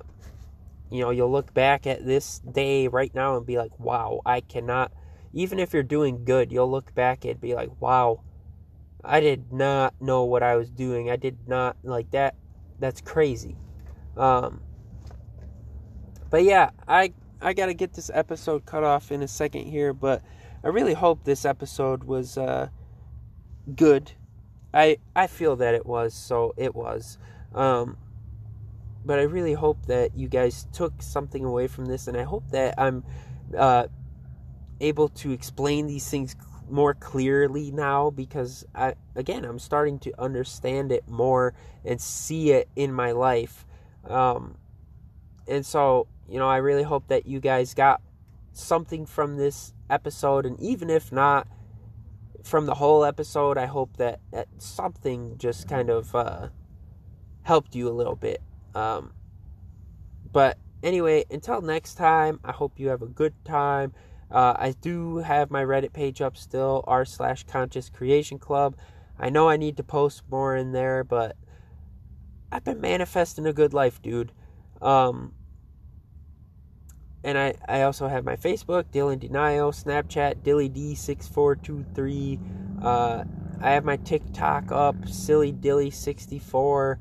you 0.92 1.02
know, 1.02 1.10
you'll 1.10 1.32
look 1.32 1.54
back 1.54 1.88
at 1.88 2.06
this 2.06 2.40
day 2.40 2.88
right 2.88 3.14
now 3.16 3.38
and 3.38 3.46
be 3.46 3.58
like, 3.58 3.80
wow, 3.80 4.22
I 4.26 4.42
cannot 4.42 4.92
even 5.34 5.60
if 5.60 5.74
you're 5.74 5.84
doing 5.84 6.24
good, 6.24 6.52
you'll 6.52 6.70
look 6.70 6.94
back 6.94 7.26
and 7.26 7.42
be 7.42 7.56
like, 7.56 7.70
wow, 7.82 8.22
I 9.04 9.20
did 9.20 9.52
not 9.52 9.94
know 10.02 10.24
what 10.24 10.44
I 10.44 10.56
was 10.56 10.70
doing. 10.70 11.10
I 11.10 11.18
did 11.18 11.38
not 11.48 11.78
like 11.84 12.12
that. 12.12 12.36
That's 12.80 13.02
crazy. 13.02 13.58
Um, 14.16 14.62
but 16.30 16.44
yeah, 16.44 16.72
I 16.88 17.14
I 17.42 17.54
gotta 17.54 17.74
get 17.74 17.94
this 17.94 18.10
episode 18.14 18.66
cut 18.66 18.84
off 18.84 19.12
in 19.12 19.22
a 19.22 19.28
second 19.28 19.66
here, 19.66 19.94
but 19.94 20.22
I 20.64 20.70
really 20.70 20.94
hope 20.94 21.24
this 21.24 21.46
episode 21.46 22.06
was 22.06 22.38
uh, 22.38 22.70
good. 23.76 24.14
I 24.74 24.98
I 25.16 25.28
feel 25.28 25.58
that 25.58 25.76
it 25.76 25.86
was, 25.86 26.14
so 26.14 26.54
it 26.58 26.74
was. 26.74 27.18
Um, 27.54 27.98
but 29.06 29.20
I 29.20 29.24
really 29.24 29.54
hope 29.54 29.86
that 29.88 30.16
you 30.16 30.30
guys 30.30 30.66
took 30.72 31.02
something 31.02 31.44
away 31.44 31.68
from 31.68 31.86
this, 31.86 32.08
and 32.08 32.16
I 32.16 32.24
hope 32.24 32.50
that 32.52 32.76
I'm 32.78 33.04
uh, 33.58 33.88
able 34.80 35.10
to 35.10 35.32
explain 35.32 35.88
these 35.88 36.10
things 36.10 36.36
more 36.74 36.96
clearly 36.96 37.70
now 37.70 38.10
because 38.10 38.66
I 38.74 38.96
again 39.16 39.46
I'm 39.46 39.60
starting 39.60 40.00
to 40.00 40.22
understand 40.22 40.92
it 40.92 41.08
more 41.08 41.54
and 41.86 42.02
see 42.02 42.52
it 42.52 42.68
in 42.76 42.92
my 42.92 43.12
life. 43.12 43.66
Um, 44.04 44.58
and 45.48 45.64
so, 45.64 46.08
you 46.28 46.40
know, 46.40 46.50
I 46.50 46.58
really 46.58 46.84
hope 46.84 47.08
that 47.10 47.28
you 47.28 47.40
guys 47.40 47.76
got 47.76 48.02
something 48.54 49.06
from 49.06 49.38
this 49.38 49.74
episode 49.90 50.48
and 50.48 50.60
even 50.60 50.90
if 50.90 51.12
not 51.12 51.48
from 52.44 52.66
the 52.66 52.74
whole 52.74 53.06
episode, 53.06 53.58
I 53.58 53.68
hope 53.68 53.98
that, 53.98 54.20
that 54.32 54.48
something 54.58 55.38
just 55.38 55.70
kind 55.70 55.90
of 55.92 56.14
uh, 56.16 56.50
helped 57.44 57.76
you 57.76 57.88
a 57.88 57.94
little 57.94 58.16
bit. 58.16 58.42
Um, 58.74 59.14
but 60.32 60.58
anyway, 60.82 61.26
until 61.30 61.62
next 61.62 61.96
time, 61.96 62.40
I 62.44 62.52
hope 62.52 62.80
you 62.80 62.90
have 62.90 63.04
a 63.04 63.08
good 63.08 63.34
time. 63.46 63.94
Uh, 64.32 64.54
I 64.58 64.74
do 64.82 65.18
have 65.18 65.52
my 65.52 65.64
Reddit 65.64 65.94
page 65.94 66.22
up 66.22 66.38
still, 66.38 66.84
r 66.88 67.06
slash 67.06 67.44
conscious 67.44 67.90
creation 67.90 68.40
club. 68.40 68.76
I 69.20 69.30
know 69.30 69.50
I 69.50 69.58
need 69.58 69.78
to 69.78 69.84
post 69.84 70.24
more 70.30 70.56
in 70.56 70.72
there, 70.72 71.04
but 71.04 71.36
I've 72.52 72.64
been 72.64 72.82
manifesting 72.82 73.46
a 73.46 73.54
good 73.54 73.74
life, 73.74 74.02
dude. 74.02 74.32
Um, 74.82 75.34
and 77.24 77.38
I, 77.38 77.54
I 77.68 77.84
also 77.84 78.08
have 78.08 78.26
my 78.26 78.36
Facebook, 78.36 78.86
Dylan 78.92 79.20
Denial, 79.20 79.72
Snapchat, 79.72 80.38
DillyD6423. 80.44 82.84
Uh, 82.84 83.24
I 83.62 83.70
have 83.72 83.86
my 83.86 83.98
TikTok 83.98 84.72
up, 84.72 85.08
Silly 85.08 85.54
Dilly64. 85.54 86.98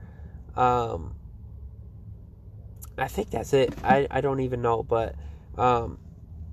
Um, 0.55 1.15
I 2.97 3.09
think 3.09 3.31
that's 3.31 3.53
it. 3.53 3.75
I, 3.83 4.07
I 4.11 4.21
don't 4.21 4.39
even 4.41 4.63
know, 4.63 4.85
but 4.85 5.17
um, 5.59 5.99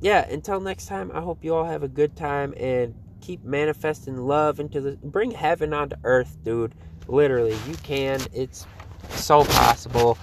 yeah, 0.01 0.27
until 0.29 0.59
next 0.59 0.87
time, 0.87 1.11
I 1.13 1.21
hope 1.21 1.43
you 1.43 1.53
all 1.55 1.65
have 1.65 1.83
a 1.83 1.87
good 1.87 2.15
time 2.15 2.53
and 2.57 2.95
keep 3.21 3.43
manifesting 3.43 4.17
love 4.17 4.59
into 4.59 4.81
the 4.81 4.91
bring 5.03 5.31
heaven 5.31 5.73
onto 5.73 5.95
earth, 6.03 6.37
dude. 6.43 6.73
Literally, 7.07 7.57
you 7.67 7.75
can. 7.83 8.21
It's 8.33 8.65
so 9.09 9.43
possible. 9.43 10.17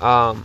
Um, 0.00 0.44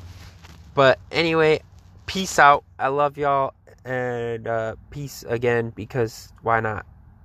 but 0.74 1.00
anyway, 1.12 1.62
peace 2.06 2.38
out. 2.38 2.64
I 2.78 2.90
love 2.90 3.18
y'all 3.18 3.54
and 3.86 4.48
uh, 4.48 4.76
peace 4.90 5.24
again 5.28 5.72
because 5.76 6.34
why 6.42 6.60
not? 6.60 6.86